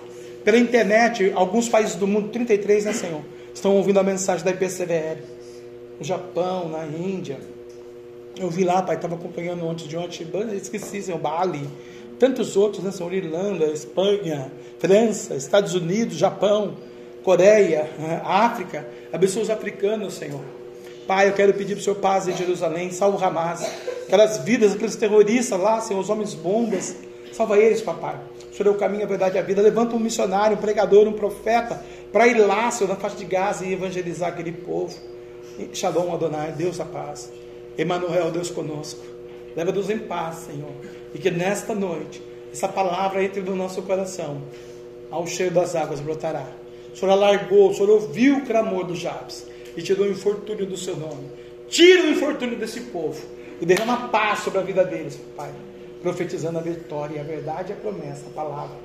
[0.44, 3.22] Pela internet, alguns países do mundo, 33, né, Senhor?
[3.54, 5.22] Estão ouvindo a mensagem da IPCVL.
[5.98, 7.38] No Japão, na Índia.
[8.38, 10.26] Eu vi lá, pai, estava acompanhando ontem de ontem,
[10.56, 11.66] esqueci, Senhor, Bali
[12.18, 12.90] tantos outros, né?
[12.90, 16.74] São Irlanda, Espanha, França, Estados Unidos, Japão,
[17.22, 18.20] Coreia, né?
[18.24, 18.86] África.
[19.12, 20.40] Abençoa os africanos, Senhor.
[21.06, 23.62] Pai, eu quero pedir para o Senhor paz em Jerusalém, salva Hamas,
[24.06, 26.96] aquelas vidas, aqueles terroristas lá, Senhor, os homens bombas,
[27.32, 28.18] salva eles, papai.
[28.50, 29.60] O Senhor é o caminho, a verdade e a vida.
[29.60, 33.66] Levanta um missionário, um pregador, um profeta, para ir lá, Senhor, na faixa de Gaza
[33.66, 34.94] e evangelizar aquele povo.
[35.72, 37.30] Shalom, Adonai, Deus a paz.
[37.76, 39.04] Emanuel, Deus conosco.
[39.56, 40.70] Leva-nos em paz, Senhor.
[41.14, 42.20] E que nesta noite,
[42.52, 44.42] essa palavra entre no nosso coração,
[45.10, 46.46] ao cheiro das águas brotará.
[46.92, 49.46] O Senhor alargou, o Senhor ouviu o clamor do Jabes
[49.76, 51.30] e tirou o infortúnio do seu nome.
[51.68, 53.20] Tira o infortúnio desse povo
[53.60, 55.50] e derrama paz sobre a vida deles, Pai.
[56.02, 58.76] Profetizando a vitória, a verdade, a promessa, a palavra,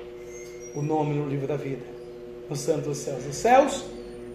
[0.74, 1.84] o nome no livro da vida,
[2.48, 3.26] no santo dos céus.
[3.26, 3.84] Os céus,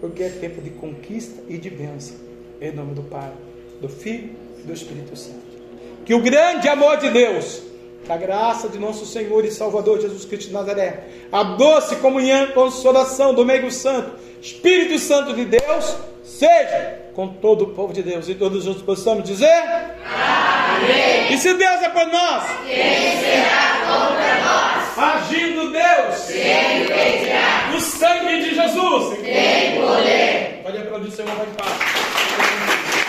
[0.00, 2.16] porque é tempo de conquista e de bênção.
[2.60, 3.32] Em nome do Pai,
[3.80, 5.56] do Filho e do Espírito Santo.
[6.04, 7.65] Que o grande amor de Deus
[8.08, 13.34] a graça de nosso Senhor e Salvador Jesus Cristo de Nazaré, a doce comunhão consolação
[13.34, 18.28] do meio santo, Espírito Santo de Deus, seja com todo o povo de Deus.
[18.28, 19.62] E todos juntos possamos dizer:
[20.04, 21.32] Amém.
[21.32, 24.76] E se Deus é por nós, quem será contra nós?
[24.98, 27.76] Agindo Deus, quem?
[27.76, 30.60] O sangue de Jesus, quem poder.
[30.62, 33.05] Pode aplaudir o Senhor, em paz.